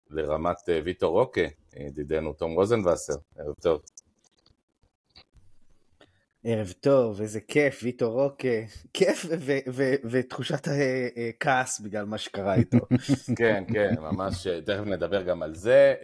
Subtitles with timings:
[0.09, 1.41] לרמת אה, ויטור רוקה,
[1.75, 3.81] ידידנו תום רוזנבסר, ערב טוב.
[6.44, 8.47] ערב טוב, איזה כיף, ויטור רוקה,
[8.94, 9.25] כיף
[10.11, 12.78] ותחושת אה, אה, כעס בגלל מה שקרה איתו.
[13.38, 15.95] כן, כן, ממש, תכף נדבר גם על זה.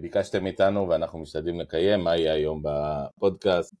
[0.00, 3.74] ביקשתם מאיתנו ואנחנו משתדלים לקיים, מה יהיה היום בפודקאסט.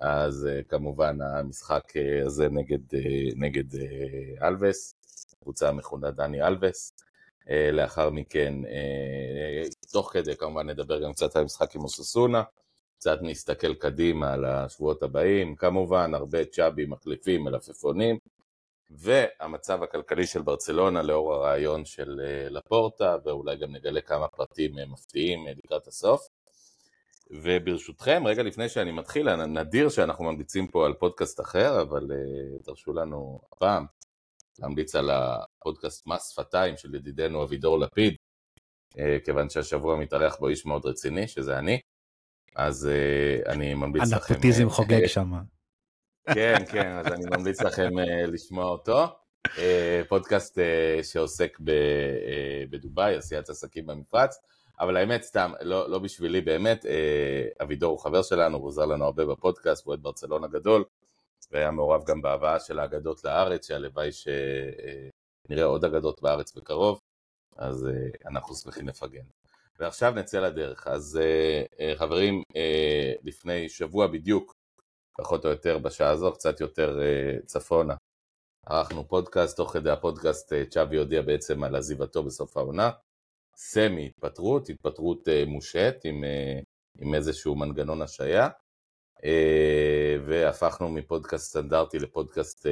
[0.00, 3.64] אז uh, כמובן המשחק uh, הזה נגד, uh, נגד
[4.42, 4.94] אלווס,
[5.42, 6.92] קבוצה מכונה דני אלווס.
[7.72, 8.54] לאחר מכן,
[9.92, 12.42] תוך כדי כמובן נדבר גם קצת על המשחק עם אוססונה,
[12.98, 18.18] קצת נסתכל קדימה על השבועות הבאים, כמובן הרבה צ'אבי מחליפים, מלפפונים,
[18.90, 25.86] והמצב הכלכלי של ברצלונה לאור הרעיון של לפורטה, ואולי גם נגלה כמה פרטים מפתיעים לקראת
[25.86, 26.28] הסוף.
[27.30, 32.92] וברשותכם, רגע לפני שאני מתחיל, נדיר שאנחנו ממליצים פה על פודקאסט אחר, אבל uh, תרשו
[32.92, 33.86] לנו הפעם
[34.58, 38.14] להמליץ על הפודקאסט מס שפתיים של ידידנו אבידור לפיד,
[38.92, 41.80] uh, כיוון שהשבוע מתארח בו איש מאוד רציני, שזה אני,
[42.56, 44.34] אז uh, אני ממליץ לכם...
[44.34, 45.32] הנפוטיזם חוגג שם.
[46.34, 47.90] כן, כן, אז אני ממליץ לכם
[48.26, 49.06] לשמוע אותו.
[50.08, 50.58] פודקאסט
[51.02, 51.72] שעוסק ב,
[52.70, 54.38] בדובאי, עשיית עסקים במפרץ.
[54.80, 59.04] אבל האמת סתם, לא, לא בשבילי באמת, אה, אבידור הוא חבר שלנו, הוא עוזר לנו
[59.04, 60.84] הרבה בפודקאסט, הוא אוהד ברצלונה גדול,
[61.50, 67.00] והיה מעורב גם בהבאה של האגדות לארץ, שהלוואי שנראה עוד אגדות בארץ בקרוב,
[67.56, 69.24] אז אה, אנחנו שמחים לפרגן.
[69.78, 70.86] ועכשיו נצא לדרך.
[70.86, 71.20] אז
[71.80, 72.42] אה, חברים,
[73.22, 74.54] לפני שבוע בדיוק,
[75.18, 77.00] פחות או יותר בשעה הזו, קצת יותר
[77.46, 77.94] צפונה,
[78.66, 82.90] ערכנו פודקאסט, תוך כדי הפודקאסט צ'אבי הודיע בעצם על עזיבתו בסוף העונה.
[83.56, 86.58] סמי התפטרות, התפטרות אה, מושעת עם, אה,
[86.98, 88.48] עם איזשהו מנגנון השעיה,
[89.24, 92.66] אה, והפכנו מפודקאסט סטנדרטי לפודקאסט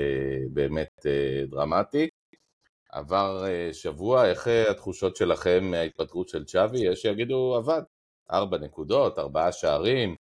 [0.53, 1.07] באמת
[1.51, 2.09] דרמטי.
[2.91, 6.79] עבר שבוע, איך התחושות שלכם מההתפטרות של צ'אבי?
[6.79, 7.83] יש שיגידו עבד,
[8.31, 10.17] ארבע נקודות, ארבעה שערים,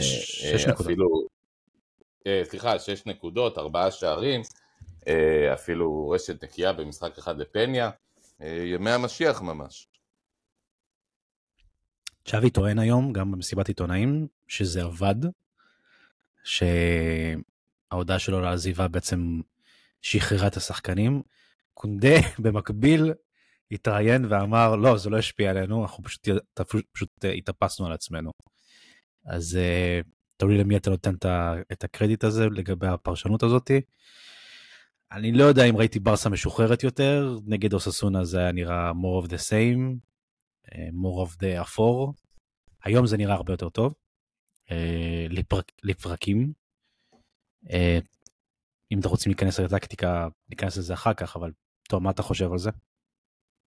[0.00, 1.26] שש, שש אפילו, נקודות.
[2.42, 4.40] סליחה, שש נקודות, ארבעה שערים,
[5.52, 7.90] אפילו רשת נקייה במשחק אחד לפניה.
[8.40, 9.88] אה, ימי המשיח ממש.
[12.24, 15.14] צ'אבי טוען היום, גם במסיבת עיתונאים, שזה עבד,
[16.44, 19.40] שההודעה שלו לעזיבה בעצם
[20.02, 21.22] שחררה את השחקנים.
[21.74, 23.12] קונדה במקביל
[23.70, 26.28] התראיין ואמר, לא, זה לא השפיע עלינו, אנחנו פשוט,
[26.92, 28.30] פשוט התאפסנו על עצמנו.
[29.26, 30.00] אז אה,
[30.36, 31.14] תלוי למי אתה נותן
[31.72, 33.80] את הקרדיט הזה לגבי הפרשנות הזאתי.
[35.14, 39.28] אני לא יודע אם ראיתי ברסה משוחררת יותר, נגד אוססונה זה היה נראה more of
[39.28, 39.96] the same,
[40.72, 42.14] אה, more of the אפור.
[42.84, 43.94] היום זה נראה הרבה יותר טוב,
[44.70, 46.52] אה, לפרק, לפרקים.
[47.70, 47.98] אה,
[48.92, 51.50] אם אתם רוצים להיכנס לטקטיקה, ניכנס לזה אחר כך, אבל
[51.88, 52.70] טוב, מה אתה חושב על זה?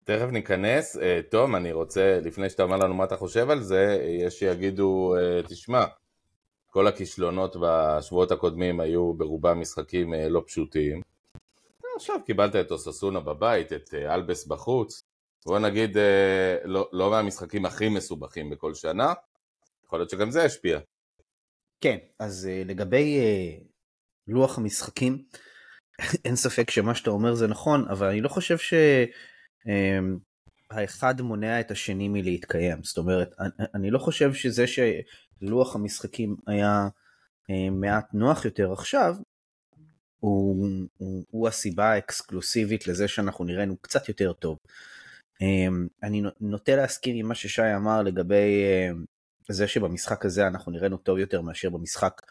[0.05, 0.99] תכף ניכנס.
[1.31, 5.15] תום, אני רוצה, לפני שאתה אומר לנו מה אתה חושב על זה, יש שיגידו,
[5.49, 5.85] תשמע,
[6.67, 11.01] כל הכישלונות בשבועות הקודמים היו ברובם משחקים לא פשוטים.
[11.97, 15.03] עכשיו קיבלת את אוססונה בבית, את אה, אלבס בחוץ,
[15.47, 19.13] בוא נגיד אה, לא, לא מהמשחקים הכי מסובכים בכל שנה,
[19.85, 20.79] יכול להיות שגם זה ישפיע.
[21.81, 23.21] כן, אז אה, לגבי
[24.27, 25.23] לוח המשחקים,
[26.25, 28.75] אין ספק שמה שאתה אומר זה נכון, אבל אני לא חושב ש...
[30.71, 32.83] האחד מונע את השני מלהתקיים.
[32.83, 33.35] זאת אומרת,
[33.75, 36.89] אני, לא חושב שזה שלוח המשחקים היה
[37.71, 39.15] מעט נוח יותר עכשיו,
[40.21, 44.59] הוא, הוא, הוא הסיבה האקסקלוסיבית לזה שאנחנו נראינו קצת יותר טוב.
[45.43, 45.67] אה,
[46.03, 48.91] אני נוטה להסכים עם מה ששי אמר לגבי אה,
[49.49, 52.23] זה שבמשחק הזה אנחנו נראינו טוב יותר מאשר במשחק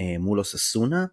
[0.00, 1.06] אה, מול אוססונה,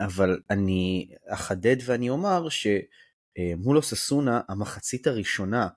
[0.00, 5.68] אבל אני אחדד ואני אומר שמול אוססונה המחצית הראשונה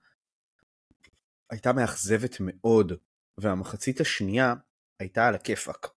[1.51, 2.93] הייתה מאכזבת מאוד,
[3.39, 4.53] והמחצית השנייה
[4.99, 5.96] הייתה על הכיפאק.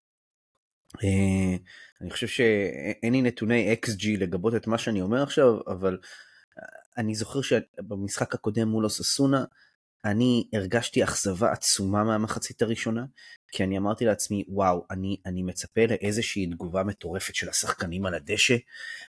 [1.04, 1.58] אה,
[2.02, 5.98] אני חושב שאין לי נתוני XG לגבות את מה שאני אומר עכשיו, אבל
[6.98, 9.44] אני זוכר שבמשחק הקודם מול אוססונה,
[10.06, 13.06] אני הרגשתי אכזבה עצומה מהמחצית הראשונה,
[13.52, 18.56] כי אני אמרתי לעצמי, וואו, אני, אני מצפה לאיזושהי תגובה מטורפת של השחקנים על הדשא,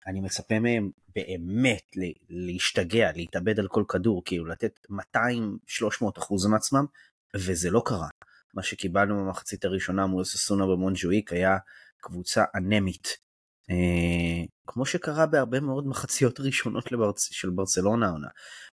[0.07, 1.95] אני מצפה מהם באמת
[2.29, 4.79] להשתגע, להתאבד על כל כדור, כאילו לתת
[5.15, 5.19] 200-300
[6.17, 6.85] אחוז מעצמם,
[7.35, 8.07] וזה לא קרה.
[8.57, 11.57] מה שקיבלנו במחצית הראשונה מול ססונה במונג'ואיק היה
[11.97, 13.17] קבוצה אנמית.
[13.69, 17.29] אה, כמו שקרה בהרבה מאוד מחציות ראשונות לברצ...
[17.31, 18.27] של ברצלונה העונה.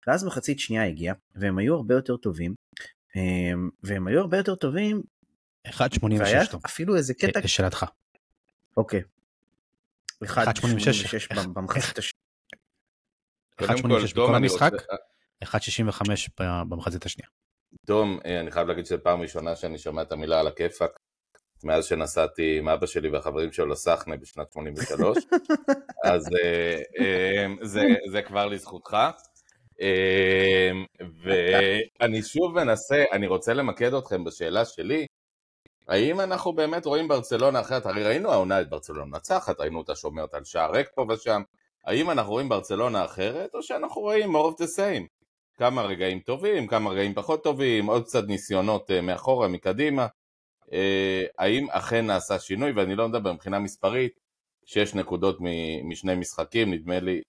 [0.07, 2.55] ואז מחצית שנייה הגיעה, והם היו הרבה יותר טובים,
[3.17, 3.53] אה,
[3.83, 5.03] והם היו הרבה יותר טובים.
[5.69, 6.63] 1.86 טוב.
[6.67, 7.41] אפילו איזה קטע...
[7.41, 7.85] לשאלתך.
[8.77, 9.03] אוקיי.
[10.25, 12.25] 1.86 במחצית השנייה.
[13.61, 14.73] 1.86 בכל המשחק,
[15.45, 15.49] 1.65
[16.69, 17.29] במחצית השנייה.
[17.87, 20.91] דום, אה, אני חייב להגיד שזו פעם ראשונה שאני שומע את המילה על הכיפאק,
[21.65, 25.19] מאז שנסעתי עם אבא שלי והחברים שלו לסחנה בשנת 83,
[26.05, 28.97] אז אה, אה, זה, זה כבר לזכותך.
[32.01, 35.07] ואני שוב מנסה, אני רוצה למקד אתכם בשאלה שלי,
[35.89, 37.87] האם אנחנו באמת רואים ברצלונה אחרת?
[37.87, 41.43] הרי ראינו העונה את ברצלונה מנצחת, ראינו אותה שומרת על שער ריק פה ושם,
[41.85, 45.24] האם אנחנו רואים ברצלונה אחרת, או שאנחנו רואים more of the same?
[45.57, 50.07] כמה רגעים טובים, כמה רגעים פחות טובים, עוד קצת ניסיונות אה, מאחורה, מקדימה.
[50.73, 54.13] אה, האם אכן נעשה שינוי, ואני לא מדבר מבחינה מספרית,
[54.65, 55.39] שש נקודות
[55.85, 57.21] משני משחקים, נדמה לי,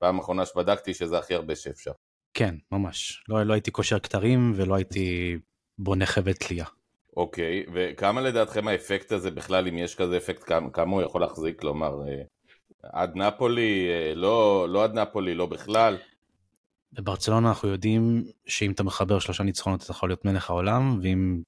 [0.00, 1.92] פעם אחרונה שבדקתי שזה הכי הרבה שאפשר.
[2.34, 3.24] כן, ממש.
[3.28, 5.36] לא, לא הייתי קושר כתרים ולא הייתי
[5.78, 6.64] בונה חבל תלייה.
[7.16, 11.60] אוקיי, וכמה לדעתכם האפקט הזה בכלל, אם יש כזה אפקט, כמה, כמה הוא יכול להחזיק?
[11.60, 12.22] כלומר, אה,
[12.82, 15.96] עד נפולי, לא, לא עד נפולי, לא בכלל.
[16.92, 21.42] בברצלונה אנחנו יודעים שאם אתה מחבר שלושה ניצחונות אתה יכול להיות מלך העולם, ואם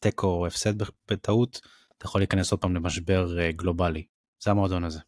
[0.00, 0.74] תיקו או הפסד
[1.10, 1.60] בטעות,
[1.98, 4.04] אתה יכול להיכנס עוד פעם למשבר אה, גלובלי.
[4.40, 5.00] זה המועדון הזה.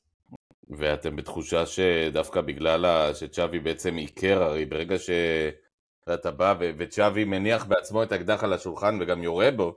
[0.79, 8.13] ואתם בתחושה שדווקא בגלל שצ'אבי בעצם עיקר, הרי ברגע שאתה בא וצ'אבי מניח בעצמו את
[8.13, 9.77] האקדח על השולחן וגם יורה בו,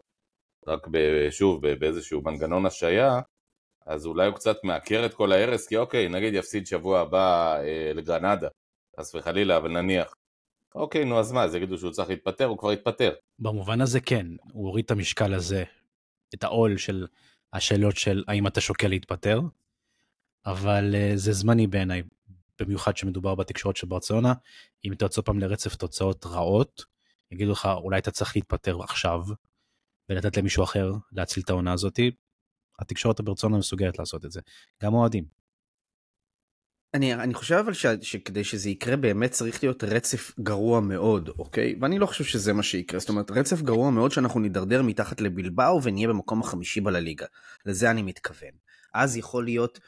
[0.68, 0.88] רק
[1.30, 3.20] שוב באיזשהו מנגנון השעיה,
[3.86, 7.92] אז אולי הוא קצת מעקר את כל ההרס, כי אוקיי, נגיד יפסיד שבוע הבא אה,
[7.96, 8.48] לגרנדה,
[9.00, 10.16] חס וחלילה, אבל נניח.
[10.76, 13.14] אוקיי, נו אז מה, אז יגידו שהוא צריך להתפטר, הוא כבר התפטר.
[13.40, 15.64] במובן הזה כן, הוא הוריד את המשקל הזה,
[16.36, 17.08] את העול של
[17.54, 19.40] השאלות של האם אתה שוקל להתפטר,
[20.46, 22.04] אבל uh, זה זמני בעיניי,
[22.60, 24.34] במיוחד שמדובר בתקשורת של ברצלונה,
[24.86, 26.86] אם אתה יוצא פעם לרצף תוצאות רעות,
[27.32, 29.22] יגידו לך אולי אתה צריך להתפטר עכשיו,
[30.10, 32.12] ולתת למישהו אחר להציל את העונה הזאתי,
[32.80, 34.42] התקשורת הברצלונה מסוגלת לעשות את זה,
[34.84, 35.26] גם אוהדים.
[36.96, 41.76] אני, אני חושב אבל ש, שכדי שזה יקרה באמת צריך להיות רצף גרוע מאוד, אוקיי?
[41.82, 45.84] ואני לא חושב שזה מה שיקרה, זאת אומרת רצף גרוע מאוד שאנחנו נידרדר מתחת לבלבאו
[45.84, 47.26] ונהיה במקום החמישי בלליגה.
[47.66, 48.50] לזה אני מתכוון.
[48.94, 49.80] אז יכול להיות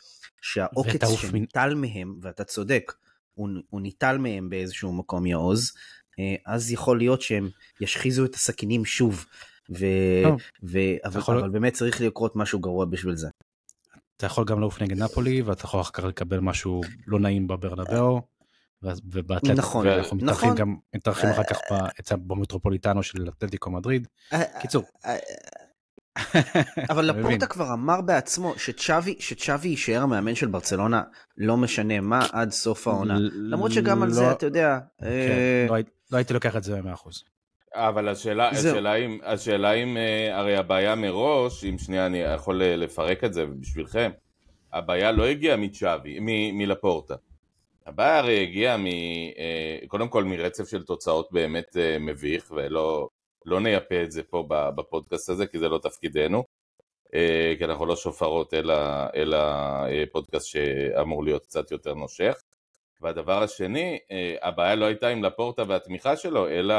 [0.42, 1.82] שהעוקץ שניטל מ...
[1.82, 2.94] מהם, ואתה צודק,
[3.34, 5.72] הוא, הוא ניטל מהם באיזשהו מקום יעוז,
[6.20, 7.50] אה, אז יכול להיות שהם
[7.82, 9.26] ישחיזו את הסכינים שוב.
[9.70, 9.86] ו...
[10.64, 10.78] ו...
[11.06, 11.22] אבל.
[11.40, 13.28] אבל באמת צריך לקרות משהו גרוע בשביל זה.
[14.18, 18.22] אתה יכול גם לעוף נגד נפולי ואתה יכול אחר כך לקבל משהו לא נעים בברנבאו.
[18.84, 20.58] ובאתלט, נכון, ואנחנו מתארחים נכון.
[20.58, 21.58] גם, מתארחים אחר כך
[22.12, 24.08] במטרופוליטנו של אתלטיקו מדריד.
[24.34, 24.84] אה, אה, קיצור.
[25.06, 25.18] אה,
[26.92, 31.04] אבל לפורטה כבר אמר בעצמו שצ'אבי, שצ'אבי יישאר המאמן של ברצלונה
[31.38, 33.18] לא משנה מה עד סוף העונה.
[33.34, 34.80] למרות שגם על זה לא- אתה יודע.
[35.02, 35.08] כן,
[35.70, 35.78] לא,
[36.12, 37.37] לא הייתי לוקח את זה ב-100%.
[37.78, 42.76] אבל השאלה, השאלה, אם, השאלה אם, אה, הרי הבעיה מראש, אם שנייה אני יכול אה,
[42.76, 44.12] לפרק את זה בשבילכם,
[44.74, 46.18] הבעיה לא הגיעה מצ'אבי,
[46.54, 47.16] מלפורטה.
[47.86, 48.86] הבעיה הרי הגיעה מ...
[48.86, 53.10] אה, קודם כל מרצף של תוצאות באמת מביך, ולא
[53.46, 56.44] לא נייפה את זה פה בפודקאסט הזה, כי זה לא תפקידנו,
[57.58, 58.76] כי אנחנו לא שופרות, אלא,
[59.16, 59.38] אלא
[60.12, 62.42] פודקאסט שאמור להיות קצת יותר נושך.
[63.02, 64.00] והדבר השני,
[64.42, 66.76] הבעיה לא הייתה עם לפורטה והתמיכה שלו, אלא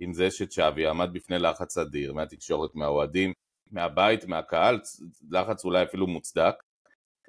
[0.00, 3.32] עם זה שצ'אבי עמד בפני לחץ אדיר מהתקשורת, מהאוהדים,
[3.70, 4.80] מהבית, מהקהל,
[5.30, 6.54] לחץ אולי אפילו מוצדק.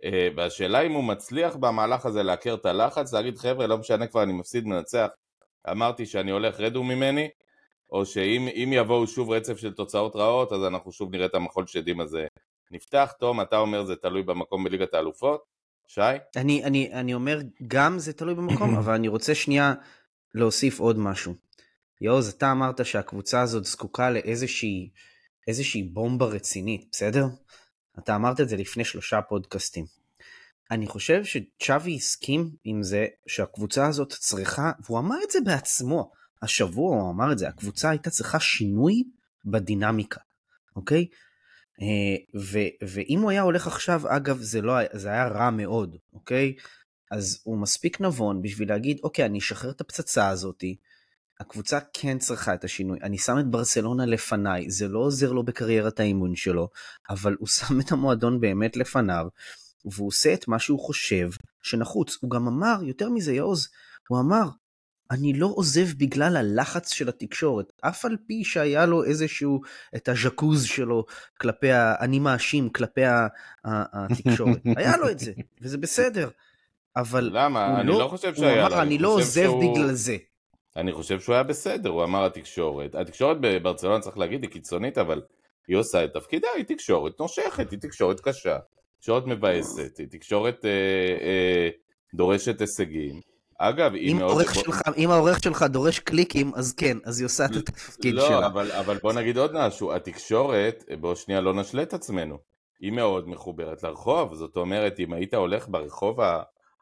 [0.03, 4.23] אה, והשאלה אם הוא מצליח במהלך הזה לעקר את הלחץ, להגיד חבר'ה לא משנה כבר
[4.23, 5.07] אני מפסיד מנצח,
[5.71, 7.29] אמרתי שאני הולך רדו ממני,
[7.91, 11.99] או שאם יבואו שוב רצף של תוצאות רעות, אז אנחנו שוב נראה את המחול שדים
[11.99, 12.27] הזה
[12.71, 13.13] נפתח.
[13.19, 15.43] תום, אתה אומר זה תלוי במקום בליגת האלופות.
[15.87, 16.01] שי?
[16.35, 19.73] אני, אני, אני אומר גם זה תלוי במקום, אבל אני רוצה שנייה
[20.33, 21.33] להוסיף עוד משהו.
[22.01, 24.89] יעוז, אתה אמרת שהקבוצה הזאת זקוקה לאיזושהי
[25.47, 27.25] איזושהי בומבה רצינית, בסדר?
[27.99, 29.85] אתה אמרת את זה לפני שלושה פודקאסטים.
[30.71, 36.11] אני חושב שצ'אבי הסכים עם זה שהקבוצה הזאת צריכה, והוא אמר את זה בעצמו,
[36.41, 39.03] השבוע הוא אמר את זה, הקבוצה הייתה צריכה שינוי
[39.45, 40.19] בדינמיקה,
[40.75, 41.07] אוקיי?
[41.81, 46.55] אה, ו, ואם הוא היה הולך עכשיו, אגב, זה, לא, זה היה רע מאוד, אוקיי?
[47.11, 50.75] אז הוא מספיק נבון בשביל להגיד, אוקיי, אני אשחרר את הפצצה הזאתי,
[51.39, 52.99] הקבוצה כן צריכה את השינוי.
[53.03, 56.69] אני שם את ברסלונה לפניי, זה לא עוזר לו בקריירת האימון שלו,
[57.09, 59.27] אבל הוא שם את המועדון באמת לפניו,
[59.85, 61.29] והוא עושה את מה שהוא חושב
[61.61, 62.17] שנחוץ.
[62.21, 63.69] הוא גם אמר, יותר מזה יעוז,
[64.07, 64.49] הוא אמר,
[65.11, 69.61] אני לא עוזב בגלל הלחץ של התקשורת, אף על פי שהיה לו איזשהו,
[69.95, 71.05] את הז'קוז שלו
[71.41, 73.01] כלפי, ה, אני מאשים כלפי
[73.65, 74.61] התקשורת.
[74.77, 76.29] היה לו את זה, וזה בסדר.
[76.95, 77.79] אבל למה?
[77.79, 78.61] אני לא, לא חושב שהיה לו.
[78.61, 79.73] הוא אמר, אני לא עוזב שהוא...
[79.73, 80.17] בגלל זה.
[80.77, 82.95] אני חושב שהוא היה בסדר, הוא אמר התקשורת.
[82.95, 85.21] התקשורת בברצלונה, צריך להגיד, היא קיצונית, אבל
[85.67, 88.57] היא עושה את תפקידה, היא תקשורת נושכת, היא תקשורת קשה,
[88.99, 90.69] תקשורת מבאסת, היא תקשורת אה,
[91.21, 91.69] אה,
[92.13, 93.21] דורשת הישגים.
[93.59, 94.63] אגב, אם העורך, שבוא...
[94.63, 98.41] שלך, אם העורך שלך דורש קליקים, אז כן, אז היא עושה את התפקיד לא, שלה.
[98.41, 102.37] לא, אבל, אבל בוא נגיד עוד משהו, התקשורת, בוא שנייה לא נשלה את עצמנו,
[102.79, 106.19] היא מאוד מחוברת לרחוב, זאת אומרת, אם היית הולך ברחוב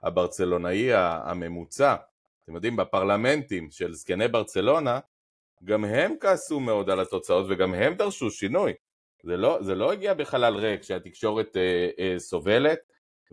[0.03, 1.95] הברצלונאי הממוצע,
[2.43, 4.99] אתם יודעים, בפרלמנטים של זקני ברצלונה,
[5.63, 8.73] גם הם כעסו מאוד על התוצאות וגם הם דרשו שינוי.
[9.23, 12.79] זה לא, זה לא הגיע בחלל ריק שהתקשורת אה, אה, סובלת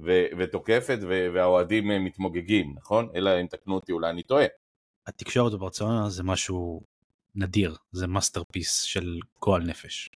[0.05, 3.09] ו, ותוקפת ו, והאוהדים אה, מתמוגגים, נכון?
[3.14, 4.47] אלא אם תקנו אותי, אולי אני טועה.
[5.07, 6.81] התקשורת בברצלונה זה משהו
[7.35, 10.11] נדיר, זה masterpiece של גועל נפש.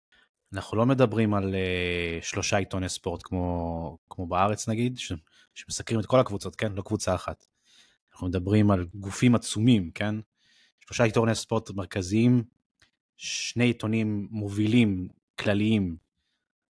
[0.53, 5.13] אנחנו לא מדברים על אה, שלושה עיתוני ספורט כמו, כמו בארץ נגיד, ש,
[5.53, 6.71] שמסקרים את כל הקבוצות, כן?
[6.71, 7.45] לא קבוצה אחת.
[8.13, 10.15] אנחנו מדברים על גופים עצומים, כן?
[10.79, 12.43] שלושה עיתוני ספורט מרכזיים,
[13.17, 15.07] שני עיתונים מובילים
[15.39, 15.97] כלליים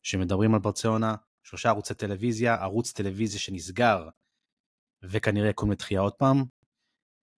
[0.04, 4.10] שמדברים על ברצלונה, שלושה ערוצי טלוויזיה, ערוץ טלוויזיה שנסגר
[5.04, 6.44] וכנראה יקום לתחייה עוד פעם,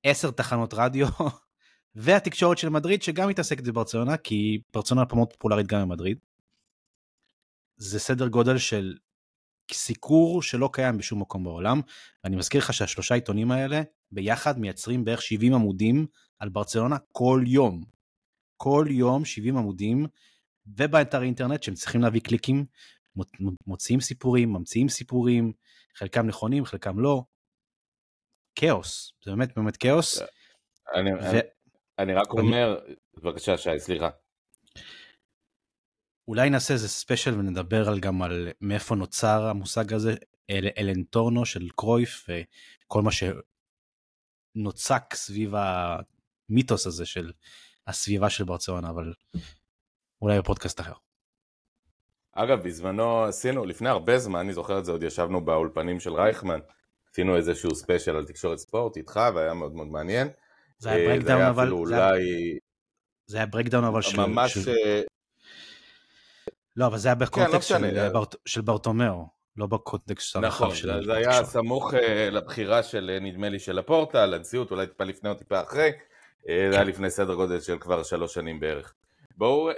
[0.04, 1.08] עשר תחנות רדיו,
[1.96, 6.18] והתקשורת של מדריד שגם מתעסקת בברצלונה, כי ברצלונה מאוד פופולרית גם במדריד.
[7.78, 8.98] זה סדר גודל של
[9.72, 11.82] סיקור שלא קיים בשום מקום בעולם.
[12.24, 16.06] ואני מזכיר לך שהשלושה עיתונים האלה ביחד מייצרים בערך 70 עמודים
[16.40, 17.84] על ברצלונה כל יום.
[18.58, 20.06] כל יום 70 עמודים,
[20.68, 22.66] ובאתר אינטרנט שהם צריכים להביא קליקים,
[23.68, 25.54] מוציאים סיפורים, ממציאים סיפורים,
[25.96, 27.24] חלקם נכונים, חלקם לא.
[28.56, 30.20] כאוס, זה באמת באמת כאוס.
[30.96, 31.18] אני, ו...
[31.20, 31.40] אני,
[32.00, 32.80] אני רק אומר,
[33.14, 34.10] בבקשה שי, סליחה.
[36.28, 40.16] אולי נעשה איזה ספיישל ונדבר על גם על מאיפה נוצר המושג הזה,
[40.50, 43.10] אל, el entorno של קרויף וכל מה
[44.56, 47.32] שנוצק סביב המיתוס הזה של
[47.88, 49.14] הסביבה של ברצלונה, אבל
[50.22, 50.94] אולי בפודקאסט אחר.
[52.32, 56.60] אגב, בזמנו עשינו, לפני הרבה זמן, אני זוכר את זה, עוד ישבנו באולפנים של רייכמן,
[57.12, 60.28] עשינו איזשהו special על תקשורת ספורט איתך, והיה מאוד מאוד מעניין.
[60.78, 62.22] זה היה breakdown אה, אבל, זה אולי...
[63.26, 64.02] זה היה breakdown אבל.
[64.18, 64.54] ממש...
[64.54, 64.72] של...
[66.78, 68.24] אה, לא, אבל זה היה בקונטקסט כן, לא של, בר...
[68.46, 69.28] של ברטומאו,
[69.58, 70.90] לא בקונטקסט נכון, של...
[70.92, 71.98] נכון, זה היה סמוך uh,
[72.32, 75.92] לבחירה של, נדמה לי, של הפורטה, לנשיאות, אולי טיפה לפני או טיפה אחרי,
[76.48, 76.72] כן.
[76.72, 78.94] זה היה לפני סדר גודל של כבר שלוש שנים בערך.
[79.38, 79.70] בואו,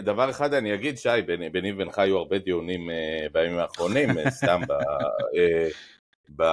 [0.00, 1.08] דבר אחד אני אגיד, שי,
[1.52, 2.90] ביני ובינך היו הרבה דיונים
[3.32, 4.72] בימים האחרונים, סתם ב,
[6.36, 6.44] ב,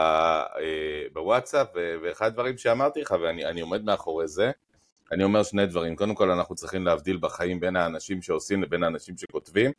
[1.14, 1.68] בוואטסאפ,
[2.04, 4.52] ואחד הדברים שאמרתי לך, ואני עומד מאחורי זה,
[5.12, 5.96] אני אומר שני דברים.
[5.96, 9.72] קודם כל, אנחנו צריכים להבדיל בחיים בין האנשים שעושים לבין האנשים שכותבים,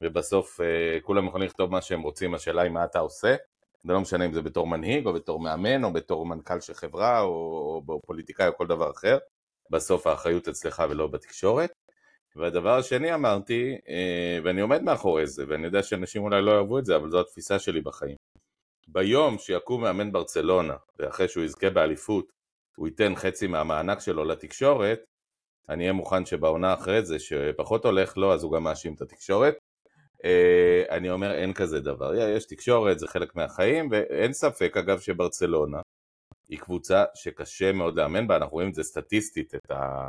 [0.00, 3.34] ובסוף אה, כולם יכולים לכתוב מה שהם רוצים, השאלה היא מה אתה עושה.
[3.84, 7.20] זה לא משנה אם זה בתור מנהיג, או בתור מאמן, או בתור מנכ"ל של חברה,
[7.20, 9.18] או, או פוליטיקאי, או כל דבר אחר.
[9.70, 11.72] בסוף האחריות אצלך ולא בתקשורת.
[12.36, 16.84] והדבר השני אמרתי, אה, ואני עומד מאחורי זה, ואני יודע שאנשים אולי לא אוהבו את
[16.84, 18.16] זה, אבל זו התפיסה שלי בחיים.
[18.88, 22.41] ביום שיקום מאמן ברצלונה, ואחרי שהוא יזכה באליפות,
[22.76, 25.00] הוא ייתן חצי מהמענק שלו לתקשורת,
[25.68, 29.54] אני אהיה מוכן שבעונה אחרי זה, שפחות הולך לו, אז הוא גם מאשים את התקשורת.
[30.24, 32.14] אה, אני אומר, אין כזה דבר.
[32.14, 35.80] יש תקשורת, זה חלק מהחיים, ואין ספק, אגב, שברצלונה
[36.48, 40.08] היא קבוצה שקשה מאוד לאמן בה, אנחנו רואים את זה סטטיסטית, את, ה...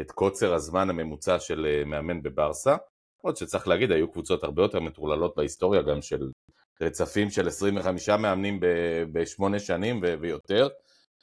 [0.00, 2.76] את קוצר הזמן הממוצע של אה, מאמן בברסה.
[3.22, 6.30] עוד שצריך להגיד, היו קבוצות הרבה יותר מטורללות בהיסטוריה, גם של
[6.80, 8.60] רצפים של 25 מאמנים
[9.12, 10.68] בשמונה שנים ויותר.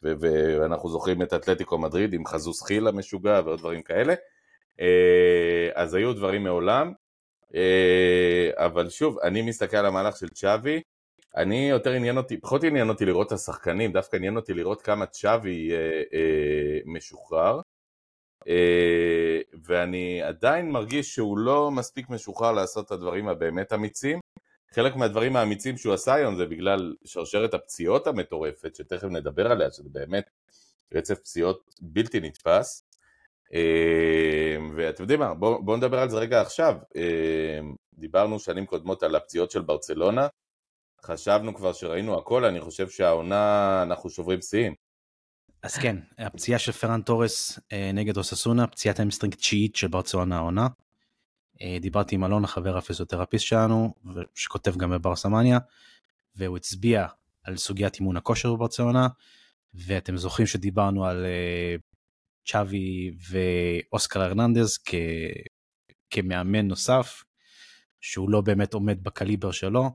[0.03, 4.13] ואנחנו זוכרים את אתלטיקו מדריד עם חזוס חיל המשוגע ועוד דברים כאלה.
[4.81, 6.93] אה, אז היו דברים מעולם,
[7.55, 10.81] אה, אבל שוב, אני מסתכל על המהלך של צ'אבי,
[11.35, 15.05] אני יותר עניין אותי, פחות עניין אותי לראות את השחקנים, דווקא עניין אותי לראות כמה
[15.05, 17.61] צ'אבי אה, משוחרר,
[19.65, 24.19] ואני עדיין מרגיש שהוא לא מספיק משוחרר לעשות את הדברים הבאמת אמיצים.
[24.71, 29.89] חלק מהדברים האמיצים שהוא עשה היום זה בגלל שרשרת הפציעות המטורפת, שתכף נדבר עליה, שזה
[29.91, 30.29] באמת
[30.93, 32.83] רצף פציעות בלתי נתפס.
[33.53, 36.77] אה, ואתם יודעים מה, בואו בוא נדבר על זה רגע עכשיו.
[36.95, 37.59] אה,
[37.93, 40.27] דיברנו שנים קודמות על הפציעות של ברצלונה,
[41.03, 44.75] חשבנו כבר שראינו הכל, אני חושב שהעונה אנחנו שוברים שיאים.
[45.63, 50.67] אז כן, הפציעה של פרן תורס אה, נגד אוססונה, פציעת hamstring תשיעית של ברצלונה העונה.
[51.81, 53.93] דיברתי עם אלון, החבר הפיזיותרפיסט שלנו,
[54.35, 55.59] שכותב גם בברסמניה,
[56.35, 57.07] והוא הצביע
[57.43, 59.07] על סוגיית אימון הכושר בברצלונה,
[59.73, 61.25] ואתם זוכרים שדיברנו על
[62.45, 64.95] צ'אבי ואוסקר ארננדז כ...
[66.09, 67.23] כמאמן נוסף,
[68.01, 69.89] שהוא לא באמת עומד בקליבר שלו,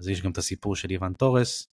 [0.00, 1.68] אז יש גם את הסיפור של איוון תורס,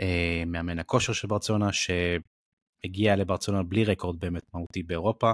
[0.00, 5.32] אה, מאמן הכושר של ברצלונה, שהגיע לברצלונה בלי רקורד באמת מהותי באירופה,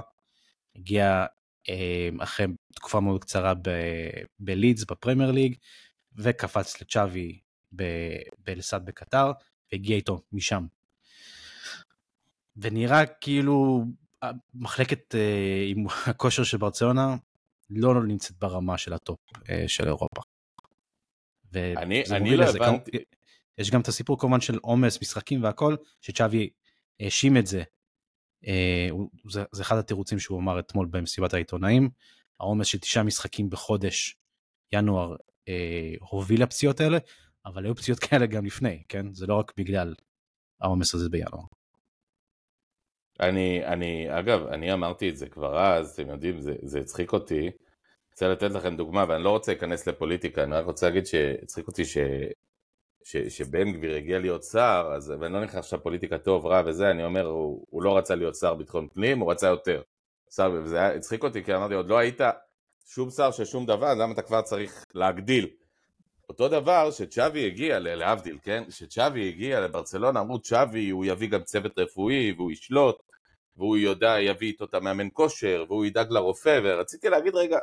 [0.75, 1.25] הגיע אה,
[2.19, 2.45] אחרי
[2.75, 3.53] תקופה מאוד קצרה
[4.39, 5.55] בלידס בפרמייר ליג,
[6.15, 7.39] וקפץ לצ'אבי
[8.37, 9.31] באל סאד בקטאר,
[9.71, 10.65] והגיע איתו משם.
[12.57, 13.85] ונראה כאילו
[14.53, 17.15] מחלקת אה, עם הכושר של ברצלונה
[17.69, 19.19] לא נמצאת ברמה של הטופ
[19.49, 20.21] אה, של אירופה.
[21.55, 22.91] אני, אני לא הבנתי.
[23.57, 26.49] יש גם את הסיפור כמובן של עומס משחקים והכל, שצ'אבי
[26.99, 27.63] האשים את זה.
[28.47, 28.89] אה,
[29.29, 31.89] זה, זה אחד התירוצים שהוא אמר אתמול במסיבת העיתונאים.
[32.39, 34.15] העומס של תשעה משחקים בחודש
[34.73, 35.15] ינואר
[35.47, 36.97] אה, הוביל לפציעות האלה,
[37.45, 39.13] אבל היו פציעות כאלה גם לפני, כן?
[39.13, 39.93] זה לא רק בגלל
[40.61, 41.43] העומס הזה בינואר.
[43.19, 47.49] אני, אני, אגב, אני אמרתי את זה כבר אז, אתם יודעים, זה, הצחיק אותי.
[48.11, 51.85] רוצה לתת לכם דוגמה, ואני לא רוצה להיכנס לפוליטיקה, אני רק רוצה להגיד שהצחיק אותי
[53.07, 56.91] ש, שבן גביר הגיע להיות שר, אז, ואני לא נכנס עכשיו פוליטיקה טוב, רע וזה,
[56.91, 59.81] אני אומר, הוא, הוא לא רצה להיות שר ביטחון פנים, הוא רצה יותר.
[60.35, 62.21] שר, וזה היה, הצחיק אותי, כי אמרתי, עוד לא היית
[62.85, 65.49] שום שר של שום דבר, למה אתה כבר צריך להגדיל?
[66.29, 68.63] אותו דבר שצ'אבי הגיע, להבדיל, כן?
[68.69, 73.03] שצ'אבי הגיע לברצלונה, אמרו צ'אבי הוא יביא גם צוות רפואי והוא ישלוט
[73.57, 77.57] והוא יודע, יביא איתו את המאמן כושר והוא ידאג לרופא ורציתי להגיד רגע,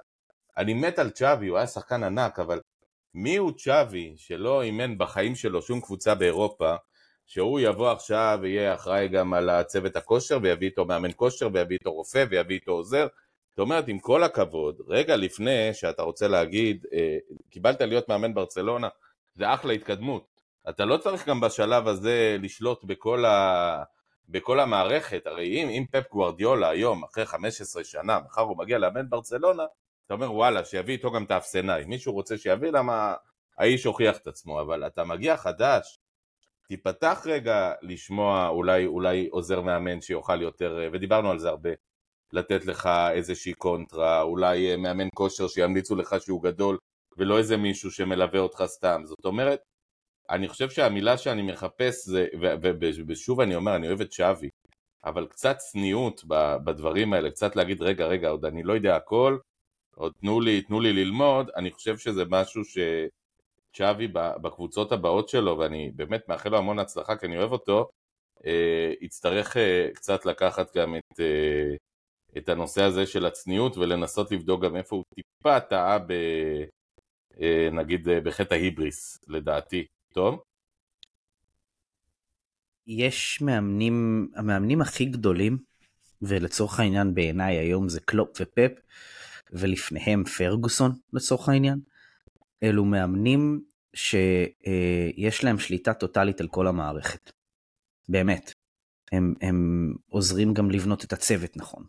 [0.57, 2.61] אני מת על צ'אבי, הוא היה שחקן ענק, אבל
[3.15, 6.75] מי הוא צ'אבי שלא אימן בחיים שלו שום קבוצה באירופה
[7.27, 11.93] שהוא יבוא עכשיו ויהיה אחראי גם על הצוות הכושר ויביא איתו מאמן כושר ויביא איתו
[11.93, 13.07] רופא ויביא איתו עוזר
[13.57, 17.19] זאת אומרת, עם כל הכבוד, רגע לפני שאתה רוצה להגיד, אה,
[17.51, 18.89] קיבלת להיות מאמן ברצלונה,
[19.35, 20.27] זה אחלה התקדמות.
[20.69, 23.83] אתה לא צריך גם בשלב הזה לשלוט בכל, ה...
[24.29, 29.11] בכל המערכת, הרי אם, אם פפ גוורדיולה היום, אחרי 15 שנה, מחר הוא מגיע לאמן
[29.11, 29.65] ברצלונה,
[30.07, 31.85] אתה אומר וואלה, שיביא איתו גם את האפסנאי.
[31.85, 33.15] מישהו רוצה שיביא, למה
[33.59, 35.99] האיש הוכיח את עצמו, אבל אתה מגיע חדש,
[36.69, 41.71] תיפתח רגע לשמוע אולי, אולי עוזר מאמן שיוכל יותר, ודיברנו על זה הרבה,
[42.33, 46.79] לתת לך איזושהי קונטרה, אולי אה, מאמן כושר שימליצו לך שהוא גדול
[47.17, 49.03] ולא איזה מישהו שמלווה אותך סתם.
[49.05, 49.61] זאת אומרת,
[50.31, 52.27] אני חושב שהמילה שאני מחפש זה,
[53.09, 54.49] ושוב אני אומר, אני אוהב את שווי,
[55.05, 56.25] אבל קצת צניעות
[56.65, 59.39] בדברים האלה, קצת להגיד רגע רגע עוד אני לא יודע הכל,
[59.95, 65.91] עוד תנו לי, תנו לי ללמוד, אני חושב שזה משהו שצ'אבי בקבוצות הבאות שלו, ואני
[65.97, 67.89] באמת מאחל לו המון הצלחה כי אני אוהב אותו,
[68.47, 71.21] אה, יצטרך אה, קצת לקחת גם את,
[72.39, 76.13] את הנושא הזה של הצניעות ולנסות לבדוק גם איפה הוא טיפה טעה ב...
[77.41, 80.43] אה, נגיד אה, בחטא ההיבריס לדעתי, טוב?
[82.87, 85.59] יש מאמנים, המאמנים הכי גדולים,
[86.23, 88.73] ולצורך העניין בעיניי היום זה קלופ ופפ,
[89.55, 91.81] ולפניהם פרגוסון לצורך העניין,
[92.63, 93.61] אלו מאמנים
[93.95, 97.33] שיש אה, להם שליטה טוטאלית על כל המערכת.
[98.09, 98.53] באמת.
[99.13, 101.85] הם, הם עוזרים גם לבנות את הצוות נכון.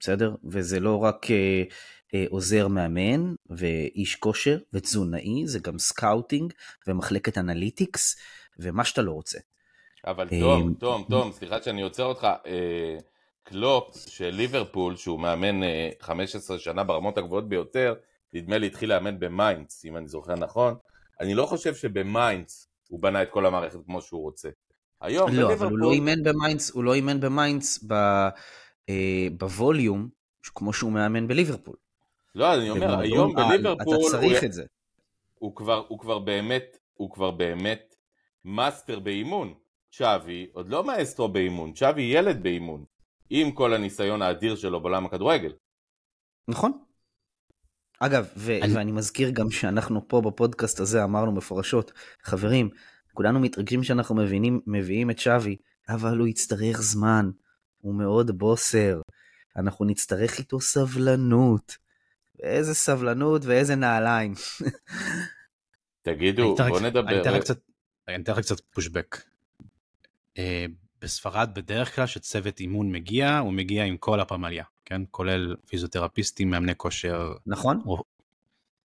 [0.00, 0.34] בסדר?
[0.44, 1.62] וזה לא רק אה,
[2.14, 6.52] אה, עוזר מאמן ואיש כושר ותזונאי, זה גם סקאוטינג
[6.86, 8.16] ומחלקת אנליטיקס
[8.58, 9.38] ומה שאתה לא רוצה.
[10.06, 12.26] אבל אה, תום, תום, תום, סליחה שאני עוצר אותך.
[12.46, 12.96] אה,
[13.50, 17.94] קלופ של ליברפול, שהוא מאמן אה, 15 שנה ברמות הגבוהות ביותר,
[18.32, 20.74] נדמה לי התחיל לאמן במיינץ, אם אני זוכר נכון.
[21.20, 24.48] אני לא חושב שבמיינץ הוא בנה את כל המערכת כמו שהוא רוצה.
[25.00, 25.66] היום לא, בליברפול...
[25.66, 27.92] אבל הוא לא אימן במיינץ, הוא לא אימן במיינץ ב...
[28.88, 30.08] אה, ב volume,
[30.54, 31.76] כמו שהוא מאמן בליברפול.
[32.34, 33.96] לא, אני אומר, היום אה, בליברפול...
[33.96, 34.64] אתה צריך הוא, את זה.
[35.34, 37.94] הוא כבר, הוא כבר באמת, הוא כבר באמת
[38.44, 39.54] master באימון.
[39.92, 42.84] צ'אבי עוד לא מאסטרו באימון, צ'אבי ילד באימון,
[43.30, 45.52] עם כל הניסיון האדיר שלו בעולם הכדורגל.
[46.48, 46.72] נכון.
[48.00, 52.70] אגב, ו- אני- ואני מזכיר גם שאנחנו פה בפודקאסט הזה אמרנו מפורשות, חברים,
[53.14, 55.56] כולנו מתרגשים שאנחנו מבינים, מביאים את צ'אבי,
[55.88, 57.30] אבל הוא יצטרך זמן,
[57.78, 59.00] הוא מאוד בוסר,
[59.56, 61.76] אנחנו נצטרך איתו סבלנות.
[62.38, 64.34] ואיזה סבלנות ואיזה נעליים.
[66.02, 67.00] תגידו, בוא נדבר.
[68.08, 69.16] אני אתן לך קצת פושבק.
[71.02, 75.02] בספרד בדרך כלל כשצוות אימון מגיע, הוא מגיע עם כל הפמליה, כן?
[75.10, 77.82] כולל פיזיותרפיסטים, מאמני כושר, נכון?
[77.86, 78.04] או-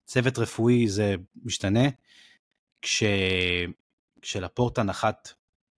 [0.04, 1.88] צוות רפואי זה משתנה.
[2.82, 3.02] כש...
[4.22, 5.28] כשלפורטה נחת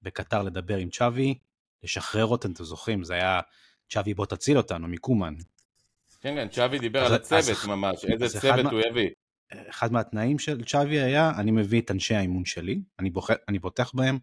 [0.03, 1.39] בקטר לדבר עם צ'אבי,
[1.83, 3.41] לשחרר אותם, אתם זוכרים, זה היה
[3.91, 5.35] צ'אבי בוא תציל אותנו מקומן.
[6.21, 9.11] כן, כן, צ'אבי דיבר אז- על הצוות אז- ממש, איזה צוות מה- הוא יביא.
[9.53, 13.31] אחד מהתנאים של צ'אבי היה, אני מביא את אנשי האימון שלי, אני, בוח...
[13.49, 14.19] אני בוטח בהם,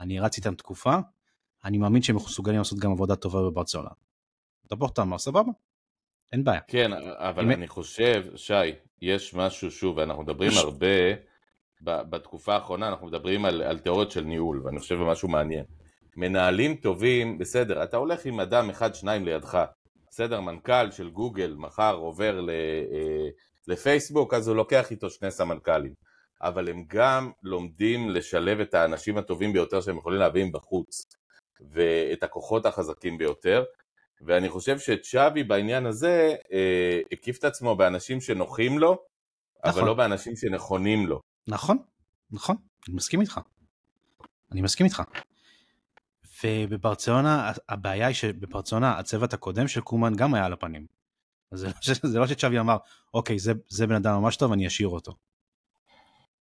[0.00, 0.96] אני רץ איתם תקופה,
[1.64, 3.88] אני מאמין שהם מסוגלים לעשות גם עבודה טובה בברצלונה.
[4.70, 5.52] דפורטה אמר, סבבה,
[6.32, 6.60] אין בעיה.
[6.68, 8.52] כן, אבל אם- אני חושב, שי,
[9.02, 11.12] יש משהו, שוב, ואנחנו מדברים הרבה,
[11.84, 15.64] ב- בתקופה האחרונה אנחנו מדברים על, על תיאוריות של ניהול, ואני חושב שמשהו מעניין.
[16.16, 19.64] מנהלים טובים, בסדר, אתה הולך עם אדם אחד, שניים לידך,
[20.10, 23.28] בסדר, מנכ"ל של גוגל מחר עובר ל, אה,
[23.68, 25.92] לפייסבוק, אז הוא לוקח איתו שני סמנכ"לים.
[26.42, 31.06] אבל הם גם לומדים לשלב את האנשים הטובים ביותר שהם יכולים להביא מבחוץ,
[31.72, 33.64] ואת הכוחות החזקים ביותר.
[34.20, 38.98] ואני חושב שצ'אבי בעניין הזה אה, הקיף את עצמו באנשים שנוחים לו,
[39.64, 39.84] אבל נכון.
[39.84, 41.20] לא באנשים שנכונים לו.
[41.48, 41.78] נכון,
[42.30, 42.56] נכון,
[42.88, 43.40] אני מסכים איתך.
[44.52, 45.02] אני מסכים איתך.
[46.44, 50.86] ובברצלונה, הבעיה היא שבברצלונה הצוות הקודם של קומן גם היה על הפנים.
[51.52, 52.76] אז זה לא ש- זה לא שצ'אבי אמר,
[53.14, 55.12] אוקיי, זה, זה בן אדם ממש טוב, אני אשאיר אותו.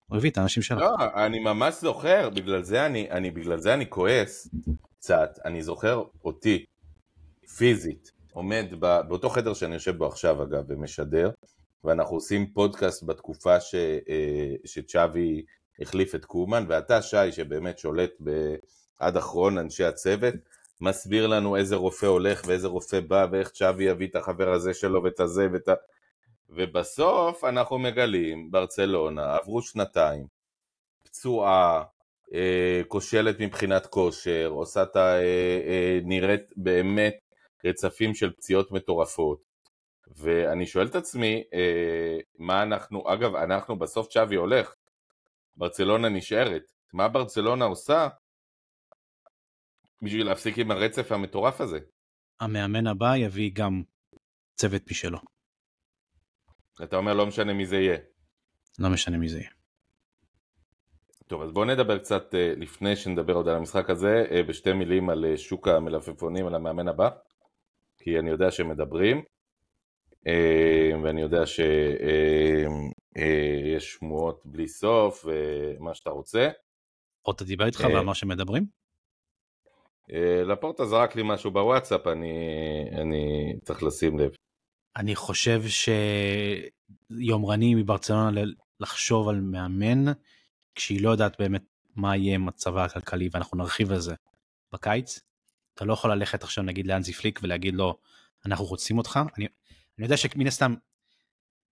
[0.08, 0.80] הוא הביא את האנשים שלו.
[0.80, 4.50] לא, אני ממש זוכר, בגלל זה אני, אני, בגלל זה אני כועס
[5.06, 6.66] קצת, אני זוכר אותי,
[7.58, 11.32] פיזית, עומד באותו חדר שאני יושב בו עכשיו אגב, ומשדר,
[11.84, 13.76] ואנחנו עושים פודקאסט בתקופה ש,
[14.10, 15.46] אה, שצ'אבי
[15.80, 18.56] החליף את קומן, ואתה שי שבאמת שולט ב,
[19.00, 20.34] עד אחרון אנשי הצוות,
[20.82, 25.04] מסביר לנו איזה רופא הולך ואיזה רופא בא, ואיך צ'אבי יביא את החבר הזה שלו
[25.04, 25.74] ואת הזה ואת ה...
[26.50, 30.28] ובסוף אנחנו מגלים, ברצלונה, עברו שנתיים,
[31.04, 31.84] פצועה,
[32.88, 35.00] כושלת מבחינת כושר, עושה את ה...
[35.00, 35.22] אה,
[35.68, 37.16] אה, נראית באמת
[37.66, 39.40] רצפים של פציעות מטורפות.
[40.16, 44.76] ואני שואל את עצמי, אה, מה אנחנו, אגב, אנחנו בסוף צ'אבי הולך,
[45.56, 48.08] ברצלונה נשארת, מה ברצלונה עושה
[50.02, 51.80] בשביל להפסיק עם הרצף המטורף הזה?
[52.40, 53.84] המאמן הבא יביא גם
[54.56, 55.20] צוות משלו.
[56.84, 57.98] אתה אומר לא משנה מי זה יהיה.
[58.80, 59.55] לא משנה מי זה יהיה.
[61.28, 65.10] טוב, אז בואו נדבר קצת אה, לפני שנדבר עוד על המשחק הזה, אה, בשתי מילים
[65.10, 67.10] על אה, שוק המלפפונים, על המאמן הבא,
[67.98, 69.24] כי אני יודע שמדברים,
[71.04, 71.64] ואני יודע שיש
[73.94, 76.50] שמועות בלי סוף, ומה שאתה רוצה.
[77.22, 77.88] עוד דיבר איתך.
[77.94, 78.66] ואמר שמדברים?
[80.46, 82.34] לפורטה זרק לי משהו בוואטסאפ, אני,
[83.02, 84.32] אני צריך לשים לב.
[84.98, 85.62] אני חושב
[87.12, 88.42] שיומרני מברצלונה
[88.80, 90.06] לחשוב על מאמן
[90.76, 91.64] כשהיא לא יודעת באמת
[91.96, 94.16] מה יהיה מצבה הכלכלי ואנחנו נרחיב על זה
[94.74, 95.20] בקיץ.
[95.74, 97.98] אתה לא יכול ללכת עכשיו נגיד לאנזי פליק ולהגיד לו
[98.46, 99.20] אנחנו רוצים אותך.
[99.38, 99.48] אני,
[99.98, 100.76] אני יודע שמן הסתם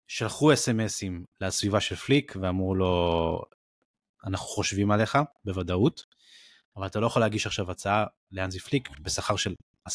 [0.09, 3.43] שלחו אס.אם.אסים לסביבה של פליק ואמרו לו
[4.25, 6.05] אנחנו חושבים עליך בוודאות
[6.77, 9.55] אבל אתה לא יכול להגיש עכשיו הצעה לאנזי פליק בשכר של
[9.89, 9.93] 10-13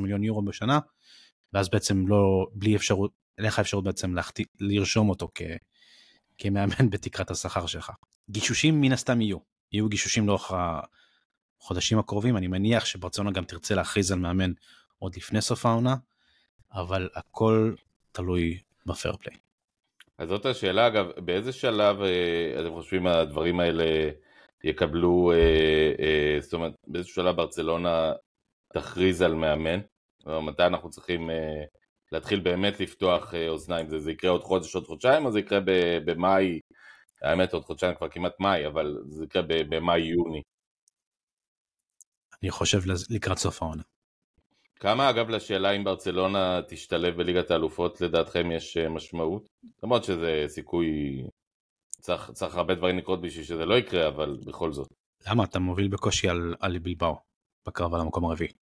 [0.00, 0.78] מיליון יורו בשנה
[1.52, 5.42] ואז בעצם לא, בלי אפשרות, אין לך אפשרות בעצם להחתיא, לרשום אותו כ,
[6.38, 7.92] כמאמן בתקרת השכר שלך.
[8.30, 9.38] גישושים מן הסתם יהיו,
[9.72, 10.52] יהיו גישושים לאורך
[11.60, 14.52] החודשים הקרובים, אני מניח שברצלונה גם תרצה להכריז על מאמן
[14.98, 15.94] עוד לפני סוף העונה,
[16.72, 17.74] אבל הכל
[18.12, 19.14] תלוי בפייר.
[20.18, 24.10] אז זאת השאלה, אגב, באיזה שלב אה, אתם חושבים הדברים האלה
[24.64, 28.12] יקבלו, אה, אה, זאת אומרת, באיזה שלב ברצלונה
[28.74, 29.80] תכריז על מאמן?
[30.26, 31.30] מתי אנחנו צריכים
[32.12, 33.88] להתחיל באמת לפתוח אוזניים?
[33.88, 35.58] זה, זה יקרה עוד חודש, עוד חודשיים, או זה יקרה
[36.04, 36.60] במאי?
[37.24, 40.42] האמת, עוד חודשיים כבר כמעט מאי, אבל זה יקרה במאי-יוני.
[42.42, 42.78] אני חושב
[43.10, 43.82] לקראת סוף העונה.
[44.80, 49.48] כמה, אגב, לשאלה אם ברצלונה תשתלב בליגת האלופות, לדעתכם יש אה, משמעות?
[49.82, 51.22] למרות שזה סיכוי...
[52.00, 54.88] צריך, צריך הרבה דברים לקרות בשביל שזה לא יקרה, אבל בכל זאת.
[55.26, 55.44] למה?
[55.44, 57.16] אתה מוביל בקושי על, על בלבאו,
[57.66, 58.52] בקרב על המקום הרביעי.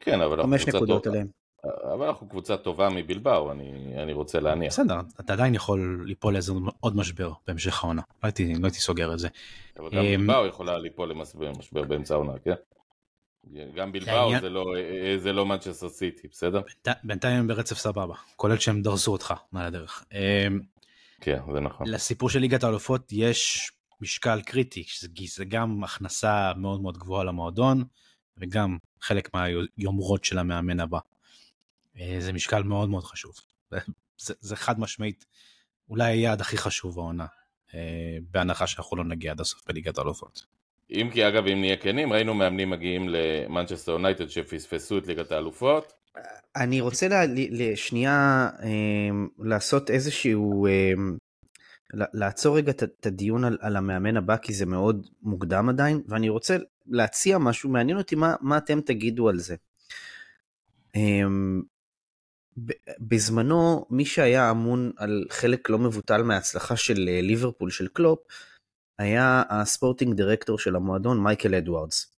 [0.00, 1.06] כן, אבל חמש נקודות.
[1.06, 1.39] עליהם.
[1.64, 4.72] אבל אנחנו קבוצה טובה מבלבאו, אני, אני רוצה להניח.
[4.72, 8.02] בסדר, אתה עדיין יכול ליפול לאיזה עוד משבר בהמשך העונה.
[8.22, 9.28] לא הייתי, לא הייתי סוגר את זה.
[9.78, 12.54] אבל גם אמ, בלבאו יכולה ליפול למשבר באמצע העונה, כן?
[13.74, 14.64] גם בלבאו זה לא,
[15.18, 16.60] זה לא מנצ'סטר סיטי, בסדר?
[16.60, 20.04] בינתי- בינתיים הם ברצף סבבה, כולל שהם דרסו אותך מעל הדרך.
[20.12, 20.60] אמ,
[21.20, 21.86] כן, זה נכון.
[21.88, 23.70] לסיפור של ליגת האלופות יש
[24.00, 27.84] משקל קריטי, שזה- גם הכנסה מאוד מאוד גבוהה למועדון,
[28.38, 30.98] וגם חלק מהיומרות של המאמן הבא.
[32.00, 33.34] אה, זה משקל מאוד מאוד חשוב.
[34.18, 35.24] זה, זה חד משמעית
[35.88, 37.26] אולי היעד הכי חשוב בעונה,
[37.74, 40.44] אה, בהנחה שאנחנו לא נגיע עד הסוף בליגת האלופות.
[40.90, 45.92] אם כי אגב, אם נהיה כנים, ראינו מאמנים מגיעים למנצ'סטר יונייטד שפספסו את ליגת האלופות.
[46.56, 50.66] אני רוצה לה- ל- לשנייה אמ, לעשות איזשהו,
[51.94, 56.56] לעצור רגע את- הדיון על, על המאמן הבא כי זה מאוד מוקדם עדיין ואני רוצה
[56.86, 59.56] להציע משהו מעניין אותי מה, מה אתם תגידו על זה.
[62.98, 68.18] בזמנו מי שהיה אמון על חלק לא מבוטל מההצלחה של אה, ליברפול של קלופ
[68.98, 72.12] היה הספורטינג דירקטור של המועדון מייקל אדוארדס.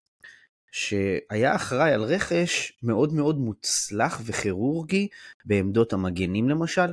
[0.72, 5.09] שהיה אחראי על רכש מאוד מאוד מוצלח וכירורגי
[5.44, 6.92] בעמדות המגנים למשל.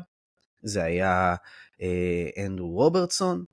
[0.62, 1.36] זה היה
[1.82, 3.44] אה, אנדרו רוברטסון,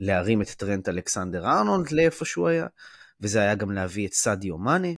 [0.00, 2.66] ולהרים את טרנט אלכסנדר ארנולד לאיפה שהוא היה,
[3.20, 4.88] וזה היה גם להביא את סאדיו מאנה.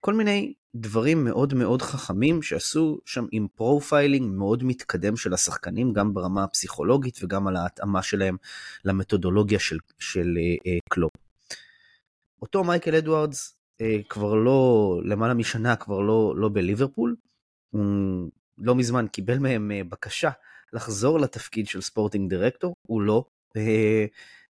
[0.00, 6.14] כל מיני דברים מאוד מאוד חכמים שעשו שם עם profiling מאוד מתקדם של השחקנים, גם
[6.14, 8.36] ברמה הפסיכולוגית וגם על ההתאמה שלהם
[8.84, 11.12] למתודולוגיה של, של אה, אה, קלופ.
[12.42, 17.16] אותו מייקל אדוארדס אה, כבר לא, למעלה משנה כבר לא, לא בליברפול,
[17.70, 20.30] הוא לא מזמן קיבל מהם אה, בקשה
[20.72, 23.24] לחזור לתפקיד של sporting director, הוא לא
[23.56, 24.06] אה,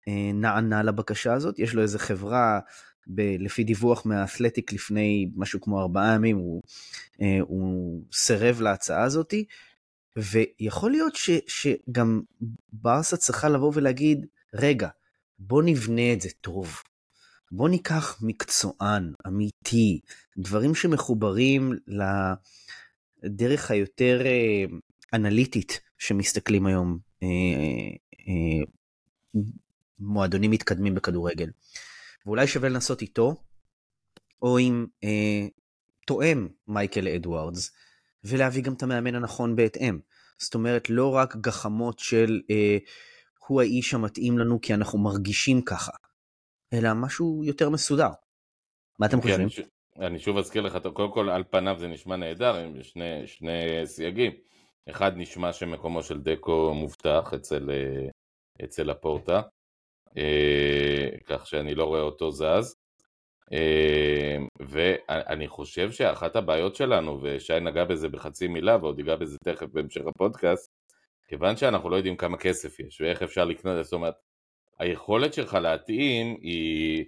[0.07, 2.59] אה, נענה לבקשה הזאת, יש לו איזה חברה,
[3.07, 6.61] ב, לפי דיווח מה אתלטיק לפני משהו כמו ארבעה ימים, הוא,
[7.21, 9.45] אה, הוא סירב להצעה הזאתי,
[10.15, 12.21] ויכול להיות ש, שגם
[12.73, 14.87] ברסה צריכה לבוא ולהגיד, רגע,
[15.39, 16.81] בוא נבנה את זה טוב.
[17.51, 19.99] בוא ניקח מקצוען, אמיתי,
[20.37, 21.73] דברים שמחוברים
[23.23, 24.65] לדרך היותר אה,
[25.13, 27.27] אנליטית שמסתכלים היום אה,
[28.27, 28.63] אה,
[29.99, 31.49] מועדונים מתקדמים בכדורגל.
[32.25, 33.35] ואולי שווה לנסות איתו,
[34.41, 35.47] או עם אה,
[36.07, 37.71] תואם מייקל אדוארדס,
[38.23, 39.99] ולהביא גם את המאמן הנכון בהתאם.
[40.37, 42.77] זאת אומרת, לא רק גחמות של אה,
[43.47, 45.91] הוא האיש המתאים לנו כי אנחנו מרגישים ככה,
[46.73, 48.09] אלא משהו יותר מסודר.
[48.99, 49.65] מה אתם כן, חושבים?
[49.99, 54.31] אני שוב אזכיר לך, קודם כל על פניו זה נשמע נהדר, עם שני, שני סייגים.
[54.89, 58.07] אחד נשמע שמקומו של דקו מובטח אצל, אה,
[58.65, 59.41] אצל הפורטה,
[61.25, 62.75] כך שאני לא רואה אותו זז.
[63.53, 69.67] אה, ואני חושב שאחת הבעיות שלנו, ושי נגע בזה בחצי מילה ועוד ייגע בזה תכף
[69.73, 70.71] בהמשך הפודקאסט,
[71.27, 74.13] כיוון שאנחנו לא יודעים כמה כסף יש ואיך אפשר לקנות, זאת אומרת,
[74.79, 77.05] היכולת שלך להתאים היא,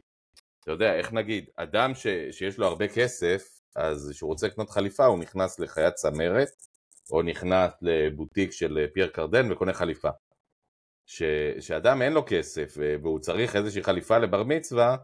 [0.60, 5.06] אתה יודע, איך נגיד, אדם ש, שיש לו הרבה כסף, אז כשהוא רוצה לקנות חליפה
[5.06, 6.50] הוא נכנס לחיית צמרת,
[7.12, 10.10] או נכנס לבוטיק של פייר קרדן וקונה חליפה.
[11.06, 11.24] ש,
[11.60, 14.96] שאדם אין לו כסף אה, והוא צריך איזושהי חליפה לבר מצווה,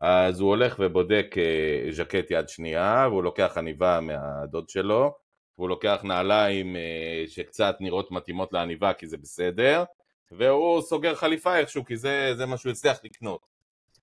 [0.00, 5.14] אז הוא הולך ובודק אה, ז'קט יד שנייה, והוא לוקח עניבה מהדוד שלו,
[5.58, 9.84] והוא לוקח נעליים אה, שקצת נראות מתאימות לעניבה כי זה בסדר,
[10.30, 13.40] והוא סוגר חליפה איכשהו כי זה, זה מה שהוא הצליח לקנות.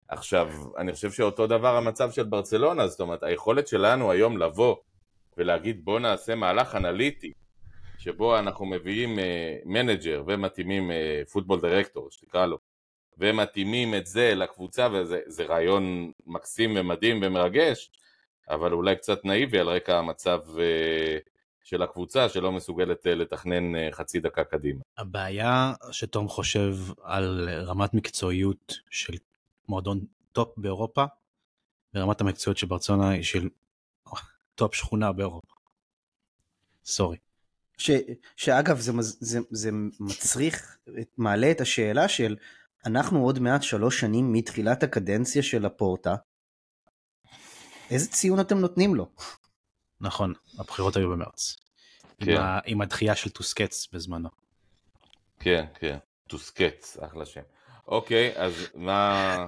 [0.08, 4.76] עכשיו, אני חושב שאותו דבר המצב של ברצלונה, זאת אומרת, היכולת שלנו היום לבוא
[5.38, 7.32] ולהגיד בוא נעשה מהלך אנליטי,
[8.00, 10.92] שבו אנחנו מביאים אה, manager ומתאימים
[11.32, 12.58] football director, שתקרא לו,
[13.20, 17.92] ומתאימים את זה לקבוצה, וזה זה רעיון מקסים ומדהים ומרגש,
[18.50, 21.18] אבל אולי קצת נאיבי על רקע המצב אה,
[21.64, 24.82] של הקבוצה שלא מסוגלת אה, לתכנן חצי דקה קדימה.
[24.98, 29.14] הבעיה שתום חושב על רמת מקצועיות של
[29.68, 31.06] מועדון טופ באירופה,
[31.94, 33.50] ורמת המקצועיות של ברצלונה היא של
[34.56, 35.54] טופ שכונה באירופה.
[36.86, 37.18] sorry.
[37.80, 37.92] ש,
[38.36, 40.78] שאגב זה, זה, זה מצריך,
[41.18, 42.38] מעלה את השאלה של
[42.86, 46.16] אנחנו עוד מעט שלוש שנים מתחילת הקדנציה של הפורטה,
[47.92, 49.10] איזה ציון אתם נותנים לו?
[50.02, 51.56] נכון, הבחירות היו במרץ.
[52.20, 52.32] כן.
[52.32, 54.30] עם, ה, עם הדחייה של טוסקטס בזמנו.
[55.40, 57.42] כן, כן, טוסקץ, אחלה שם.
[57.88, 59.48] אוקיי, אז מה...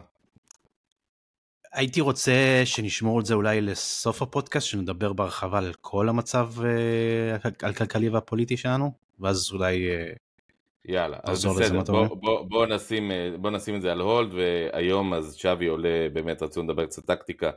[1.73, 7.35] הייתי רוצה שנשמור את זה אולי לסוף הפודקאסט, שנדבר בהרחבה על כל המצב אה,
[7.69, 9.89] הכלכלי והפוליטי שלנו, ואז אולי...
[9.89, 10.13] אה,
[10.85, 12.07] יאללה, אז בסדר, בוא?
[12.07, 16.43] בוא, בוא, נשים, אה, בוא נשים את זה על הולד, והיום אז שווי עולה, באמת
[16.43, 17.51] רצו לדבר קצת טקטיקה,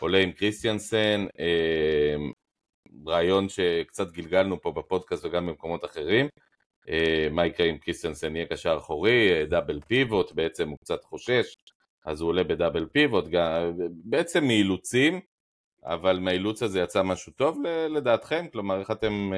[0.00, 2.16] עולה עם קריסטיאנסן, אה,
[3.06, 6.28] רעיון שקצת גלגלנו פה בפודקאסט וגם במקומות אחרים.
[7.30, 11.56] מה יקרה אם קריסטיאנסן יהיה קשר אחורי, דאבל פיבוט, בעצם הוא קצת חושש,
[12.04, 13.24] אז הוא עולה בדאבל פיבוט,
[14.04, 15.20] בעצם מאילוצים,
[15.84, 17.58] אבל מהאילוץ הזה יצא משהו טוב
[17.90, 18.46] לדעתכם?
[18.52, 19.32] כלומר, איך אתם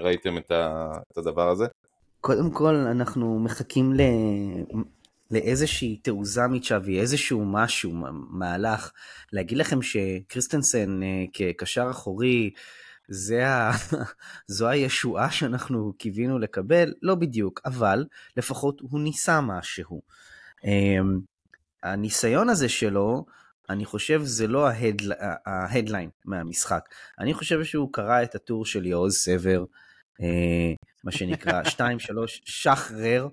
[0.00, 1.66] ראיתם את הדבר הזה?
[2.20, 4.00] קודם כל, אנחנו מחכים ל...
[5.30, 7.92] לאיזושהי תעוזה מצ'אבי, איזשהו משהו,
[8.30, 8.92] מהלך.
[9.32, 12.50] להגיד לכם שקריסטנסן אה, כקשר אחורי,
[13.08, 13.70] זה ה...
[14.46, 16.94] זו הישועה שאנחנו קיווינו לקבל?
[17.02, 18.04] לא בדיוק, אבל
[18.36, 20.02] לפחות הוא ניסה משהו.
[21.92, 23.24] הניסיון הזה שלו,
[23.70, 24.68] אני חושב זה לא
[25.46, 26.88] ההדליין מהמשחק.
[27.18, 29.64] אני חושב שהוא קרא את הטור של יעוז סבר,
[30.20, 31.80] אה, מה שנקרא 2-3
[32.26, 33.28] שחרר,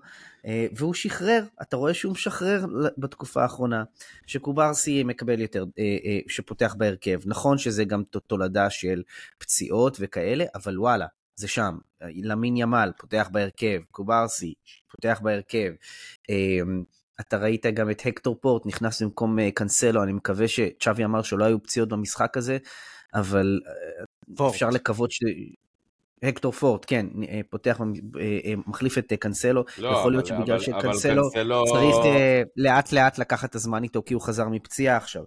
[0.46, 2.66] אה, והוא שחרר, אתה רואה שהוא משחרר
[2.98, 3.84] בתקופה האחרונה,
[4.26, 7.20] שקוברסי מקבל יותר, אה, שפותח בהרכב.
[7.26, 9.04] נכון שזה גם תולדה של
[9.38, 11.78] פציעות וכאלה, אבל וואלה, זה שם.
[12.02, 14.54] למין ימל פותח בהרכב, קוברסי
[14.92, 15.72] פותח בהרכב.
[17.20, 21.64] אתה ראית גם את הקטור פורט נכנס במקום קאנסלו, אני מקווה שצ'אבי אמר שלא היו
[21.64, 22.58] פציעות במשחק הזה,
[23.14, 23.60] אבל
[24.36, 24.54] פורט.
[24.54, 25.20] אפשר לקוות ש...
[26.24, 30.60] הקטור פורט, כן, אה, פותח, אה, אה, מחליף את קאנסלו, לא, יכול להיות אבל, שבגלל
[30.60, 31.30] שקאנסלו
[31.66, 31.96] צריך
[32.58, 35.24] לאט לאט לקחת את הזמן איתו כי הוא חזר מפציעה עכשיו.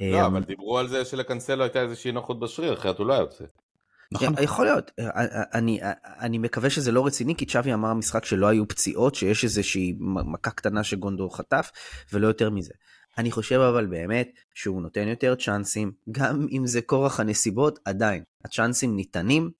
[0.00, 3.44] לא, אבל דיברו על זה שלקאנסלו הייתה איזושהי נוחות בשריר, אחרת הוא לא היה יוצא.
[4.12, 4.34] נכון.
[4.42, 4.90] יכול להיות,
[5.54, 5.80] אני,
[6.20, 10.50] אני מקווה שזה לא רציני, כי צ'אבי אמר במשחק שלא היו פציעות, שיש איזושהי מכה
[10.50, 11.70] קטנה שגונדו חטף,
[12.12, 12.72] ולא יותר מזה.
[13.18, 18.96] אני חושב אבל באמת שהוא נותן יותר צ'אנסים, גם אם זה כורח הנסיבות, עדיין, הצ'אנסים
[18.96, 19.50] ניתנים.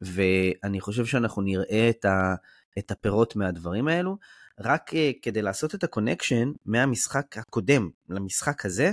[0.00, 2.34] ואני חושב שאנחנו נראה את, ה,
[2.78, 4.16] את הפירות מהדברים האלו.
[4.60, 8.92] רק אה, כדי לעשות את ה connection מהמשחק הקודם למשחק הזה,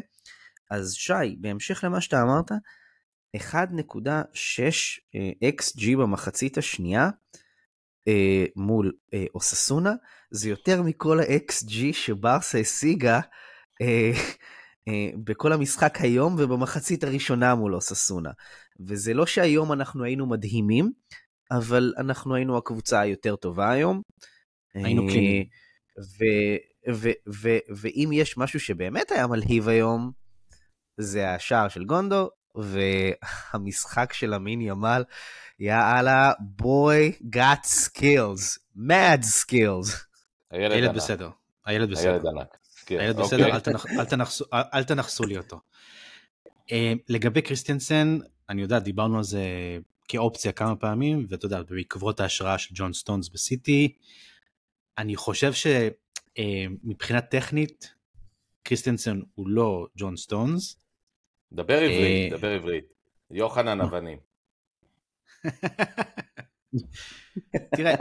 [0.70, 2.52] אז שי, בהמשך למה שאתה אמרת,
[3.36, 4.62] 1.6
[5.16, 7.10] אה, XG במחצית השנייה
[8.10, 8.14] uh,
[8.56, 9.94] מול uh, אוססונה,
[10.32, 13.20] זה יותר מכל ה-XG שברסה השיגה
[15.24, 18.32] בכל המשחק היום ובמחצית הראשונה מול אוססונה.
[18.80, 20.92] וזה לא שהיום אנחנו היינו מדהימים,
[21.52, 24.02] אבל אנחנו היינו הקבוצה היותר טובה היום.
[24.74, 25.46] היינו אה, קלינים.
[27.76, 30.12] ואם יש משהו שבאמת היה מלהיב היום,
[31.00, 35.04] זה השער של גונדו, והמשחק של המין ימל,
[35.60, 40.06] יאללה, בוי גאט סקילס, mad skills.
[40.52, 41.30] הילד בסדר,
[41.66, 42.12] הילד בסדר.
[42.12, 42.58] הילד ענק.
[42.86, 43.70] כן, הילד בסדר, אוקיי.
[44.74, 45.60] אל תנחסו לי אותו.
[46.72, 48.18] אה, לגבי קריסטיאנסן,
[48.50, 49.44] אני יודע, דיברנו על זה
[50.08, 53.96] כאופציה כמה פעמים, ואתה יודע, בעקבות ההשראה של ג'ון סטונס בסיטי,
[54.98, 57.94] אני חושב שמבחינה אה, טכנית,
[58.64, 60.85] קריסטנסון הוא לא ג'ון סטונס.
[61.56, 62.86] דבר עברית, אה, דבר עברית.
[63.32, 64.18] יוחנן אבנים.
[67.76, 67.96] תראה,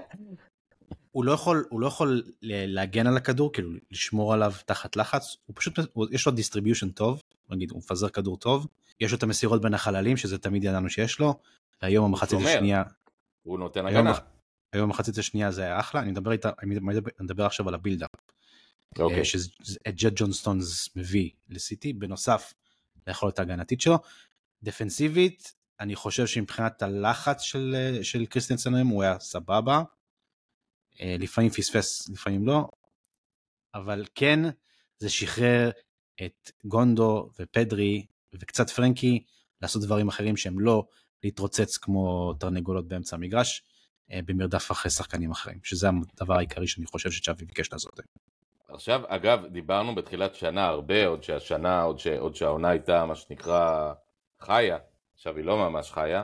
[1.10, 5.56] הוא לא יכול, הוא לא יכול להגן על הכדור, כאילו לשמור עליו תחת לחץ, הוא
[5.56, 5.78] פשוט,
[6.10, 8.66] יש לו distribution טוב, נגיד הוא מפזר כדור טוב,
[9.00, 11.34] יש לו את המסירות בין החללים, שזה תמיד ידענו שיש לו,
[11.82, 12.82] והיום המחצית השנייה...
[13.42, 14.12] הוא נותן הגנה.
[14.72, 17.74] היום המחצית השנייה זה היה אחלה, אני מדבר, איתה, אני מדבר, אני מדבר עכשיו על
[17.74, 18.10] ה build-up.
[18.98, 19.18] אוקיי.
[19.18, 22.54] אה, שאת זה ג'ון סטונס מביא לסיטי, בנוסף
[23.06, 23.98] ליכולת ההגנתית שלו.
[24.62, 29.82] defensive ית, אני חושב שמבחינת הלחץ של, של קריסטנסון היום הוא היה סבבה.
[31.00, 32.68] אה, לפעמים פספס, לפעמים לא,
[33.74, 34.40] אבל כן,
[34.98, 35.70] זה שחרר
[36.24, 39.24] את גונדו ופדרי וקצת פרנקי
[39.60, 40.86] לעשות דברים אחרים שהם לא
[41.24, 43.62] להתרוצץ כמו תרנגולות באמצע המגרש
[44.12, 48.00] אה, במרדף אחרי שחקנים אחרים, שזה הדבר העיקרי שאני חושב שצ'אבי ביקש לעשות.
[48.74, 52.06] עכשיו, אגב, דיברנו בתחילת שנה הרבה, עוד שהשנה, עוד, ש...
[52.06, 53.92] עוד שהעונה הייתה מה שנקרא
[54.40, 54.78] חיה,
[55.14, 56.22] עכשיו היא לא ממש חיה,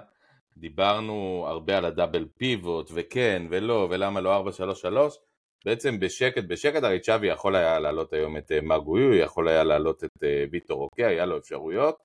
[0.57, 5.19] דיברנו הרבה על הדאבל פיבוט, וכן, ולא, ולמה לא 433,
[5.65, 10.05] בעצם בשקט, בשקט הרי צ'אבי יכול היה להעלות היום את אה, מרגויו, יכול היה להעלות
[10.05, 11.97] את אה, ויטור אוקיי, היה לו אפשרויות,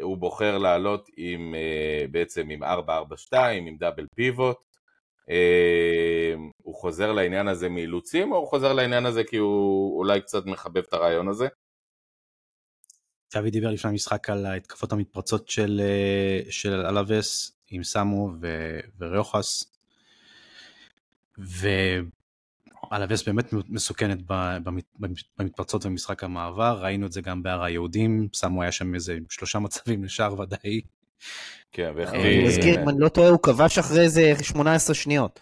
[0.00, 4.56] הוא בוחר לעלות עם, אה, בעצם עם 442, עם דאבל פיבוט,
[6.62, 10.82] הוא חוזר לעניין הזה מאילוצים, או הוא חוזר לעניין הזה כי הוא אולי קצת מחבב
[10.88, 11.48] את הרעיון הזה?
[13.28, 15.80] צ'אבי דיבר לפני המשחק על ההתקפות המתפרצות של,
[16.50, 18.30] של אלאבס עם סאמו
[18.98, 19.72] וריוחס,
[21.38, 24.18] ואלווס באמת מסוכנת
[25.38, 30.04] במתפרצות במשחק המעבר, ראינו את זה גם בהר היהודים, סאמו היה שם איזה שלושה מצבים
[30.04, 30.80] לשער ודאי.
[31.72, 32.10] כן, ואיך...
[32.10, 35.40] אני מזכיר, אם אני לא טועה, הוא כבש אחרי איזה 18 שניות.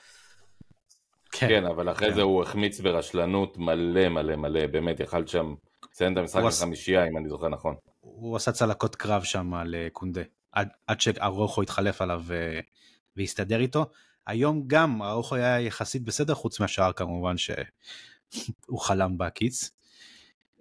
[1.33, 5.55] כן, כן אבל אחרי זה הוא החמיץ ברשלנות מלא מלא מלא, באמת יכל שם
[5.85, 7.75] לציין את המשחק בחמישייה, אם אני זוכר נכון.
[8.01, 10.23] הוא עשה צלקות קרב שם לקונדה,
[10.53, 12.61] עד, עד שארוחו התחלף עליו ו...
[13.17, 13.87] והסתדר איתו.
[14.27, 19.71] היום גם ארוחו היה יחסית בסדר, חוץ מהשאר כמובן שהוא חלם בהקיץ.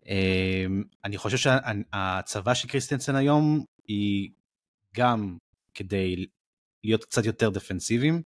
[0.05, 4.29] אמ, אני חושב שההצבה של קריסטנסן היום היא
[4.95, 5.37] גם
[5.73, 6.25] כדי
[6.83, 8.21] להיות קצת יותר דפנסיביים,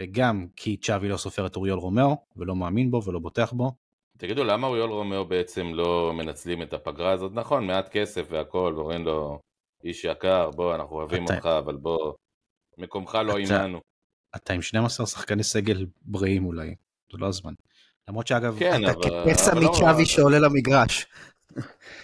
[0.00, 3.72] וגם כי צ'אבי לא סופר את אוריול רומאו, ולא מאמין בו ולא בוטח בו.
[4.18, 7.32] תגידו, למה אוריול רומאו בעצם לא מנצלים את הפגרה הזאת?
[7.34, 9.38] נכון, מעט כסף והכל, ואומרים לו,
[9.84, 12.12] איש יקר, בוא, אנחנו אוהבים אותך, אבל בוא,
[12.78, 13.80] מקומך לא עימנו.
[14.36, 16.74] אתה עם 12 שחקני סגל בריאים אולי,
[17.12, 17.54] זה לא הזמן.
[18.08, 19.32] למרות שאגב, כן, אתה אבל...
[19.32, 21.06] כפסע לא- מצ'אבי שעולה למגרש.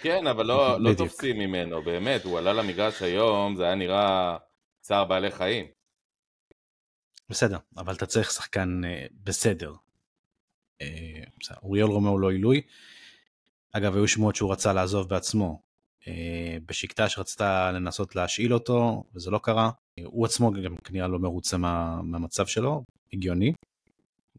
[0.01, 0.93] כן, אבל לא, לא.
[0.93, 4.37] תופסים ממנו, באמת, הוא עלה למגרש היום, זה היה נראה
[4.81, 5.65] צער בעלי חיים.
[7.29, 9.73] בסדר, אבל אתה צריך שחקן אה, בסדר.
[10.81, 12.61] אה, בסדר, אוריול רומאו לא עילוי.
[13.71, 15.61] אגב, היו שמועות שהוא רצה לעזוב בעצמו.
[16.07, 19.71] אה, בשיקטש רצתה לנסות להשאיל אותו, וזה לא קרה.
[19.99, 22.83] אה, הוא עצמו גם כנראה לא מרוצה מה, מהמצב שלו,
[23.13, 23.53] הגיוני.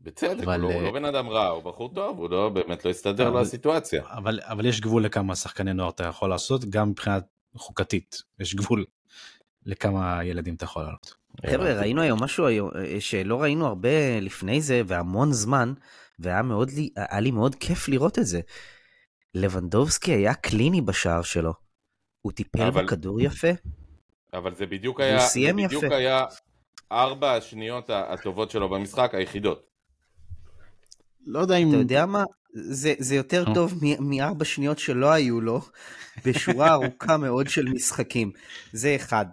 [0.02, 2.48] בצדק, אבל, הוא, לא, אה, הוא לא בן אדם רע, הוא בחור טוב, הוא לא,
[2.48, 4.02] באמת לא הסתדר אבל- לסיטואציה.
[4.10, 7.18] אבל, אבל יש גבול לכמה שחקני נוער אתה יכול לעשות, גם מבחינה
[7.56, 8.22] חוקתית.
[8.40, 8.84] יש גבול
[9.66, 11.14] לכמה ילדים אתה יכול לעלות.
[11.46, 15.72] חבר'ה, ראינו היום משהו היום, אה, שלא ראינו הרבה לפני זה, והמון זמן,
[16.18, 18.40] והיה מאוד לי, היה לי מאוד כיף לראות את זה.
[19.34, 21.52] לבנדובסקי היה קליני בשער שלו.
[22.22, 23.48] הוא טיפל אבל- בכדור יפה.
[24.34, 25.96] אבל זה בדיוק היה, זה סיים בדיוק יפה.
[25.96, 26.24] היה
[26.92, 29.71] ארבע השניות הטובות שלו במשחק, היחידות.
[31.26, 31.68] לא יודע אם...
[31.68, 32.24] אתה יודע מה?
[32.54, 33.54] זה, זה יותר נו.
[33.54, 35.60] טוב מ- מארבע שניות שלא היו לו,
[36.24, 38.30] בשורה ארוכה מאוד של משחקים.
[38.72, 39.26] זה אחד.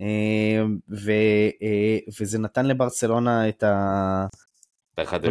[0.00, 1.10] אה, ו,
[1.62, 4.26] אה, וזה נתן לברצלונה את, ה,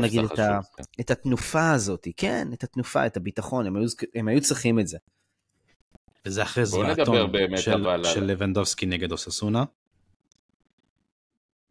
[0.02, 0.72] נגיד את ה- החשוב.
[0.78, 0.84] כן.
[1.00, 4.98] את התנופה הזאת, כן, את התנופה, את הביטחון, הם היו, הם היו צריכים את זה.
[6.26, 9.64] וזה אחרי נדבר זרעתון באמת, של, של לבנדובסקי נגד אוססונה.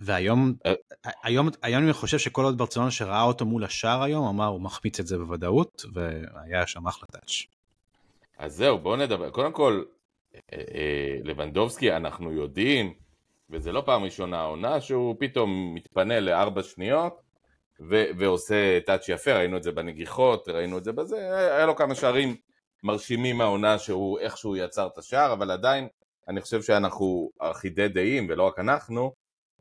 [0.05, 0.73] והיום, אה.
[1.23, 5.01] היום, היום אני חושב שכל עוד ברצלונה שראה אותו מול השער היום, אמר הוא מחמיץ
[5.01, 7.47] את זה בוודאות, והיה שם אחלה טאץ'.
[8.39, 9.31] אז זהו, בואו נדבר.
[9.31, 9.83] קודם כל,
[10.35, 12.95] אה, אה, לבנדובסקי, אנחנו יודעים,
[13.51, 17.21] וזה לא פעם ראשונה העונה, שהוא פתאום מתפנה לארבע שניות,
[17.91, 21.95] ו- ועושה טאץ' יפה, ראינו את זה בנגיחות, ראינו את זה בזה, היה לו כמה
[21.95, 22.37] שערים
[22.83, 25.89] מרשימים מהעונה שהוא איכשהו יצר את השער, אבל עדיין,
[26.29, 29.13] אני חושב שאנחנו אחידי דעים, ולא רק אנחנו,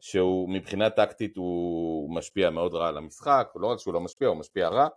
[0.02, 4.38] שהוא מבחינה טקטית הוא משפיע מאוד רע על המשחק, לא רק שהוא לא משפיע, הוא
[4.38, 4.88] משפיע רע,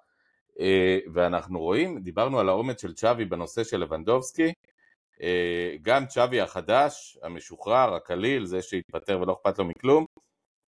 [0.61, 4.53] אה, ואנחנו רואים, דיברנו על האומץ של צ'אבי בנושא של לבנדובסקי,
[5.23, 10.05] אה, גם צ'אבי החדש, המשוחרר, הקליל, זה שהתפטר ולא אכפת לו מכלום,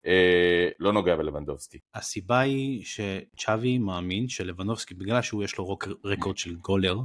[0.05, 1.77] אה, לא נוגע בלבנדובסקי.
[1.93, 6.97] הסיבה היא שצ'אבי מאמין שלבנובסקי, בגלל שהוא יש לו רוק- רקורד של גולר,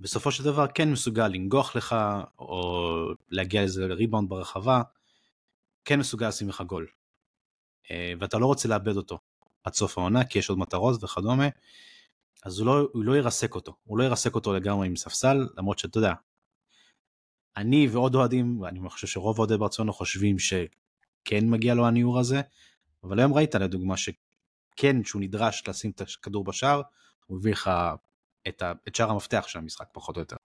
[0.00, 1.96] בסופו של דבר כן מסוגל לנגוח לך,
[2.38, 2.82] או
[3.30, 4.82] להגיע לאיזה ריבאונד ברחבה,
[5.84, 6.86] כן מסוגל לשים לך גול.
[7.90, 9.18] אה, ואתה לא רוצה לאבד אותו
[9.64, 11.48] עד סוף העונה, כי יש עוד מטרות וכדומה,
[12.44, 15.78] אז הוא לא, הוא לא ירסק אותו, הוא לא ירסק אותו לגמרי עם ספסל, למרות
[15.78, 16.14] שאתה יודע,
[17.56, 22.40] אני ועוד אוהדים, ואני חושב שרוב אוהדי ברצלונה חושבים שכן מגיע לו הניעור הזה,
[23.04, 26.82] אבל היום ראית לדוגמה שכן, שהוא נדרש לשים את הכדור בשער,
[27.26, 27.70] הוא הביא לך
[28.48, 30.36] את, את שער המפתח של המשחק פחות או יותר.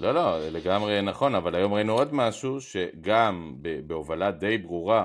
[0.00, 3.54] לא, לא, לגמרי נכון, אבל היום ראינו עוד משהו, שגם
[3.86, 5.04] בהובלה די ברורה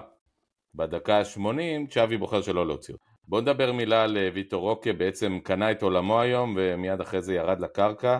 [0.75, 3.05] בדקה ה-80, צ'אבי בוחר שלא להוציא אותו.
[3.27, 7.33] בואו נדבר מילה על אה, ויטור רוקה, בעצם קנה את עולמו היום, ומיד אחרי זה
[7.33, 8.17] ירד לקרקע.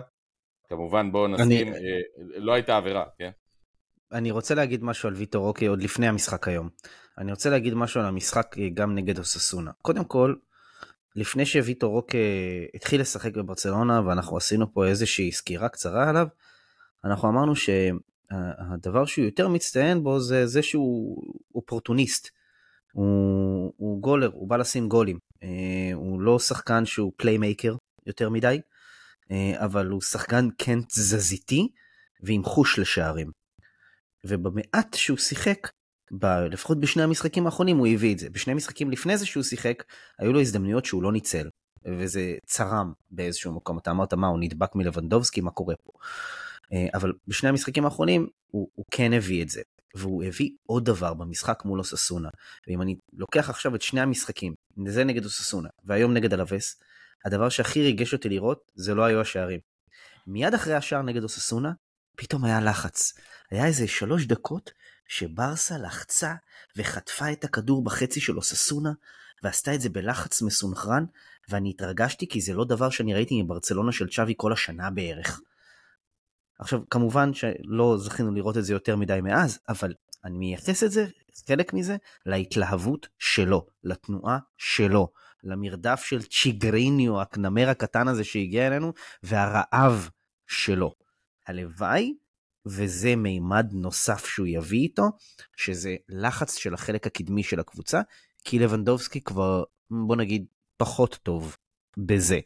[0.68, 2.00] כמובן בואו נסכים, אני- אה,
[2.36, 3.30] לא הייתה עבירה, כן?
[4.12, 6.68] אני רוצה להגיד משהו על ויטור רוקי עוד לפני המשחק היום.
[7.18, 9.70] אני רוצה להגיד משהו על המשחק אה, גם נגד אוססונה.
[9.82, 10.34] קודם כל,
[11.16, 12.18] לפני שוויטור רוקי
[12.74, 16.26] התחיל לשחק בברצלונה ואנחנו עשינו פה איזושהי סקירה קצרה עליו,
[17.06, 21.22] אנחנו אמרנו שהדבר שהוא יותר מצטיין בו זה זה שהוא
[21.54, 22.28] אופורטוניסט.
[22.92, 25.18] הוא, הוא גולר, הוא בא לשים גולים.
[25.42, 27.76] אה, הוא לא שחקן שהוא פליימייקר
[28.06, 28.60] יותר מדי,
[29.30, 31.68] אה, אבל הוא שחקן כן תזזיתי
[32.22, 33.30] ועם חוש לשערים.
[34.24, 35.70] ובמעט שהוא שיחק,
[36.12, 38.30] ב, לפחות בשני המשחקים האחרונים הוא הביא את זה.
[38.30, 39.84] בשני משחקים לפני זה שהוא שיחק,
[40.18, 41.48] היו לו הזדמנויות שהוא לא ניצל.
[41.86, 43.78] וזה צרם באיזשהו מקום.
[43.78, 45.92] אתה אמרת מה, הוא נדבק מלבנדובסקי, מה קורה פה?
[46.72, 49.62] אה, אבל בשני המשחקים האחרונים הוא, הוא כן הביא את זה.
[49.96, 52.28] והוא הביא עוד דבר במשחק מול אוססונה.
[52.66, 54.54] ואם אני לוקח עכשיו את שני המשחקים,
[54.86, 56.80] זה נגד אוססונה, והיום נגד אלווס,
[57.24, 59.60] הדבר שהכי ריגש אותי לראות, זה לא היו השערים.
[60.26, 61.72] מיד אחרי השער נגד אוססונה,
[62.16, 63.12] פתאום היה לחץ.
[63.50, 64.70] היה איזה שלוש דקות
[65.08, 66.34] שברסה לחצה
[66.76, 68.92] וחטפה את הכדור בחצי של אוססונה,
[69.42, 71.04] ועשתה את זה בלחץ מסונכרן,
[71.48, 75.40] ואני התרגשתי כי זה לא דבר שאני ראיתי מברצלונה של צ'אבי כל השנה בערך.
[76.58, 79.94] עכשיו, כמובן שלא זכינו לראות את זה יותר מדי מאז, אבל
[80.24, 81.06] אני מייחס את זה,
[81.48, 81.96] חלק מזה,
[82.26, 85.08] להתלהבות שלו, לתנועה שלו,
[85.44, 88.92] למרדף של צ'יגריניו, הכנמר הקטן הזה שהגיע אלינו,
[89.22, 90.08] והרעב
[90.46, 90.94] שלו.
[91.46, 92.14] הלוואי,
[92.66, 95.02] וזה מימד נוסף שהוא יביא איתו,
[95.56, 98.00] שזה לחץ של החלק הקדמי של הקבוצה,
[98.44, 100.46] כי לבנדובסקי כבר, בוא נגיד,
[100.76, 101.56] פחות טוב
[101.96, 102.40] בזה.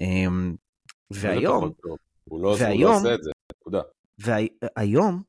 [0.00, 0.54] אמ,
[1.10, 1.72] והיום,
[2.24, 3.80] הוא לא, והיום, הוא לא עושה את זה, נקודה.
[4.18, 5.22] והיום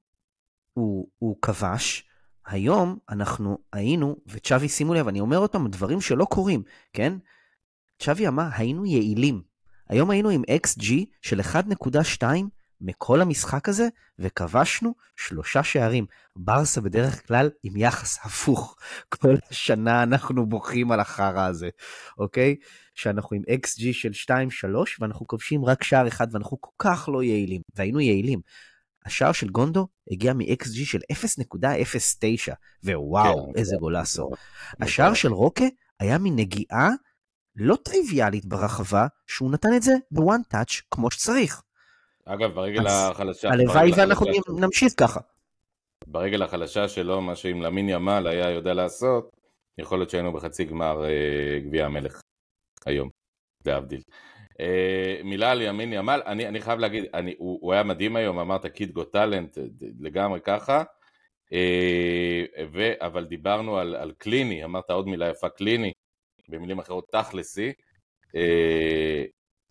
[0.74, 2.10] הוא, הוא כבש,
[2.46, 6.64] היום אנחנו היינו, וצ'אבי שימו לב, אני אומר פעם, דברים שלא קורים,
[6.94, 7.14] כן?
[8.00, 9.42] צ'אבי אמר, היינו יעילים.
[9.90, 10.86] היום היינו עם XG
[11.22, 12.24] של 1.2
[12.86, 13.88] מכל המשחק הזה,
[14.20, 16.06] וכבשנו שלושה שערים.
[16.36, 18.76] ברסה בדרך כלל עם יחס הפוך.
[19.10, 21.70] כל שנה אנחנו בוכים על החרא הזה,
[22.18, 22.56] אוקיי?
[22.96, 24.32] שאנחנו עם XG של 2-3,
[25.00, 28.40] ואנחנו כובשים רק שער אחד, ואנחנו כל כך לא יעילים, והיינו יעילים.
[29.06, 34.30] השער של גונדו הגיע מ-XG של 0.09, ווואו, כן, איזה גולסו.
[34.82, 35.66] השער של רוקה
[36.00, 36.90] היה מנגיעה
[37.56, 41.62] לא טריוויאלית ברחבה, שהוא נתן את זה בוואן טאץ' כמו שצריך.
[42.26, 43.50] אגב, ברגל החלשה...
[43.50, 44.28] הלוואי ואנחנו
[44.60, 45.20] נמשיך ככה.
[46.08, 49.32] ברגל החלשה שלו, מה שאם למין ימל היה יודע לעשות,
[49.78, 52.22] יכול להיות שהיינו בחצי גמר אה, גביע המלך
[52.86, 53.10] היום,
[53.66, 54.02] להבדיל.
[54.60, 58.40] אה, מילה על ימין ימל, אני, אני חייב להגיד, אני, הוא, הוא היה מדהים היום,
[58.40, 59.58] אמרת קיד גו טאלנט,
[60.00, 60.84] לגמרי ככה,
[61.54, 65.92] אה, ו, אבל דיברנו על, על קליני, אמרת עוד מילה יפה, קליני,
[66.50, 67.74] במילים אחרות תכלסי,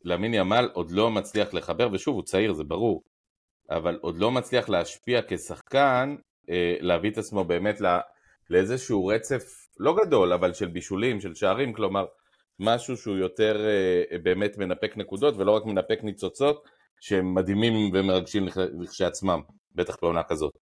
[0.05, 3.03] למין ימל עוד לא מצליח לחבר, ושוב, הוא צעיר, זה ברור,
[3.71, 6.17] אבל עוד לא מצליח להשפיע כשחקן,
[6.51, 7.91] אה, להביא את עצמו באמת לא,
[8.51, 9.43] לאיזשהו רצף
[9.79, 12.05] לא גדול, אבל של בישולים, של שערים, כלומר,
[12.59, 16.65] משהו שהוא יותר אה, באמת מנפק נקודות, ולא רק מנפק ניצוצות,
[17.01, 18.47] שהם מדהימים ומרגשים
[18.81, 19.41] לכשעצמם,
[19.75, 20.53] בטח בעונה כזאת.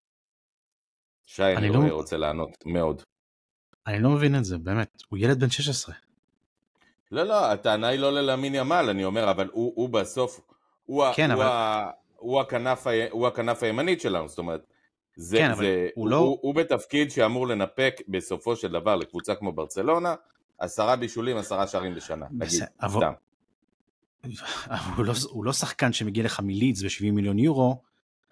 [1.26, 1.94] שי, אני, אני לא...
[1.94, 3.02] רוצה לענות מאוד.
[3.86, 5.94] אני לא מבין את זה, באמת, הוא ילד בן 16.
[7.12, 10.40] לא, לא, הטענה היא לא ללמין ימל, אני אומר, אבל הוא, הוא בסוף,
[10.86, 11.50] הוא, כן, הוא, אבל...
[11.52, 14.66] ה, הוא, הכנף, הוא הכנף הימנית שלנו, זאת אומרת,
[15.16, 16.16] זה, כן, זה, הוא, הוא, לא...
[16.16, 20.14] הוא, הוא בתפקיד שאמור לנפק בסופו של דבר לקבוצה כמו ברצלונה,
[20.58, 23.00] עשרה בישולים, עשרה שערים בשנה, נגיד, אבל...
[23.00, 23.12] סתם.
[24.96, 27.80] הוא לא, הוא לא שחקן שמגיע לך מלידס ב-70 מיליון יורו,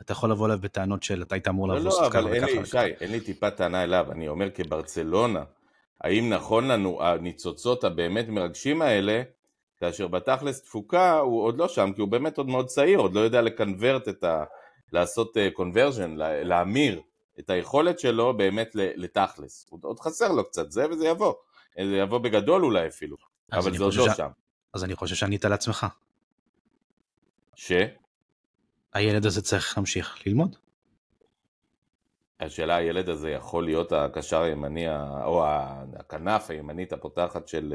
[0.01, 2.65] אתה יכול לבוא אליו בטענות של אתה היית אמור לא, לבוא לא, שחקן וככה וככה.
[2.67, 5.43] שי, אין לי טיפה טענה אליו, אני אומר כברצלונה,
[6.01, 9.23] האם נכון לנו הניצוצות הבאמת מרגשים האלה,
[9.79, 13.21] כאשר בתכלס תפוקה הוא עוד לא שם, כי הוא באמת עוד מאוד צעיר, עוד לא
[13.21, 14.45] יודע לקנברט את ה...
[14.93, 17.01] לעשות קונברז'ן, אה, להמיר
[17.39, 19.67] את היכולת שלו באמת לתכלס.
[19.83, 21.35] עוד חסר לו קצת זה וזה יבוא.
[21.77, 23.17] זה יבוא בגדול אולי אפילו,
[23.53, 24.17] אבל זה עוד לא ש...
[24.17, 24.29] שם.
[24.75, 25.87] אז אני חושב שענית לעצמך.
[27.55, 27.73] ש?
[28.93, 30.57] הילד הזה צריך להמשיך ללמוד.
[32.41, 34.87] השאלה הילד הזה יכול להיות הקשר הימני
[35.25, 35.45] או
[35.99, 37.75] הכנף הימנית הפותחת של,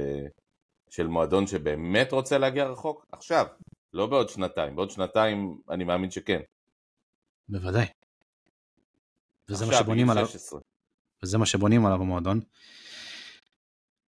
[0.89, 3.45] של מועדון שבאמת רוצה להגיע רחוק עכשיו,
[3.93, 6.41] לא בעוד שנתיים, בעוד שנתיים אני מאמין שכן.
[7.49, 7.85] בוודאי.
[9.49, 10.27] וזה מה שבונים עליו.
[10.27, 10.59] 16.
[11.23, 12.39] וזה מה שבונים עליו במועדון.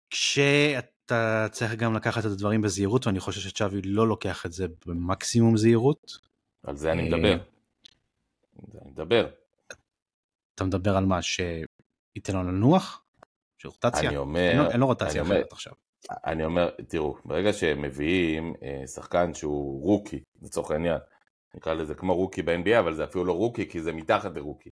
[0.09, 5.57] כשאתה צריך גם לקחת את הדברים בזהירות ואני חושב שצ'אבי לא לוקח את זה במקסימום
[5.57, 6.17] זהירות.
[6.63, 7.31] על זה אני מדבר.
[7.31, 7.37] אה,
[8.81, 9.29] אני מדבר.
[10.57, 13.03] אתה מדבר על מה, שייתן לו לנוח?
[13.57, 14.09] של רוטציה?
[14.09, 14.67] אני אומר...
[14.71, 15.73] אין לו רוטציה אחרת עכשיו.
[16.25, 20.97] אני אומר, תראו, ברגע שהם מביאים אה, שחקן שהוא רוקי, לצורך העניין,
[21.55, 24.69] נקרא לזה כמו רוקי ב-NBA, אבל זה אפילו לא רוקי, כי זה מתחת לרוקי.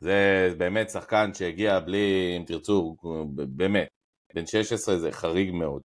[0.00, 2.96] זה באמת שחקן שהגיע בלי, אם תרצו,
[3.34, 3.88] באמת,
[4.34, 5.82] בן 16 זה חריג מאוד.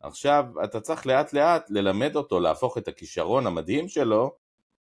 [0.00, 4.36] עכשיו, אתה צריך לאט לאט ללמד אותו להפוך את הכישרון המדהים שלו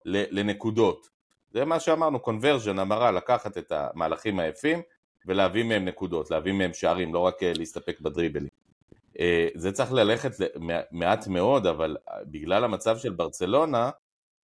[0.05, 1.14] לנקודות.
[1.55, 4.81] זה מה שאמרנו, קונברז'ן, המרה, לקחת את המהלכים היפים
[5.25, 8.49] ולהביא מהם נקודות, להביא מהם שערים, לא רק אה, להסתפק בדריבלים.
[9.19, 10.31] אה, זה צריך ללכת
[10.91, 13.89] מעט מאוד, אבל אה, בגלל המצב של ברצלונה,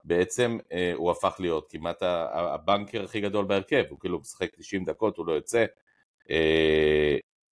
[0.03, 0.57] בעצם
[0.95, 5.33] הוא הפך להיות כמעט הבנקר הכי גדול בהרכב, הוא כאילו משחק 90 דקות, הוא לא
[5.33, 5.65] יוצא.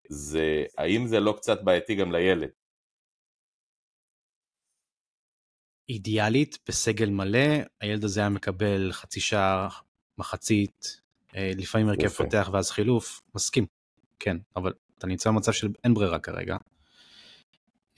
[0.09, 2.49] זה, האם זה לא קצת בעייתי גם לילד?
[5.89, 7.47] אידיאלית בסגל מלא,
[7.81, 9.69] הילד הזה היה מקבל חצי שעה,
[10.17, 11.01] מחצית,
[11.35, 13.65] אה, לפעמים הרכב פותח ואז חילוף, מסכים,
[14.19, 16.57] כן, אבל אתה נמצא במצב של אין ברירה כרגע.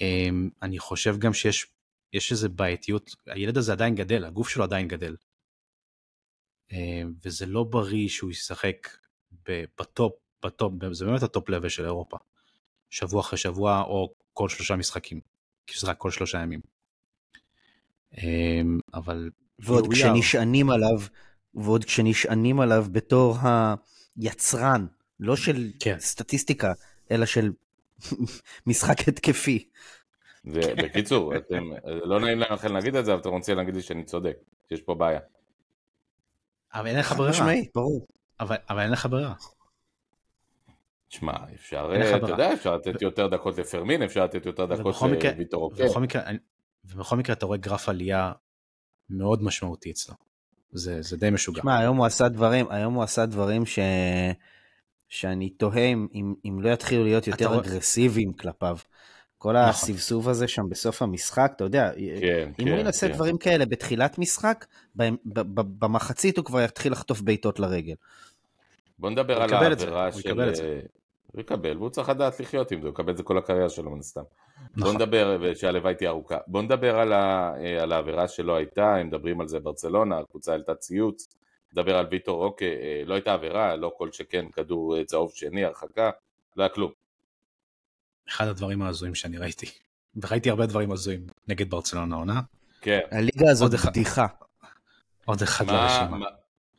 [0.01, 1.67] אמ, אני חושב גם שיש
[2.13, 5.15] יש איזה בעייתיות, הילד הזה עדיין גדל, הגוף שלו עדיין גדל.
[6.71, 8.87] אמ, וזה לא בריא שהוא ישחק
[9.79, 10.13] ב top,
[10.45, 12.17] ב top, זה באמת ה top level של אירופה.
[12.89, 15.21] שבוע אחרי שבוע או כל שלושה משחקים,
[15.67, 16.61] כי זה רק כל שלושה ימים.
[18.17, 19.29] אמ, אבל...
[19.59, 20.99] ועוד כשנשענים עליו
[21.53, 23.37] ועוד כשנשענים עליו בתור
[24.17, 24.85] היצרן,
[25.19, 25.95] לא של כן.
[25.99, 26.73] סטטיסטיקה,
[27.11, 27.51] אלא של
[28.67, 29.69] משחק התקפי.
[30.45, 34.37] ובקיצור, אתם, לא נעים לכם להגיד את זה, אבל אתם רוצים להגיד לי שאני צודק,
[34.69, 35.19] שיש פה בעיה.
[36.73, 37.31] אבל אין לך ברירה.
[37.31, 38.07] משמעית, ברור.
[38.39, 39.33] אבל אבל אין לך ברירה.
[41.07, 42.27] תשמע, אפשר, אה, אתה.
[42.27, 45.85] יודע, אפשר לתת יותר דקות לפרמין, אפשר לתת יותר דקות לוויטור אוקיי.
[45.85, 46.21] ובכל מקרה,
[46.91, 48.31] ובכל מקרה אתה רואה גרף עלייה
[49.09, 50.15] מאוד משמעותי אצלו.
[50.71, 51.59] זה זה די משוגע.
[51.59, 53.79] תשמע, היום הוא עשה דברים, היום הוא עשה דברים ש...
[55.09, 58.77] שאני תוהה אם, אם, אם לא יתחילו להיות יותר אגרסיביים כלפיו.
[59.37, 59.69] כל נכון.
[59.69, 63.13] הסבסוב הזה שם בסוף המשחק, אתה יודע, כן, אם הוא כן, ינסה כן.
[63.13, 64.65] דברים כאלה בתחילת משחק,
[64.95, 67.93] ב- ב- ב- במחצית הוא כבר יתחיל לחטוף בעיטות לרגל.
[68.99, 70.29] בוא נדבר הוא על העבירה הוא של...
[70.29, 70.63] יקבל את זה.
[70.63, 70.79] אה,
[71.31, 73.91] הוא יקבל, והוא צריך לדעת לחיות עם זה, הוא יקבל את זה כל הקריירה שלו
[73.91, 74.21] מן הסתם.
[74.77, 74.95] בוא נכון.
[74.95, 76.37] נדבר, ושהלוואי תהיה ארוכה.
[76.47, 80.51] בוא נדבר על, ה, אה, על העבירה שלא הייתה, הם מדברים על זה ברצלונה, הקבוצה
[80.51, 81.27] העלתה ציוץ,
[81.73, 85.65] נדבר על ויטור אוקיי, אה, לא הייתה עבירה, לא כל שכן כדור אה, צהוב שני,
[85.65, 86.09] הרחקה,
[86.55, 86.91] לא היה כלום.
[88.29, 89.65] אחד הדברים ההזויים שאני ראיתי.
[90.15, 92.41] וראיתי הרבה דברים הזויים נגד ברצלונה העונה.
[92.81, 93.89] כן, הליגה הזאת עוד אחד.
[93.89, 94.27] בדיחה.
[95.25, 96.17] עוד אחד מה, לרשימה.
[96.17, 96.25] מה,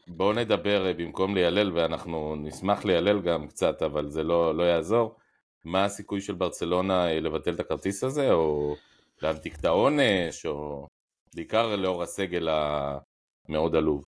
[0.08, 5.16] בואו נדבר במקום לילל, ואנחנו נשמח לילל גם קצת, אבל זה לא, לא יעזור.
[5.64, 8.76] מה הסיכוי של ברצלונה אה, לבטל את הכרטיס הזה, או
[9.22, 10.86] להמתיק את העונש, או
[11.34, 14.04] בעיקר לאור הסגל המאוד עלוב.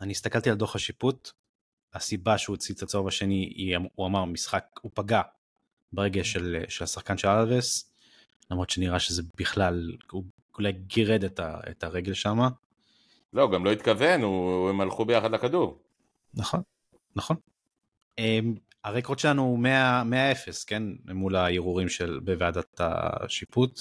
[0.00, 1.30] אני הסתכלתי על דוח השיפוט,
[1.94, 5.22] הסיבה שהוא הוציא את הצהוב השני, היא, הוא אמר משחק, הוא פגע
[5.92, 7.90] ברגע של, של השחקן של אלווס,
[8.50, 10.24] למרות שנראה שזה בכלל, הוא
[10.58, 12.38] אולי גירד את, ה, את הרגל שם.
[13.32, 15.78] לא, גם לא התכוון, הוא, הם הלכו ביחד לכדור.
[16.34, 16.62] נכון,
[17.16, 17.36] נכון.
[18.84, 20.82] הרקורד שלנו הוא 100-0, כן?
[21.14, 23.80] מול הערעורים של בוועדת השיפוט.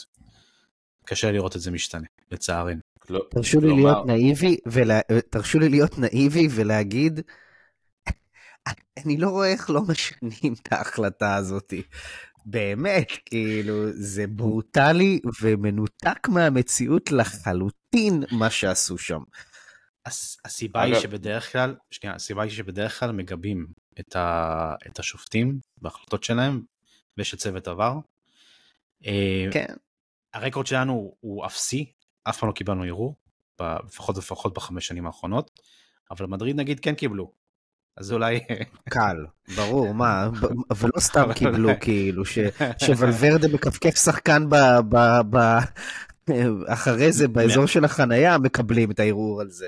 [1.06, 2.80] קשה לראות את זה משתנה, לצערנו.
[3.10, 5.00] לא, תרשו לי כלומר, להיות נאיבי, ולה...
[5.30, 7.20] תרשו לי להיות נאיבי ולהגיד,
[9.06, 11.74] אני לא רואה איך לא משנים את ההחלטה הזאת.
[12.46, 19.20] באמת, כאילו, זה ברוטלי ומנותק מהמציאות לחלוטין מה שעשו שם.
[20.06, 23.68] הס- הסיבה היא שבדרך כלל, שנייה, הסיבה היא שבדרך כלל מגבים
[24.00, 26.62] את, ה, את השופטים בהחלטות שלהם,
[27.18, 27.94] ויש את צוות עבר.
[29.06, 29.66] אה, כן.
[30.34, 31.92] הרקורד שלנו הוא- אפסי,
[32.24, 33.16] אף פעם לא קיבלנו ערעור,
[33.62, 35.60] לפחות לפחות בחמש שנים האחרונות,
[36.12, 37.32] אבל מדריד נגיד כן קיבלו.
[37.98, 38.40] אז אולי...
[38.90, 39.26] קל,
[39.56, 40.28] ברור, מה,
[40.72, 42.40] אבל לא סתם קיבלו, כאילו, ש-
[42.86, 44.56] שוולברדה מכפכף שחקן ב...
[44.90, 44.96] ב...
[45.30, 45.38] ב...
[46.68, 49.68] אחרי זה באזור של החנייה מקבלים את הערעור על זה.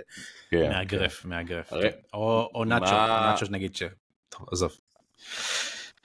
[0.49, 1.73] כן, מאגרף, מאגרף.
[1.73, 2.85] הרי- או נאצ'ו,
[3.31, 3.83] נאצ'ו נגיד ש...
[4.37, 4.71] טוב, עזוב.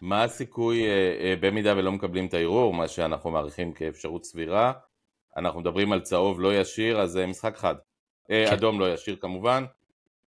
[0.01, 4.73] מה הסיכוי, אה, אה, במידה ולא מקבלים את הערעור, מה שאנחנו מעריכים כאפשרות סבירה,
[5.37, 7.75] אנחנו מדברים על צהוב לא ישיר, אז זה משחק אחד.
[8.31, 8.53] אה, כן.
[8.53, 9.65] אדום לא ישיר כמובן.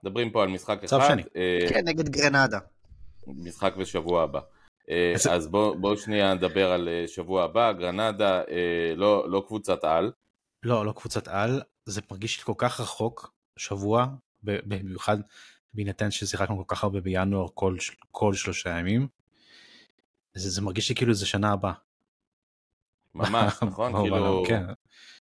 [0.04, 1.24] מדברים פה על משחק צהוב אחד, שני.
[1.36, 2.60] אה, כן, נגד גרנדה.
[3.28, 4.39] משחק בשבוע הבא.
[4.89, 9.43] אה, אז- אז בואו בוא שנייה נדבר על אה, שבוע הבא, גרנדה, אה, לא, לא
[9.47, 10.12] קבוצת על,
[10.64, 14.06] לא, לא קבוצת על, זה מרגיש כל כך רחוק, שבוע,
[14.43, 15.18] במיוחד
[15.74, 17.78] בהינתן ששיחקנו כל כך הרבה בינואר כל,
[18.12, 19.08] כל שלושה ימים.
[20.34, 21.74] זה, זה מרגיש לי כאילו זה שנה הבאה.
[23.16, 24.02] ממש, נכון?
[24.02, 24.44] כאילו...
[24.48, 24.64] כן.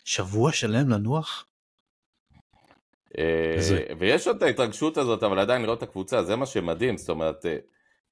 [0.05, 1.47] שבוע שלם לנוח?
[3.19, 3.95] אה.
[3.99, 7.47] ויש עוד את ההתרגשות הזאת, אבל עדיין לראות את הקבוצה, זה מה שמדהים, זאת אומרת,
[7.47, 7.57] אה,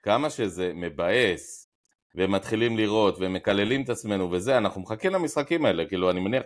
[0.03, 1.68] כמה שזה מבאס,
[2.14, 6.43] ומתחילים לראות, ומקללים את עצמנו וזה, אנחנו מחכים למשחקים האלה, כאילו, אני מניח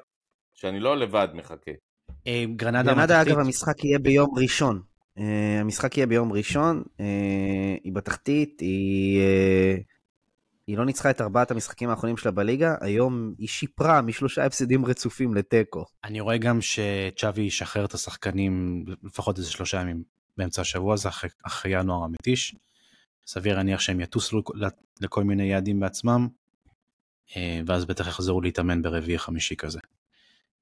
[0.55, 1.73] שאני לא לבד מחכה.
[2.27, 3.23] אה, גרנדה?
[3.23, 4.83] אגב, המשחק יהיה ביום ראשון.
[5.19, 9.21] אה, המשחק יהיה ביום ראשון, אה, היא בתחתית, היא...
[9.21, 9.77] אה,
[10.67, 15.35] היא לא ניצחה את ארבעת המשחקים האחרונים שלה בליגה, היום היא שיפרה משלושה הפסדים רצופים
[15.35, 15.85] לתיקו.
[16.05, 20.03] אני רואה גם שצ'אבי ישחרר את השחקנים לפחות איזה שלושה ימים
[20.37, 22.57] באמצע השבוע הזה אחרי, אחרי ינואר המתיש.
[23.27, 26.29] סביר להניח שהם יטוסו לכ- לכל מיני יעדים בעצמם
[27.67, 29.81] ואז בטח יחזרו להתאמן ברביעי חמישי כזה.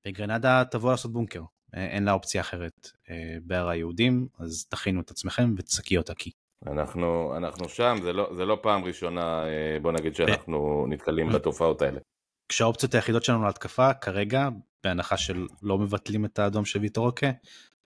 [0.07, 1.43] וגרנדה תבוא לעשות בונקר
[1.75, 6.31] אין לה אופציה אחרת אה, בהר היהודים אז תכינו את עצמכם ותשקי אותה כי.
[6.67, 11.83] אנחנו, אנחנו שם, זה לא, זה לא פעם ראשונה, אה, בוא נגיד שאנחנו נתקלים בתופעות
[11.83, 12.01] האלה.
[12.49, 14.49] כשהאופציות היחידות שלנו להתקפה כרגע
[14.85, 17.31] בהנחה שלא מבטלים את האדום של ויטור אוקה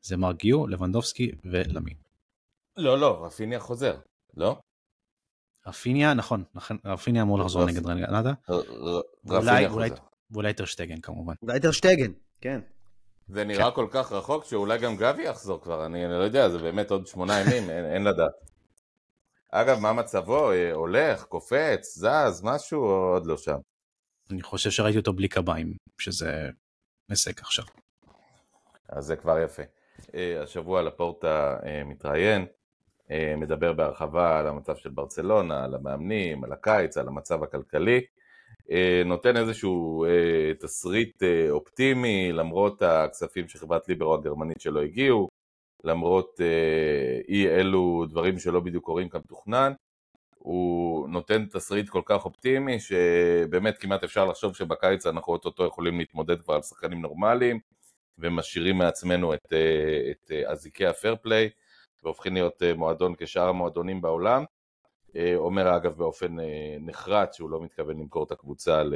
[0.03, 1.95] זה מרגיו, לבנדובסקי ולמין.
[2.77, 3.97] לא, לא, רפיניה חוזר,
[4.37, 4.59] לא?
[5.67, 10.03] רפיניה, נכון, נכון, רפיניה אמור לחזור רפ- נגד גרנדה, ר- ר- ואולי- רפיניה אולי- חוזר.
[10.31, 11.35] ואולי טרשטגן כמובן.
[11.43, 12.61] אולי טרשטגן, כן.
[13.29, 16.91] זה נראה כל כך רחוק שאולי גם גבי יחזור כבר, אני, לא יודע, זה באמת
[16.91, 18.33] עוד שמונה ימים, אין, אין לדעת.
[19.51, 20.53] אגב, מה מצבו?
[20.53, 23.57] אה, הולך, קופץ, זז, משהו, או עוד לא שם?
[24.31, 26.51] אני חושב שראיתי אותו בלי קביים, שזה
[27.09, 27.65] הישג עכשיו.
[28.89, 29.63] אז זה כבר יפה.
[30.15, 32.47] אה, השבוע לפורטה מתראיין,
[33.11, 38.01] אה, מדבר בהרחבה על המצב של ברצלונה, על המאמנים, על הקיץ, על המצב הכלכלי.
[39.05, 40.05] נותן איזשהו
[40.61, 45.29] תסריט אופטימי למרות הכספים של חברת ליברו הגרמנית שלא הגיעו,
[45.85, 46.41] למרות
[47.29, 49.73] אי אלו דברים שלא בדיוק קורים כמתוכנן.
[50.47, 56.41] הוא נותן תסריט כל כך אופטימי שבאמת כמעט אפשר לחשוב שבקיץ אנחנו אוטוטו יכולים להתמודד
[56.41, 57.61] כבר על שחקנים נורמליים
[58.19, 61.51] ומשאירים מעצמנו את, אה, אה, אזיקי הפייר פליי
[62.03, 64.45] והופכים להיות אה, מועדון כשאר המועדונים בעולם.
[65.37, 66.37] אומר אגב באופן
[66.81, 68.95] נחרץ שהוא לא מתכוון למכור את הקבוצה, ל...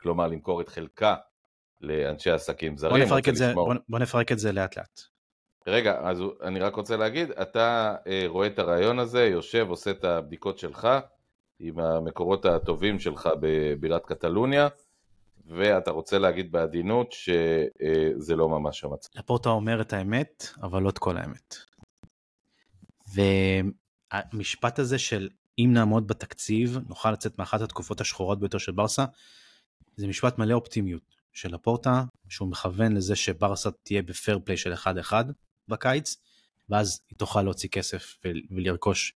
[0.00, 1.16] כלומר למכור את חלקה
[1.80, 2.92] לאנשי עסקים זרים.
[2.92, 5.00] בוא נפרק, את זה, בוא, בוא נפרק את זה לאט לאט.
[5.66, 7.94] רגע, אז אני רק רוצה להגיד, אתה
[8.26, 10.88] רואה את הרעיון הזה, יושב, עושה את הבדיקות שלך
[11.58, 14.68] עם המקורות הטובים שלך בבירת קטלוניה,
[15.46, 19.08] ואתה רוצה להגיד בעדינות שזה לא ממש המצב.
[19.14, 21.56] לפורטה אומר את האמת, אבל לא את כל האמת.
[24.12, 29.04] והמשפט הזה של אם נעמוד בתקציב, נוכל לצאת מאחת התקופות השחורות ביותר של ברסה,
[29.96, 35.12] זה משפט מלא אופטימיות של לפורטה, שהוא מכוון לזה שברסה תהיה בפייר פליי של 1-1
[35.68, 36.16] בקיץ,
[36.68, 38.18] ואז היא תוכל להוציא כסף
[38.50, 39.14] ולרכוש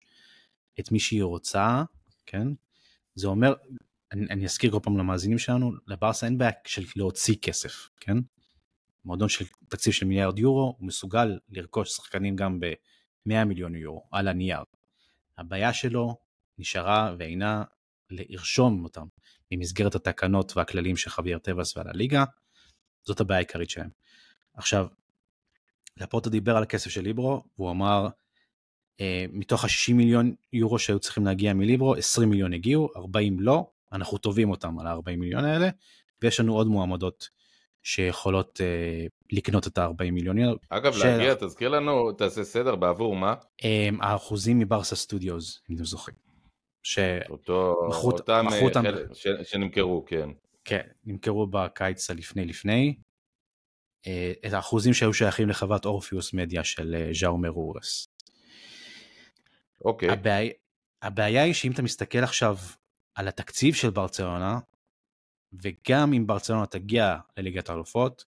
[0.79, 1.83] את מי שהיא רוצה,
[2.25, 2.47] כן?
[3.15, 3.53] זה אומר,
[4.11, 8.17] אני, אני אזכיר כל פעם למאזינים שלנו, לברסה אין בעיה של להוציא כסף, כן?
[9.05, 14.27] מועדון של תקציב של מיליארד יורו, הוא מסוגל לרכוש שחקנים גם ב-100 מיליון יורו, על
[14.27, 14.63] הנייר.
[15.37, 16.15] הבעיה שלו
[16.57, 17.63] נשארה ואינה
[18.09, 19.07] לרשום אותם
[19.51, 22.23] במסגרת התקנות והכללים של חוויאר טבעס ועל הליגה,
[23.03, 23.89] זאת הבעיה העיקרית שלהם.
[24.53, 24.87] עכשיו,
[25.97, 28.07] לפורטו דיבר על הכסף של ליברו, והוא אמר,
[29.01, 34.17] אה, מתוך ה-60 מיליון יורו שהיו צריכים להגיע מליברו, 20 מיליון הגיעו, 40 לא, אנחנו
[34.17, 35.69] תובעים אותם על ה-40 מיליון האלה,
[36.21, 37.29] ויש לנו עוד מועמדות
[37.83, 40.37] שיכולות אה, לקנות את ה-40 מיליון.
[40.69, 41.05] אגב, ש...
[41.05, 43.33] להגיע, תזכיר לנו, תעשה סדר, בעבור מה?
[43.63, 46.17] אה, האחוזים מברסה סטודיוס, אם אתם זוכרים.
[46.83, 48.83] שמכרו אותם, אה, אותם...
[49.13, 49.27] ש...
[49.43, 50.29] שנמכרו, כן.
[50.65, 52.95] כן, נמכרו בקיץ הלפני לפני.
[54.07, 58.07] אה, את האחוזים שהיו שייכים לחברת אורפיוס מדיה של אה, ז'או מרורס.
[59.85, 60.09] אוקיי.
[60.09, 60.51] הבעיה,
[61.01, 62.57] הבעיה היא שאם אתה מסתכל עכשיו
[63.15, 64.59] על התקציב של ברצלונה,
[65.53, 68.25] וגם אם ברצלונה תגיע לליגת האלופות,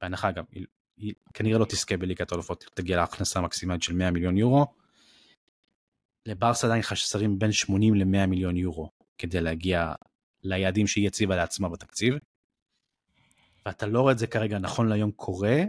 [0.00, 4.38] בהנחה גם, היא, היא כנראה לא תזכה בליגת האלופות, תגיע להכנסה המקסימלית של 100 מיליון
[4.38, 4.66] יורו,
[6.26, 9.92] לברסה עדיין חסרים בין 80 ל-100 מיליון יורו כדי להגיע
[10.42, 12.14] ליעדים שהיא הציבה לעצמה בתקציב.
[13.66, 15.62] ואתה לא רואה את זה כרגע נכון להיום קורה,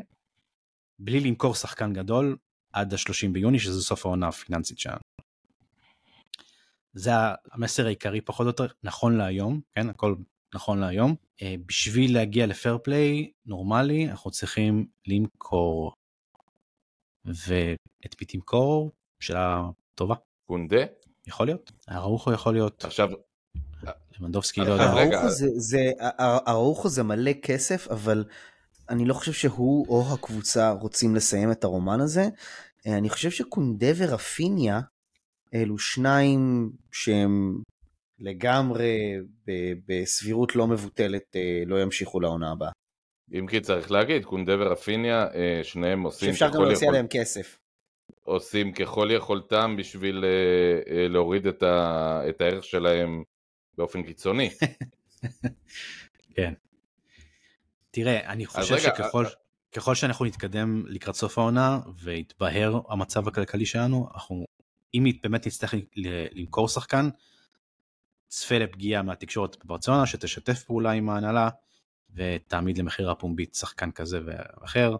[0.99, 2.38] בלי למכור שחקן גדול
[2.73, 4.99] עד ה-30 ביוני, שזה סוף העונה הפיננסית שלנו.
[6.93, 7.11] זה
[7.51, 10.15] המסר העיקרי פחות או יותר נכון להיום, כן, הכל
[10.54, 11.16] נכון להיום.
[11.41, 15.93] אה, בשביל להגיע לפייר פליי נורמלי, אנחנו צריכים למכור.
[17.26, 18.91] ואת מי תמכור?
[19.20, 19.64] שאלה
[19.95, 20.16] טובה.
[20.47, 20.82] קונדה?
[21.28, 21.72] יכול להיות.
[21.91, 22.86] ארוחו יכול להיות.
[22.86, 23.10] עכשיו...
[24.20, 24.93] למנדובסקי לא יודע.
[26.47, 28.26] ארוחו זה מלא כסף, אבל
[28.89, 32.30] אני לא חושב שהוא או הקבוצה רוצים לסיים את הרומן הזה.
[32.88, 34.80] אה, אני חושב שקונדה ורפיניה
[35.54, 37.62] אלו שניים שהם
[38.22, 39.17] לגמרי
[39.88, 42.72] בסבירות לא מבוטלת אה, לא ימשיכו לעונה הבאה.
[43.34, 47.59] אם כי צריך להגיד, קונדה ורפיניה, אה, שניהם עושים שאפשר גם להוציא עליהם כסף.
[48.24, 53.24] עושים ככל יכולתם בשביל אה, להוריד את, ה, את הערך שלהם
[53.78, 54.49] באופן קיצוני.
[56.36, 56.53] כן.
[57.91, 59.26] תראה, אני חושב רגע, שככל...
[59.76, 64.45] ככל שאנחנו נתקדם לקראת סוף העונה ויתבהר המצב הכלכלי שלנו, אנחנו
[64.93, 65.74] אם באמת נצטרך
[66.36, 67.09] למכור שחקן,
[68.32, 71.49] צפה לפגיעה מהתקשורת בברצלונה שתשתף פעולה עם ההנהלה
[72.15, 74.95] ותעמיד למחיר הפומבית שחקן כזה ואחר.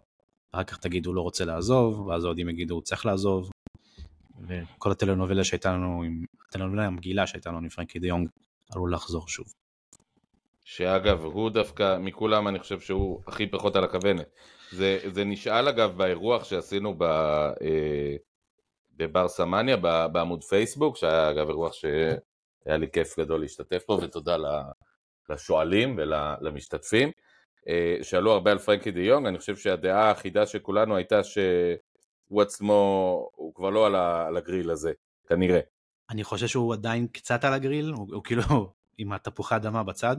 [0.52, 3.50] אחר כך תגיד הוא לא רוצה לעזוב, ואז האוהדים יגידו הוא צריך לעזוב.
[4.48, 8.30] וכל הטלנובלה שהייתה לנו, עם, הטלנובלה המגעילה שהייתה לנו עם פרנקי דה יונג,
[8.72, 9.54] עלול לחזור שוב.
[10.64, 14.30] שאגב, הוא דווקא, מכולם אני חושב שהוא הכי פחות על הכוונת.
[14.72, 18.16] זה, זה נשאל אגב באירוח שעשינו ב, אה,
[18.98, 19.78] בבר סמניה
[20.08, 21.74] בעמוד פייסבוק, שהיה אגב אירוח
[22.64, 24.38] שהיה לי כיף גדול להשתתף פה, ותודה
[25.30, 27.12] לשואלים ולמשתתפים.
[27.68, 32.42] אה, שאלו הרבה על פרנקי דה יונג, אני חושב שהדעה האחידה של כולנו הייתה שהוא
[32.42, 33.88] עצמו, הוא כבר לא
[34.28, 34.92] על הגריל הזה,
[35.28, 35.60] כנראה.
[36.10, 40.16] אני חושב שהוא עדיין קצת על הגריל, הוא, הוא כאילו עם התפוחי אדמה בצד.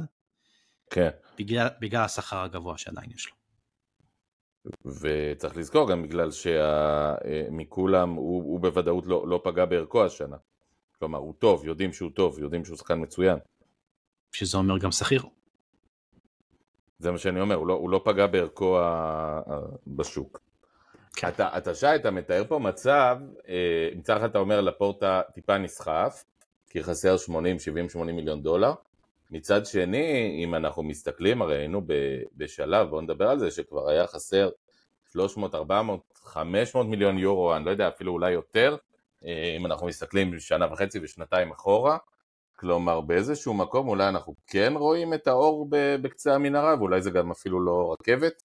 [0.90, 1.11] כן.
[1.38, 3.43] בגלל, בגלל השכר הגבוה שעדיין יש לו.
[5.01, 10.36] וצריך לזכור גם בגלל שמכולם הוא, הוא בוודאות לא, לא פגע בערכו השנה.
[11.03, 13.38] כלומר, הוא טוב, יודעים שהוא טוב, יודעים שהוא שחקן מצוין.
[14.32, 15.22] שזה אומר גם שכיר.
[16.98, 19.40] זה מה שאני אומר, הוא לא, הוא לא פגע בערכו ה...
[19.86, 20.40] בשוק.
[21.16, 21.28] כן.
[21.28, 26.24] אתה, אתה שי, אתה מתאר פה מצב, אה, מצד אחד אתה אומר לפורטה טיפה נסחף,
[26.70, 28.72] כי חסר 80, 70, 80 מיליון דולר.
[29.30, 31.82] מצד שני, אם אנחנו מסתכלים, הרי היינו
[32.36, 34.50] בשלב, בואו נדבר על זה, שכבר היה חסר
[35.12, 38.91] 300, 400, 500 מיליון יורו, אני לא יודע, אפילו אולי יותר, אה,
[39.57, 41.99] אם אנחנו מסתכלים שנה וחצי ושנתיים אחורה.
[42.57, 47.61] כלומר, באיזשהו מקום אולי אנחנו כן רואים את האור בקצה המנהרה, ואולי זה גם אפילו
[47.61, 48.43] לא רכבת.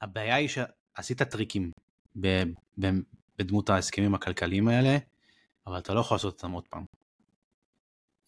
[0.00, 1.70] הבעיה היא שעשית טריקים
[3.38, 4.98] בדמות ההסכמים הכלכליים האלה,
[5.66, 6.84] אבל אתה לא יכול לעשות אותם עוד פעם.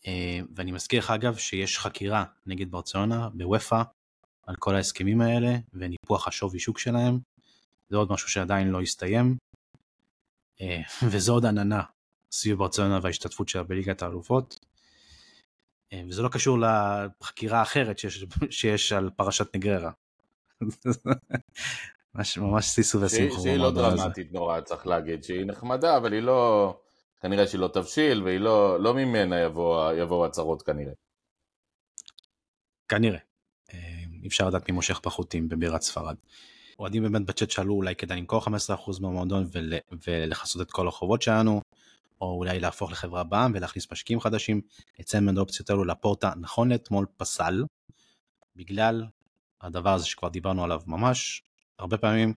[0.06, 3.82] אה, ואני מזכיר לך אגב שיש חקירה נגד ברצלונה בוופא
[4.46, 7.18] על כל ההסכמים האלה וניפוח השווי שוק שלהם.
[7.88, 9.36] זה עוד משהו שעדיין לא הסתיים.
[10.60, 10.80] אה,
[11.10, 11.82] וזה עוד עננה
[12.32, 14.58] סביב ברצלונה וההשתתפות שלה בליגת האלופות.
[15.92, 16.58] אה, וזה לא קשור
[17.20, 19.90] לחקירה האחרת שיש, שיש על פרשת נגררה.
[22.14, 23.42] ממש, ממש סיסו ושמחו.
[23.42, 26.80] שהיא לא דרמטית נורא, צריך להגיד, שהיא נחמדה, אבל היא לא...
[27.20, 30.92] כנראה שהיא לא תבשיל, והיא לא, לא ממנה יבואו יבוא הצהרות כנראה.
[32.88, 33.18] כנראה.
[33.72, 36.16] אה, אפשר לדעת מי מושך בחוטים בבירת ספרד.
[36.80, 38.50] אוהדים באמת בצ'אט שאלו אולי כדאי למכור 15%
[39.00, 39.72] מהמועדון ול,
[40.06, 41.60] ולכסות את כל החובות שלנו,
[42.20, 44.60] או אולי להפוך לחברה בעם ולהכניס משקיעים חדשים.
[45.00, 47.64] אצלנו מן האופציות האלו לפורטה נכון לאתמול פסל,
[48.56, 49.04] בגלל
[49.60, 51.42] הדבר הזה שכבר דיברנו עליו ממש
[51.78, 52.34] הרבה פעמים.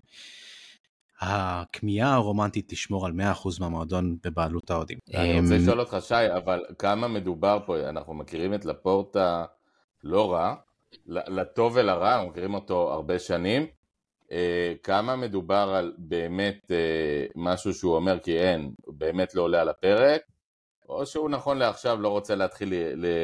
[1.19, 4.97] הכמיהה הרומנטית לשמור על 100% מהמועדון בבעלות האוהדים.
[5.13, 9.45] אני רוצה לשאול אותך שי, אבל כמה מדובר פה, אנחנו מכירים את לפורטה
[10.03, 10.55] לא רע,
[11.05, 13.67] לטוב ולרע, אנחנו מכירים אותו הרבה שנים,
[14.83, 20.21] כמה מדובר על באמת אה, משהו שהוא אומר כי אין, באמת לא עולה על הפרק,
[20.89, 22.73] או שהוא נכון לעכשיו לא רוצה להתחיל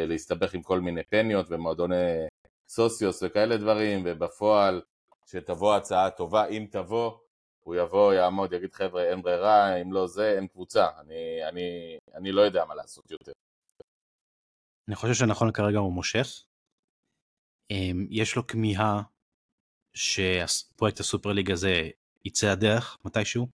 [0.08, 1.96] להסתבך עם כל מיני פניות ומועדוני
[2.68, 4.82] סוציוס וכאלה דברים, ובפועל
[5.26, 7.12] שתבוא הצעה טובה, אם תבוא,
[7.60, 12.32] הוא יבוא, יעמוד, יגיד חבר'ה אין ברירה, אם לא זה, אין קבוצה, אני, אני, אני
[12.32, 13.32] לא יודע מה לעשות יותר.
[14.88, 16.44] אני חושב שנכון כרגע הוא מושך.
[17.72, 19.02] אמ, יש לו כמיהה
[20.00, 21.90] שפרויקט הסופר ליג הזה
[22.26, 23.48] יצא הדרך מתישהו,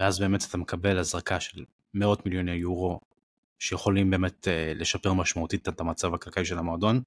[0.00, 3.00] ואז באמת אתה מקבל הזרקה של מאות מיליוני יורו
[3.58, 7.02] שיכולים באמת אה, לשפר משמעותית את המצב הכלכלי של המועדון.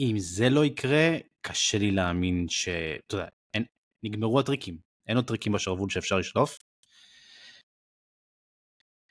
[0.00, 2.68] אם זה לא יקרה, קשה לי להאמין ש...
[2.68, 3.64] אתה יודע, אין,
[4.02, 6.58] נגמרו הטריקים, אין עוד טריקים בשרוול שאפשר לשלוף,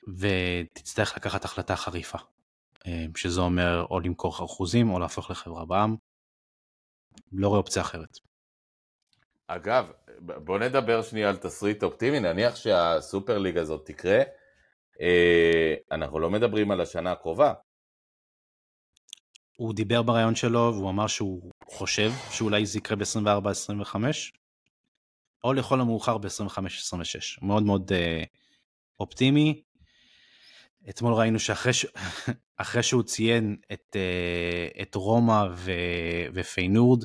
[0.08, 2.18] ותצטרך לקחת החלטה חריפה,
[2.86, 5.96] אה, שזה אומר או למכור אחוזים או להפוך לחברה בעם.
[7.32, 8.18] לא רואה אופציה אחרת.
[9.46, 14.18] אגב, בוא נדבר שנייה על תסריט אופטימי, נניח שהסופר ליג הזאת תקרה,
[15.00, 17.52] אה, אנחנו לא מדברים על השנה הקרובה.
[19.56, 23.96] הוא דיבר בריאיון שלו והוא אמר שהוא חושב שאולי זה יקרה ב-24-25,
[25.44, 27.38] או לכל המאוחר ב-25-26.
[27.42, 28.22] מאוד מאוד אה,
[29.00, 29.62] אופטימי.
[30.90, 31.86] אתמול ראינו שאחרי ש...
[32.56, 35.70] אחרי שהוא ציין את, אה, את רומא ו...
[36.34, 37.04] ופיינורד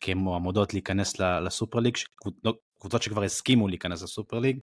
[0.00, 1.96] כמועמדות להיכנס לסופר ליג,
[2.44, 4.58] לא, קבוצות שכבר הסכימו להיכנס לסופר ליג,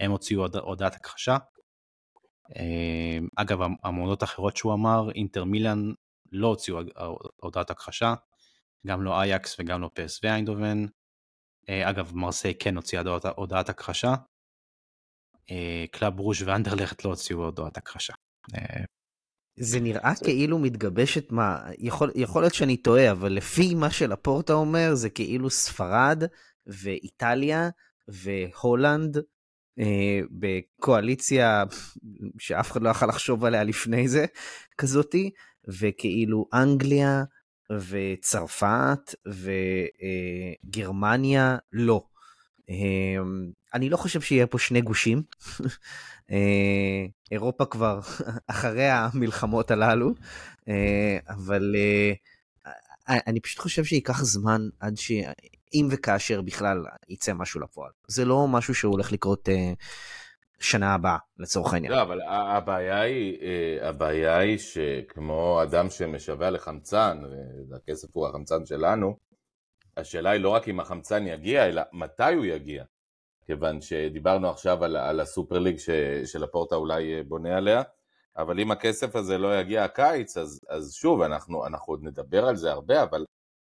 [0.00, 0.56] הם הוציאו הוד...
[0.56, 1.36] הודעת הכחשה.
[2.56, 5.92] אה, אגב, המועמדות האחרות שהוא אמר, אינטר מילאן
[6.32, 6.78] לא הוציאו
[7.36, 8.14] הודעת הכחשה,
[8.86, 10.86] גם לא אייקס וגם לא פ.ס.וו איינדהובן.
[11.68, 13.02] אה, אגב, מרסיי כן הוציאה
[13.36, 14.14] הודעת הכחשה.
[15.90, 18.14] קלאב ברוז' ואנדרלכט לא הוציאו הודעת הכחשה.
[19.56, 24.94] זה נראה כאילו מתגבשת מה, יכול, יכול להיות שאני טועה, אבל לפי מה שלפורטה אומר,
[24.94, 26.22] זה כאילו ספרד
[26.66, 27.68] ואיטליה
[28.08, 29.16] והולנד
[29.78, 31.64] אה, בקואליציה
[32.38, 34.26] שאף אחד לא יכול לחשוב עליה לפני זה,
[34.78, 35.30] כזאתי,
[35.80, 37.24] וכאילו אנגליה
[37.70, 39.14] וצרפת
[40.66, 42.04] וגרמניה לא.
[42.70, 42.76] אה,
[43.74, 45.22] אני לא חושב שיהיה פה שני גושים.
[46.30, 48.00] אה, אירופה כבר
[48.46, 50.14] אחרי המלחמות הללו,
[50.68, 52.12] אה, אבל אה,
[53.26, 55.12] אני פשוט חושב שייקח זמן עד ש...
[55.74, 57.90] אם וכאשר בכלל יצא משהו לפועל.
[58.08, 59.48] זה לא משהו שהולך לקרות
[60.60, 61.92] שנה הבאה, לצורך העניין.
[61.92, 63.38] לא, אבל הבעיה היא,
[63.82, 67.18] הבעיה היא שכמו אדם שמשווע לחמצן,
[67.70, 69.16] והכסף הוא החמצן שלנו,
[69.96, 72.84] השאלה היא לא רק אם החמצן יגיע, אלא מתי הוא יגיע.
[73.46, 75.90] כיוון שדיברנו עכשיו על, על הסופר ליג ש,
[76.24, 77.82] שלפורטה אולי אה, בונה עליה,
[78.36, 82.56] אבל אם הכסף הזה לא יגיע הקיץ, אז, אז שוב, אנחנו, אנחנו עוד נדבר על
[82.56, 83.24] זה הרבה, אבל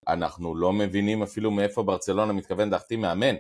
[0.08, 3.36] אנחנו לא מבינים אפילו מאיפה ברצלונה מתכוון להחתים מאמן.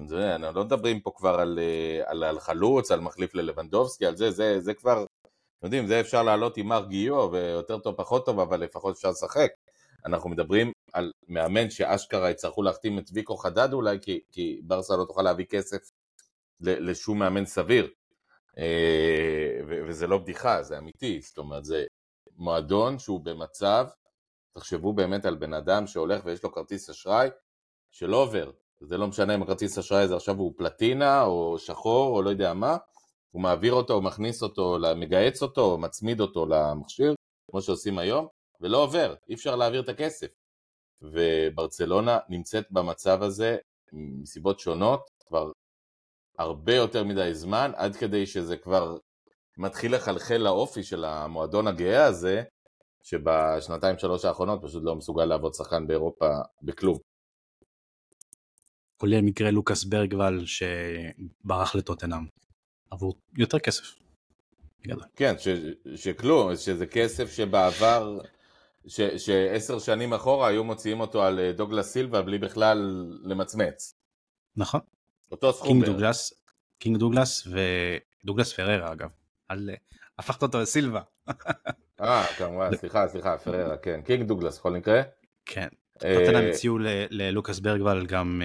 [0.00, 4.30] אנחנו לא מדברים פה כבר על, אה, על, על חלוץ, על מחליף ללבנדובסקי, על זה,
[4.30, 5.04] זה, זה כבר,
[5.58, 9.10] אתם יודעים, זה אפשר לעלות עם מר גיו, ויותר טוב פחות טוב, אבל לפחות אפשר
[9.10, 9.50] לשחק.
[10.06, 15.04] אנחנו מדברים על מאמן שאשכרה יצטרכו להחתים את ויקו חדד אולי, כי, כי ברסה לא
[15.04, 15.90] תוכל להביא כסף
[16.60, 17.90] לשום מאמן סביר.
[18.58, 21.86] אה, וזה לא בדיחה, זה אמיתי, זאת אומרת, זה
[22.36, 23.86] מועדון שהוא במצב,
[24.52, 27.28] תחשבו באמת על בן אדם שהולך ויש לו כרטיס אשראי
[27.90, 32.22] שלא עובר, זה לא משנה אם הכרטיס אשראי הזה עכשיו הוא פלטינה או שחור או
[32.22, 32.76] לא יודע מה,
[33.30, 37.14] הוא מעביר אותו, הוא מכניס אותו, מגהץ אותו, או מצמיד אותו למכשיר,
[37.50, 38.26] כמו שעושים היום,
[38.60, 40.28] ולא עובר, אי אפשר להעביר את הכסף.
[41.02, 43.56] וברצלונה נמצאת במצב הזה
[43.92, 45.52] מסיבות שונות כבר
[46.38, 48.96] הרבה יותר מדי זמן, עד כדי שזה כבר
[49.56, 52.42] מתחיל לחלחל לאופי של המועדון הגאה הזה,
[53.02, 56.28] שבשנתיים שלוש האחרונות פשוט לא מסוגל לעבוד שחקן באירופה
[56.62, 56.98] בכלום.
[58.96, 62.26] כולל מקרה לוקאס ברגוול שברח לטוטנאם
[62.90, 63.84] עבור יותר כסף.
[65.16, 65.48] כן, ש,
[65.96, 68.18] שכלום, שזה כסף שבעבר,
[68.86, 73.94] ש, שעשר שנים אחורה היו מוציאים אותו על אה, דוגלס סילבה בלי בכלל למצמץ.
[74.56, 74.80] נכון.
[75.32, 75.68] אותו סכום.
[75.68, 76.32] קינג דוגלס,
[76.78, 77.48] קינג דוגלס
[78.24, 79.08] ודוגלס פררה אגב.
[79.48, 79.74] על, אה,
[80.18, 81.00] הפכת אותו לסילבה.
[82.00, 84.00] אה, כמובן, סליחה, סליחה, פררה, כן.
[84.04, 85.02] קינג דוגלס בכל מקרה.
[85.46, 85.68] כן.
[85.92, 86.78] טוטנאם אה, הציעו
[87.10, 88.42] ללוקאס ברגוול גם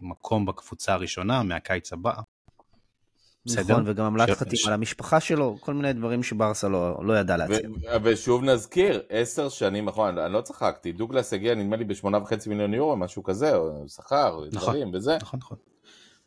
[0.00, 2.12] מקום בקבוצה הראשונה מהקיץ הבא.
[3.46, 3.72] בסדר.
[3.72, 7.68] נכון, וגם עמלת חתימה על המשפחה שלו, כל מיני דברים שברסה לא, לא ידע להציע.
[8.02, 12.74] ושוב נזכיר, עשר שנים אחורה, אני לא צחקתי, דוגלס הגיע נדמה לי בשמונה וחצי מיליון
[12.74, 15.16] יורו, משהו כזה, או שכר, נכון, דברים וזה.
[15.20, 15.58] נכון, נכון.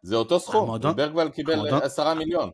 [0.02, 2.50] זה אותו סכום, המועדון, ברגוול קיבל עשרה מיליון.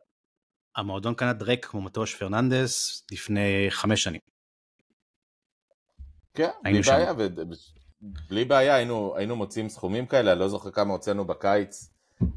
[0.75, 4.21] המועדון קנה דרק כמו מטוש פרננדס לפני חמש שנים.
[6.33, 7.27] כן, בלי בעיה, ו...
[8.29, 11.92] בלי בעיה היינו, היינו מוצאים סכומים כאלה, אני לא זוכר כמה הוצאנו בקיץ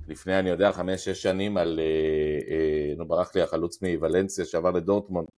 [0.09, 5.29] לפני, אני יודע, חמש-שש שנים על, אה, אה, נו ברח לי החלוץ מוולנסיה שעבר לדורטמונד,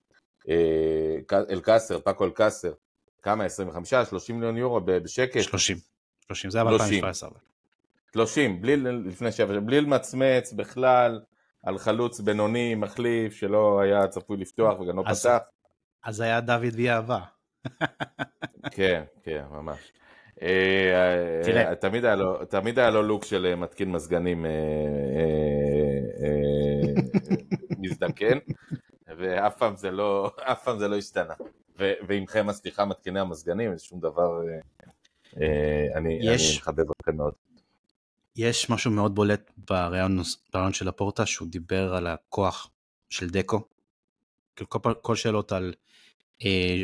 [0.48, 2.72] אה, אל-קאסר, פאקו אל-קאסר,
[3.22, 3.44] כמה?
[3.44, 5.42] 25, 30 מיליון יורו בשקט?
[5.42, 5.76] 30,
[6.26, 7.38] 30, זה היה ב-2017.
[8.12, 11.20] 30, בלי, לפני שבע, בלי למצמץ בכלל,
[11.62, 15.38] על חלוץ בינוני, מחליף, שלא היה צפוי לפתוח וגם לא אז, פתח.
[16.04, 17.20] אז היה דוד ויאהבה.
[18.70, 19.92] כן, כן, ממש.
[20.42, 21.74] אה, תראה.
[21.74, 24.50] תמיד היה, לו, תמיד היה לו לוק של אה, מתקין מזגנים אה,
[27.78, 28.38] מזדקן,
[29.18, 31.34] ואף פעם זה לא, אף פעם זה לא השתנה.
[31.78, 34.40] ועמכם הסליחה מתקיני המזגנים, זה שום דבר,
[35.94, 36.18] אני,
[36.56, 37.32] מכבד אתכם מאוד.
[38.36, 42.70] יש משהו מאוד בולט ברעיון של הפורטה, שהוא דיבר על הכוח
[43.10, 43.60] של דקו.
[44.68, 45.74] כל, כל שאלות על,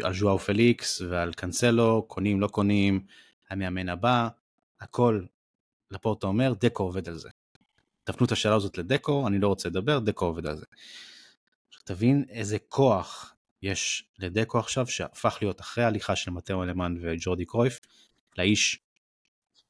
[0.02, 3.00] על ז'ואר פליקס ועל קאנסלו, קונים, לא קונים,
[3.50, 4.28] המאמן הבא,
[4.80, 5.24] הכל,
[5.90, 7.28] לפורטה אומר, דקו עובד על זה.
[8.04, 10.64] תפנו את השאלה הזאת לדקו, אני לא רוצה לדבר, דקו עובד על זה.
[11.84, 17.80] תבין איזה כוח יש לדקו עכשיו, שהפך להיות אחרי ההליכה של מטאו אלמן וג'ורדי קרויף,
[18.38, 18.80] לאיש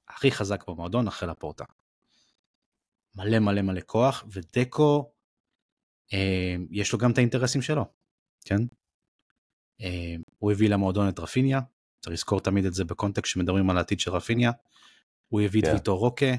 [0.09, 1.65] הכי חזק במועדון אחרי לפורטה.
[3.17, 5.13] מלא מלא מלא כוח, ודקו,
[6.13, 7.85] אה, יש לו גם את האינטרסים שלו,
[8.45, 8.61] כן?
[9.81, 11.61] אה, הוא הביא למועדון את רפיניה,
[12.05, 14.51] צריך לזכור תמיד את זה בקונטקסט שמדברים על העתיד של רפיניה.
[15.29, 15.71] הוא הביא את yeah.
[15.71, 15.75] כן.
[15.75, 16.35] ויטור רוקה,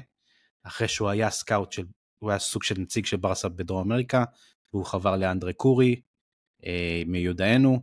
[0.62, 1.84] אחרי שהוא היה סקאוט של,
[2.18, 4.24] הוא היה סוג של נציג של ברסה בדרום אמריקה,
[4.72, 6.00] והוא חבר לאנדרי קורי,
[6.66, 7.80] אה, מיודענו.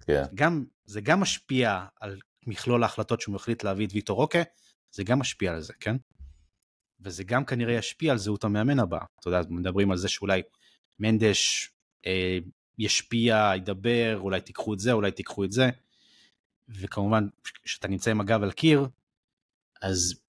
[0.00, 0.06] Yeah.
[0.06, 0.22] כן.
[0.34, 4.42] גם, זה גם משפיע על מכלול ההחלטות שהוא מחליט להביא את ויטור רוקה,
[4.90, 5.96] זה גם משפיע על זה, כן?
[7.00, 8.98] וזה גם כנראה ישפיע על זהות המאמן הבא.
[9.20, 10.42] אתה יודע, מדברים על זה שאולי
[10.98, 11.70] מנדש
[12.06, 12.38] אה,
[12.78, 15.70] ישפיע, ידבר, אולי תיקחו את זה, אולי תיקחו את זה.
[16.68, 17.26] וכמובן
[17.62, 18.88] כשאתה נמצא עם הגב על קיר,
[19.82, 20.20] אז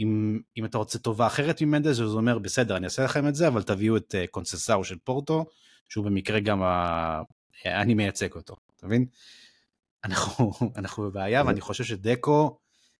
[0.00, 3.34] אם, אם אתה רוצה טובה אחרת ממנדס, אז הוא אומר בסדר אני אעשה לכם את
[3.34, 5.44] זה, אבל תביאו את uh, קונססאו של פורטו,
[5.88, 7.22] שהוא במקרה גם ה...
[7.66, 9.06] אני מייצג אותו, אתה מבין?
[10.04, 12.58] אנחנו, אנחנו בבעיה ואני חושב שדקו,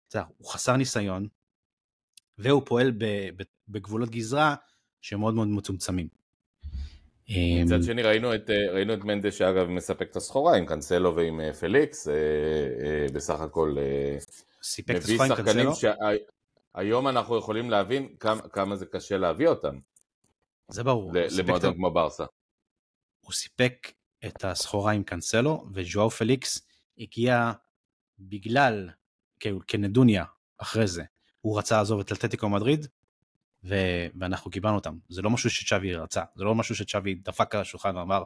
[0.09, 1.29] אתה, הוא חסר ניסיון,
[2.39, 3.05] והוא פועל ב,
[3.37, 4.55] ב, בגבולות גזרה
[5.01, 6.09] שהם מאוד מאוד מצומצמים.
[7.65, 11.17] מצד אמ, שני ראינו את, אה, ראינו את מנדש שאגב מספק את הסחורה עם קאנסלו
[11.17, 13.77] ועם אה, פליקס, אה, בסך הכל
[14.63, 15.73] סיפק את הסחורה עם קאנסלו?
[16.75, 19.79] שהיום אנחנו יכולים להבין כמה, כמה זה קשה להביא אותם.
[20.69, 21.13] זה ברור.
[21.39, 22.25] למועדון כמו ברסה.
[23.21, 23.93] הוא סיפק
[24.27, 26.67] את הסחורה עם קאנסלו וז'ואר פליקס
[26.99, 27.53] הגיע
[28.19, 28.91] בגלל,
[29.67, 30.25] כנדוניה
[30.59, 31.03] אחרי זה,
[31.41, 32.87] הוא רצה לעזוב את אתלטיקו מדריד
[33.65, 34.95] ו- ואנחנו קיבלנו אותם.
[35.09, 38.23] זה לא משהו שצ'אבי רצה, זה לא משהו שצ'אבי דפק על השולחן ואמר,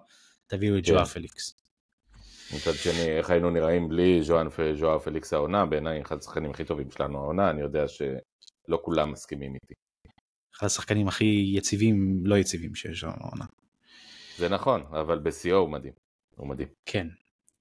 [0.46, 0.92] תביאו את כן.
[0.92, 1.54] ז'ואר פליקס.
[2.54, 4.22] מצד שני, איך היינו נראים בלי
[4.74, 9.54] ז'ואר פליקס העונה, בעיניי אחד השחקנים הכי טובים שלנו העונה, אני יודע שלא כולם מסכימים
[9.54, 9.74] איתי.
[10.56, 13.44] אחד השחקנים הכי יציבים, לא יציבים שיש לנו העונה.
[14.38, 15.92] זה נכון, אבל בשיאו הוא מדהים.
[16.36, 16.68] הוא מדהים.
[16.86, 17.06] כן.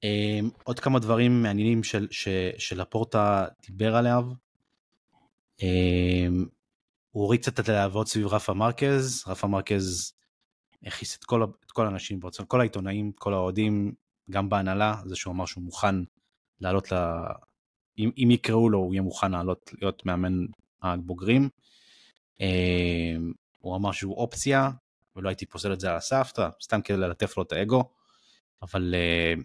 [0.03, 4.25] אמ, עוד כמה דברים מעניינים של, ש, שלפורטה דיבר עליו.
[7.15, 10.13] הוא הוריד קצת את הלהבות סביב רפה מרקז, רפה מרקז
[10.85, 13.93] הכניס את כל, את כל האנשים, בעצם כל העיתונאים, כל האוהדים,
[14.29, 15.95] גם בהנהלה, זה שהוא אמר שהוא מוכן
[16.61, 16.95] לעלות ל...
[17.97, 20.45] אם, אם יקראו לו הוא יהיה מוכן לעלות להיות מאמן
[20.83, 21.49] הבוגרים.
[22.39, 24.69] אמ, הוא אמר שהוא אופציה,
[25.15, 26.31] ולא הייתי פוסל את זה על הסף,
[26.63, 27.83] סתם כדי ללטף לו את האגו,
[28.61, 29.41] אבל uh,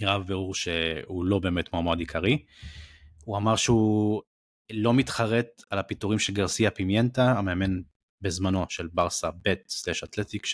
[0.00, 2.44] נראה בבירור שהוא לא באמת מועמד עיקרי.
[3.24, 4.22] הוא אמר שהוא
[4.72, 7.80] לא מתחרט על הפיטורים של גרסיה פימיינטה, המאמן
[8.20, 10.46] בזמנו של ברסה ב' slash אתלטיק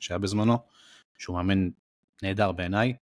[0.00, 0.58] שהיה בזמנו,
[1.18, 1.68] שהוא מאמן
[2.22, 2.94] נהדר בעיניי,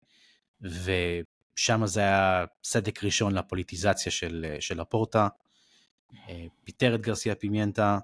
[0.60, 5.28] ושם זה היה סדק ראשון לפוליטיזציה של, של לפורטה.
[6.28, 7.98] אה, פיטר את גרסיה פימיינטה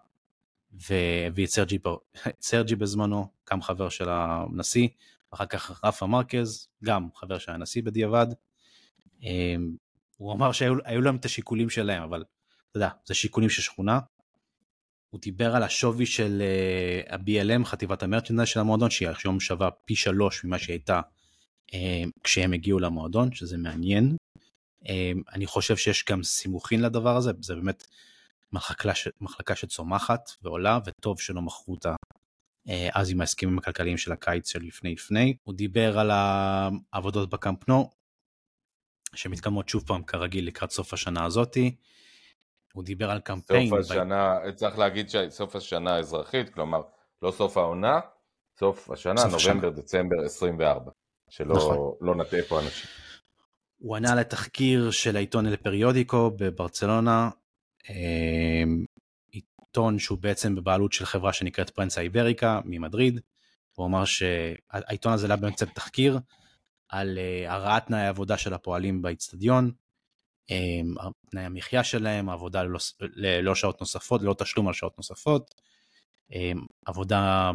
[0.72, 1.78] והביא את סרג'י,
[2.40, 4.88] סרג'י בזמנו, גם חבר של הנשיא,
[5.30, 8.26] אחר כך רפה מרקס, גם חבר של הנשיא בדיעבד.
[10.20, 12.24] אה, הוא אמר שהיו להם את השיקולים שלהם, אבל
[12.70, 14.00] אתה יודע, זה שיקולים של שכונה.
[15.10, 16.42] הוא דיבר על השווי של
[17.08, 21.00] uh, ה-BLM, חטיבת המרצ'נדייז של המועדון, שהיא היום שווה פי שלוש ממה שהיא הייתה
[21.70, 21.74] uh,
[22.24, 24.16] כשהם הגיעו למועדון, שזה מעניין.
[24.82, 24.88] Uh,
[25.32, 27.86] אני חושב שיש גם סימוכין לדבר הזה, זה באמת
[28.52, 31.94] מחלקה, מחלקה שצומחת ועולה, וטוב שלא מכרו אותה
[32.92, 35.36] אז עם ההסכמים הכלכליים של הקיץ לפני לפני.
[35.44, 37.90] הוא דיבר על העבודות בקמפנו,
[39.14, 41.76] שמתקדמות שוב פעם כרגיל לקראת סוף השנה הזאתי.
[42.72, 43.68] הוא דיבר על קמפיין.
[43.68, 44.50] סוף השנה, ב...
[44.50, 46.80] צריך להגיד שסוף השנה האזרחית, כלומר,
[47.22, 48.00] לא סוף העונה,
[48.58, 49.82] סוף השנה, סוף נובמבר, השנה.
[49.82, 50.90] דצמבר 24,
[51.30, 51.92] שלא נכון.
[52.00, 52.90] לא נטעה פה אנשים.
[53.78, 57.30] הוא ענה לתחקיר של העיתון אל פריודיקו בברצלונה,
[57.90, 58.84] אמ,
[59.30, 63.20] עיתון שהוא בעצם בבעלות של חברה שנקראת פרנסה איבריקה ממדריד.
[63.74, 66.18] הוא אמר שהעיתון הזה היה בעצם תחקיר
[66.88, 69.70] על אה, הרעת תנאי העבודה של הפועלים באיצטדיון,
[70.50, 70.94] אמ,
[71.30, 75.54] תנאי המחיה שלהם, עבודה ללא, ללא שעות נוספות, ללא תשלום על שעות נוספות,
[76.32, 77.50] אמ, עבודה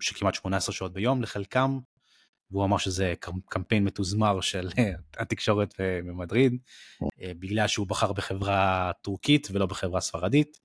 [0.00, 1.78] של כמעט 18 שעות ביום לחלקם,
[2.50, 3.14] והוא אמר שזה
[3.48, 4.68] קמפיין מתוזמר של
[5.16, 6.58] התקשורת במדריד,
[7.22, 10.58] אה, בגלל שהוא בחר בחברה טורקית ולא בחברה ספרדית.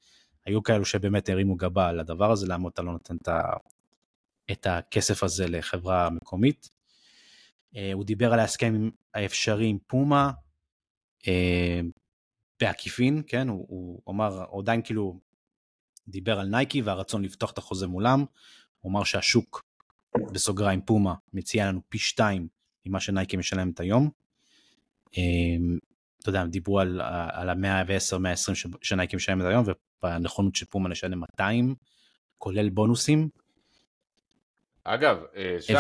[0.45, 3.16] היו כאלו שבאמת הרימו גבה על הדבר הזה, למה אתה לא נותן
[4.51, 6.76] את הכסף הזה לחברה מקומית.
[7.78, 10.32] אה, הוא דיבר על ההסכם האפשרי עם פומה,
[11.28, 11.82] אה,
[12.59, 13.65] בעקיפין, כן, הוא,
[14.03, 15.19] הוא אמר, הוא עדיין כאילו
[16.07, 18.25] דיבר על נייקי והרצון לפתוח את החוזה מולם,
[18.80, 19.63] הוא אמר שהשוק,
[20.34, 22.47] בסוגריים פומה, מציע לנו פי שתיים
[22.86, 24.09] ממה שנייקי משלמת היום.
[25.17, 25.23] אה,
[26.21, 27.01] אתה יודע, דיברו על,
[27.32, 29.63] על ה-110-120 שנייקי משלמת היום,
[30.03, 31.75] ובנכונות של פומה לשלם 200,
[32.38, 33.30] כולל בונוסים.
[34.89, 35.73] אגב, אה, שי,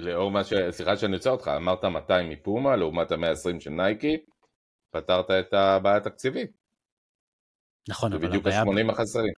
[0.00, 0.52] לאור מה ש...
[0.70, 4.16] סליחה שאני יוצא אותך, אמרת 200 מפומה לעומת ה-120 של נייקי,
[4.90, 6.50] פתרת את הבעיה התקציבית.
[7.88, 8.64] נכון, אבל הבעיה...
[8.64, 9.32] זה בדיוק ה-80 החסרים.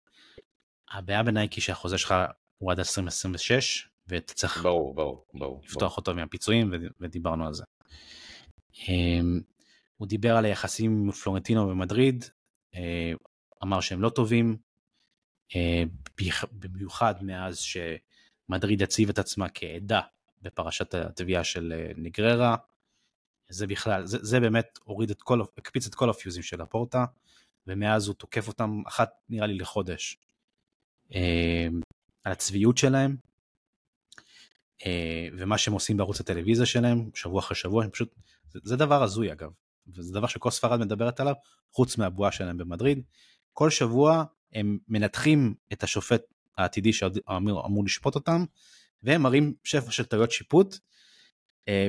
[0.93, 2.15] הבעיה בנייקי שהחוזה שלך
[2.59, 5.97] הוא עד 2026, ואתה צריך ברור, ברור, ברור, לפתוח.
[5.97, 7.65] אותו מהפיצויים, ודיברנו על זה.
[8.89, 9.41] אמ,
[9.97, 12.25] הוא דיבר על היחסים עם פלורנטינו ומדריד,
[12.75, 13.13] אה,
[13.63, 14.57] אמר שהם לא טובים,
[15.57, 15.83] אה,
[16.53, 17.59] במיוחד מאז
[18.49, 20.01] שמדריד הציב את עצמה כעדה
[20.43, 22.57] בפרשת התביעה של אה, נגררה,
[23.49, 27.05] זה בכלל, זה, זה באמת הוריד את כל, הקפיץ את כל הפיוזים של הפורטה,
[27.67, 30.19] ומאז הוא תוקף אותם אחת נראה לי לחודש.
[31.15, 31.67] אה,
[32.25, 33.17] על הצביעות שלהם,
[34.87, 38.15] אה, ומה שהם עושים בערוץ הטלוויזיה שלהם, שבוע אחרי שבוע, הם פשוט,
[38.51, 39.51] זה, זה דבר הזוי אגב,
[39.87, 41.35] וזה דבר שכל ספרד מדברת עליו,
[41.71, 43.03] חוץ מהבועה שלהם במדריד.
[43.53, 46.23] כל שבוע הם מנתחים את השופט
[46.59, 48.45] העתידי שאמור אמור לשפוט אותם,
[49.03, 50.79] והם מראים שפע של טעויות שיפוט
[51.69, 51.89] אה,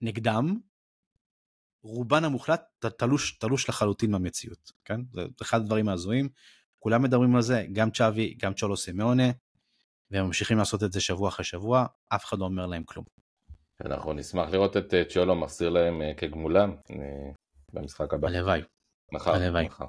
[0.00, 0.56] נגדם,
[1.82, 2.62] רובן המוחלט
[2.98, 5.00] תלוש, תלוש לחלוטין מהמציאות, כן?
[5.12, 6.28] זה אחד הדברים ההזויים,
[6.78, 9.30] כולם מדברים על זה, גם צ'אבי, גם צ'ולו סימאונה,
[10.10, 13.04] והם ממשיכים לעשות את זה שבוע אחרי שבוע, אף אחד לא אומר להם כלום.
[13.84, 16.96] אנחנו נשמח לראות את אה, צ'ולו מחזיר להם אה, כגמולם אה,
[17.72, 18.28] במשחק הבא.
[18.28, 18.62] הלוואי.
[19.12, 19.34] מחר.
[19.34, 19.66] הלוואי.
[19.66, 19.84] מחר.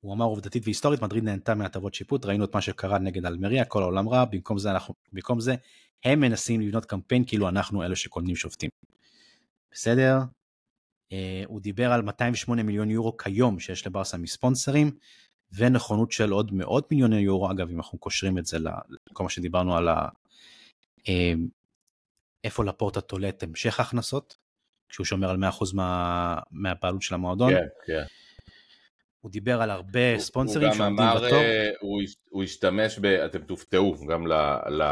[0.00, 3.82] הוא אמר עובדתית והיסטורית, מדריד נהנתה מהטבות שיפוט, ראינו את מה שקרה נגד אלמריה, כל
[3.82, 5.54] העולם רע, במקום זה, אנחנו, במקום זה
[6.04, 8.70] הם מנסים לבנות קמפיין כאילו אנחנו אלה שקונים שופטים.
[9.72, 10.18] בסדר?
[11.12, 14.90] Uh, הוא דיבר על 208 מיליון יורו כיום שיש לברסה מספונסרים,
[15.52, 18.58] ונכונות של עוד מאות מיליוני יורו, אגב אם אנחנו קושרים את זה
[19.10, 20.08] לכל מה שדיברנו על ה...
[20.98, 21.38] Uh,
[22.44, 24.36] איפה לפורטה תולה את המשך ההכנסות,
[24.88, 26.38] כשהוא שומר על 100% מה...
[26.50, 27.50] מהבעלות של המועדון.
[27.50, 28.04] כן, כן.
[29.20, 31.42] הוא דיבר על הרבה הוא, ספונסרים שעומדים בתור.
[31.80, 33.04] הוא, הוא השתמש ב...
[33.04, 34.32] אתם תופתעו גם ל...
[34.68, 34.82] ל...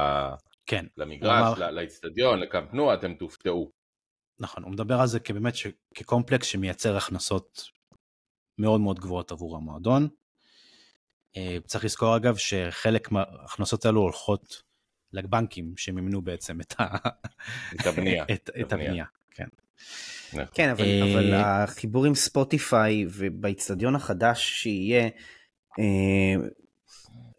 [0.66, 0.86] כן.
[0.96, 1.70] למגרש, אמר...
[1.70, 3.70] לאיצטדיון, לקמפנו, אתם תופתעו.
[4.40, 5.66] נכון, הוא מדבר על זה כבאמת ש...
[5.94, 7.62] כקומפלקס שמייצר הכנסות
[8.58, 10.08] מאוד מאוד גבוהות עבור המועדון.
[11.36, 14.62] אה, צריך לזכור אגב שחלק מההכנסות האלו הולכות
[15.12, 16.96] לבנקים שמימנו בעצם את, ה...
[17.80, 18.24] את הבנייה.
[18.34, 19.48] את, את הבנייה, כן.
[20.32, 20.44] נכון.
[20.54, 25.08] כן, אבל, אה, אבל החיבור עם ספוטיפיי ובאיצטדיון החדש שיהיה,
[25.78, 26.48] אה,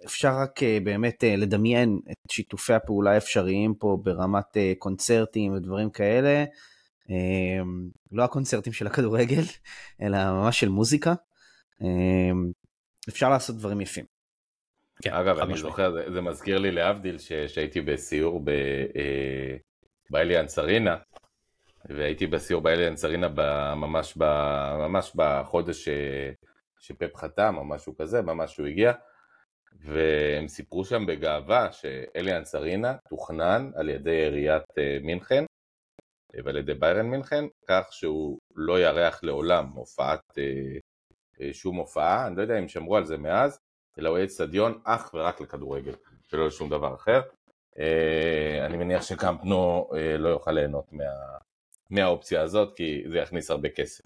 [0.05, 6.45] אפשר רק באמת לדמיין את שיתופי הפעולה האפשריים פה ברמת קונצרטים ודברים כאלה.
[8.11, 9.43] לא הקונצרטים של הכדורגל,
[10.01, 11.13] אלא ממש של מוזיקה.
[13.09, 14.05] אפשר לעשות דברים יפים.
[15.01, 17.17] כן, אגב, אני זוכר, זה, זה מזכיר לי להבדיל
[17.47, 19.55] שהייתי בסיור ב, אה,
[20.09, 20.95] באליאנס ארינה,
[21.89, 23.27] והייתי בסיור באליאנס ארינה
[23.75, 24.17] ממש,
[24.77, 25.89] ממש בחודש ש,
[26.79, 28.91] שפפ חתם או משהו כזה, ממש שהוא הגיע,
[29.81, 35.43] והם סיפרו שם בגאווה שאליאנס ארינה תוכנן על ידי עיריית אה, מינכן
[36.43, 40.43] ועל ידי ביירן מינכן, כך שהוא לא יארח לעולם הופעת אה,
[41.41, 43.59] אה, שום הופעה, אני לא יודע אם שמרו על זה מאז,
[43.99, 45.93] אלא הוא יהיה אצטדיון אך ורק לכדורגל,
[46.33, 47.21] ולא לשום דבר אחר.
[47.79, 51.03] אה, אני מניח שקמפנו אה, לא יוכל ליהנות מה,
[51.89, 54.05] מהאופציה הזאת, כי זה יכניס הרבה כסף.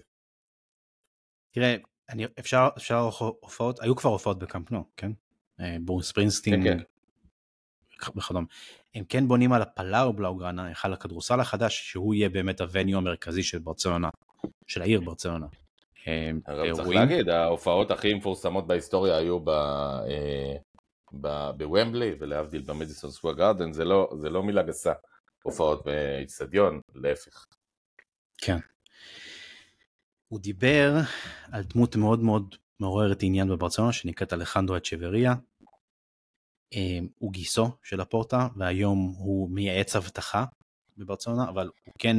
[1.50, 1.76] תראה,
[2.08, 3.08] אני, אפשר, אפשר
[3.40, 5.12] הופעות, היו כבר הופעות בקמפנו, כן?
[5.80, 6.84] ברוס פרינסטינג כן, כן.
[8.16, 8.46] וכדומה.
[8.94, 13.58] הם כן בונים על הפלאר בלאוגרנה, היכל הכדורסל החדש, שהוא יהיה באמת הווניו המרכזי של
[13.58, 14.08] ברצלונה,
[14.66, 15.46] של העיר ברצלונה.
[16.06, 16.74] אירועים.
[16.74, 19.48] צריך להגיד, ההופעות הכי מפורסמות בהיסטוריה היו ב...
[19.48, 20.56] אה,
[21.56, 24.92] בוומבלי ולהבדיל במדיסון סקווה גארדן, זה לא, זה לא מילה גסה,
[25.42, 27.44] הופעות באיצטדיון, להפך.
[28.44, 28.58] כן.
[30.28, 30.94] הוא דיבר
[31.52, 35.34] על דמות מאוד מאוד מעוררת עניין בברצלונה שנקראת אלחנדרו אצ'בריה.
[36.74, 40.44] אה, הוא גיסו של הפורטה והיום הוא מייעץ אבטחה
[40.96, 42.16] בברצלונה אבל הוא כן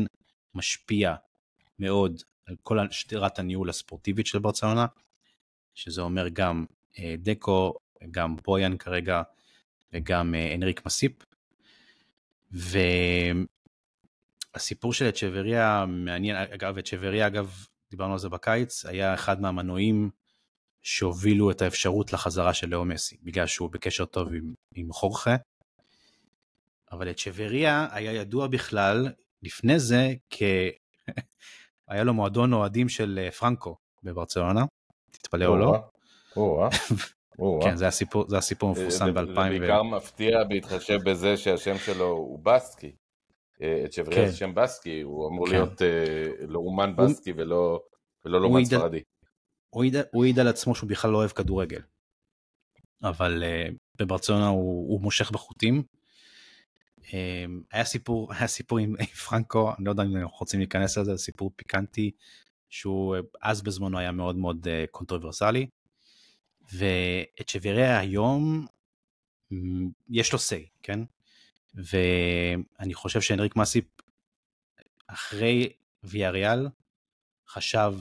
[0.54, 1.16] משפיע
[1.80, 4.86] מאוד על כל שדרת הניהול הספורטיבית של ברצלונה,
[5.74, 6.66] שזה אומר גם
[7.00, 7.74] אה, דקו,
[8.12, 9.22] גם בויאן כרגע
[9.94, 11.12] וגם אה, אנריק מסיפ.
[14.56, 20.10] והסיפור של אצ'בריה מעניין, אגב אצ'בריה אגב דיברנו על זה בקיץ, היה אחד מהמנועים
[20.82, 25.36] שהובילו את האפשרות לחזרה של לאו מסי, בגלל שהוא בקשר טוב עם, עם חורכה.
[26.92, 29.10] אבל אצ'בריה היה ידוע בכלל
[29.44, 30.42] לפני זה כ...
[31.88, 34.66] היה לו מועדון אוהדים של אה, פרנקו בברצלונה,
[35.12, 35.78] תתפלא או לא.
[37.64, 39.26] כן, זה הסיפור, זה הסיפור המפורסם ב-2000.
[39.26, 42.96] זה בעיקר מפתיע בהתחשב בזה שהשם שלו הוא בסקי.
[43.62, 44.38] אה, את שבריה זה כן.
[44.38, 45.52] שם בסקי, הוא אמור כן.
[45.52, 47.82] להיות אה, לאומן בסקי ולא
[48.26, 49.02] לאומן ספרדי.
[50.12, 51.82] הוא העיד על עצמו שהוא בכלל לא אוהב כדורגל.
[53.04, 53.44] אבל
[54.00, 55.84] בברצלונה הוא מושך בחוטים,
[57.14, 58.96] אמ, היה סיפור, היה סיפור עם
[59.30, 62.12] פרנקו, אני לא יודע אם אנחנו רוצים להיכנס לזה, זה סיפור פיקנטי,
[62.70, 65.68] שהוא אז בזמנו היה מאוד מאוד אה, קונטרוברסלי,
[66.74, 68.66] ואת שבירי היום
[70.10, 71.00] יש לו say, כן?
[71.76, 73.86] ואני חושב שאנריק מאסיפ
[75.08, 75.70] אחרי
[76.04, 76.68] ויאריאל
[77.48, 77.94] חשב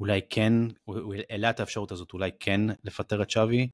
[0.00, 0.52] אולי כן,
[0.84, 3.68] הוא העלה את האפשרות הזאת אולי כן לפטר את שווי,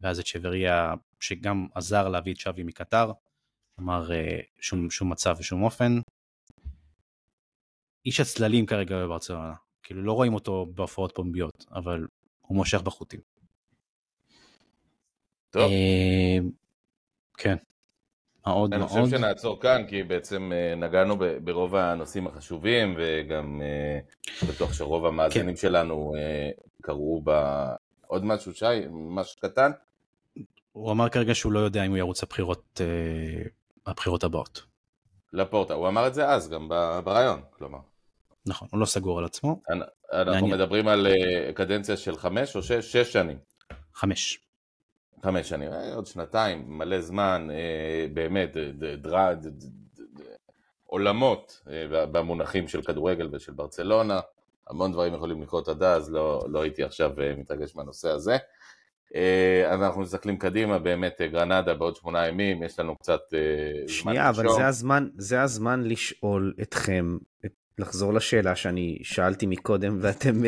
[0.00, 3.12] ואז את שבריה שגם עזר להביא את שווי מקטר,
[3.80, 6.00] אמר אה, שום, שום מצב ושום אופן.
[8.06, 12.06] איש הצללים כרגע בברצלונה, כאילו לא רואים אותו בהופעות פומביות, אבל
[12.40, 13.20] הוא מושך בחוטים.
[15.50, 15.62] טוב.
[15.62, 16.38] אה,
[17.36, 17.56] כן.
[18.46, 18.92] מאוד אני מאוד.
[18.92, 23.62] אני חושב שנעצור כאן, כי בעצם אה, נגענו ברוב הנושאים החשובים, וגם
[24.48, 25.60] בטוח שרוב המאזינים כן.
[25.60, 26.12] שלנו
[26.82, 29.70] קראו בעוד משהו, שי, משהו קטן.
[30.72, 32.80] הוא אמר כרגע שהוא לא יודע אם הוא ירוץ לבחירות
[33.88, 34.62] בבחירות הבאות.
[35.32, 36.68] לפורטה, הוא אמר את זה אז גם
[37.04, 37.78] ברעיון, כלומר.
[38.46, 39.62] נכון, הוא לא סגור על עצמו.
[40.12, 40.54] אנחנו מעניין.
[40.54, 42.92] מדברים על אה, קדנציה של חמש או שש?
[42.96, 43.38] שש שנים.
[43.94, 44.38] חמש.
[45.22, 48.56] חמש שנים, אה, עוד שנתיים, מלא זמן, אה, באמת,
[49.02, 49.46] דרד,
[50.86, 54.20] עולמות במונחים של כדורגל ושל ברצלונה,
[54.70, 58.36] המון דברים יכולים לקרות עד אז, לא, לא הייתי עכשיו מתרגש מהנושא הזה.
[59.14, 63.88] אה, אז אנחנו מסתכלים קדימה, באמת אה, גרנדה בעוד שמונה ימים, יש לנו קצת אה,
[63.88, 67.18] שנייה, אבל זה הזמן, זה הזמן לשאול אתכם,
[67.78, 70.42] לחזור לשאלה שאני שאלתי מקודם ואתם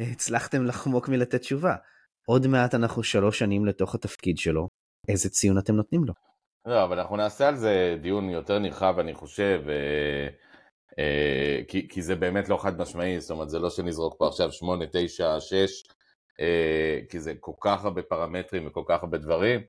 [0.00, 1.74] הצלחתם לחמוק מלתת תשובה.
[2.26, 4.68] עוד מעט אנחנו שלוש שנים לתוך התפקיד שלו,
[5.08, 6.14] איזה ציון אתם נותנים לו?
[6.66, 9.62] לא, אבל אנחנו נעשה על זה דיון יותר נרחב, אני חושב,
[11.68, 14.84] כי, כי זה באמת לא חד משמעי, זאת אומרת, זה לא שנזרוק פה עכשיו שמונה,
[14.92, 15.82] תשע, שש,
[16.40, 19.60] אה, כי זה כל כך הרבה פרמטרים וכל כך הרבה דברים,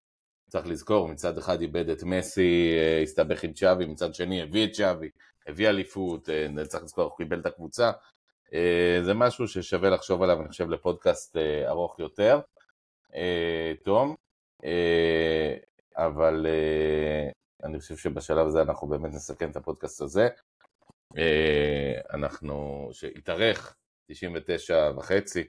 [0.50, 4.72] צריך לזכור, מצד אחד איבד את מסי, אה, הסתבך עם צ'אבי, מצד שני הביא את
[4.72, 5.10] צ'אבי,
[5.48, 7.92] הביא אליפות, אה, צריך לזכור, הוא קיבל את הקבוצה.
[8.54, 11.38] אה, זה משהו ששווה לחשוב עליו, אני חושב, לפודקאסט
[11.68, 12.40] ארוך יותר.
[13.84, 14.16] תום,
[15.98, 16.46] אבל
[17.64, 20.28] אני חושב שבשלב הזה אנחנו באמת נסכם את הפודקאסט הזה.
[22.14, 23.76] אנחנו, שהתארך
[24.08, 25.44] 99 וחצי,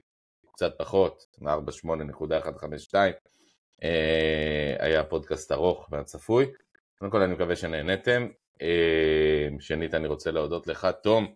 [0.53, 2.95] קצת פחות, 48.152.
[3.83, 6.51] אה, היה פודקאסט ארוך והצפוי.
[6.99, 8.27] קודם כל אני מקווה שנהניתם.
[8.61, 11.35] אה, שנית אני רוצה להודות לך, תום,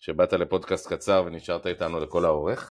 [0.00, 2.70] שבאת לפודקאסט קצר ונשארת איתנו לכל האורך.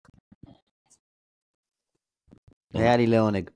[2.74, 3.50] היה לי לעונג.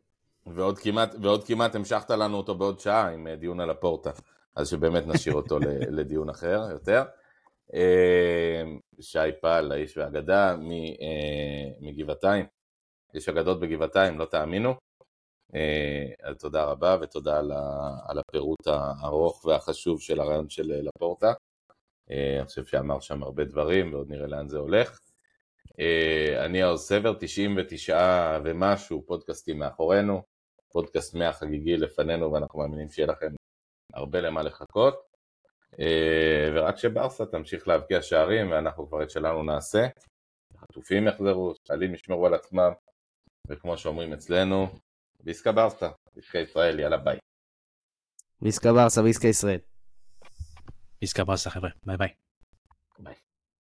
[0.45, 4.11] ועוד כמעט, ועוד כמעט המשכת לנו אותו בעוד שעה עם אה, דיון על הפורטה,
[4.56, 5.60] אז שבאמת נשאיר אותו
[5.98, 7.03] לדיון אחר יותר.
[9.02, 10.56] שי פל, האיש והאגדה
[11.81, 12.45] מגבעתיים,
[13.14, 14.73] יש אגדות בגבעתיים, לא תאמינו.
[15.56, 17.39] אה, אז תודה רבה ותודה
[18.07, 21.34] על הפירוט הארוך והחשוב של הרעיון של אה, לפורטה.
[22.12, 25.00] אה, אני חושב שאמר שם הרבה דברים ועוד נראה לאן זה הולך.
[26.46, 30.22] אני העוז סבר, 99 ומשהו פודקאסטים מאחורינו,
[30.72, 33.28] פודקאסט 100 חגיגי לפנינו ואנחנו מאמינים שיהיה לכם
[33.94, 35.12] הרבה למה לחכות.
[36.56, 39.88] ורק שברסה תמשיך להבקיע שערים ואנחנו כבר את שלנו נעשה.
[40.56, 42.72] החטופים יחזרו, שחיילים ישמרו על עצמם,
[43.48, 44.68] וכמו שאומרים אצלנו,
[45.24, 47.18] ויסקה ברסה, ויסקה ישראל, יאללה ביי.
[48.42, 49.70] ויסקה ברסה, ויסקה ישראל.
[51.02, 51.76] Miss Cabas arriverait.
[51.86, 52.15] Bye bye.
[52.99, 53.18] Bye.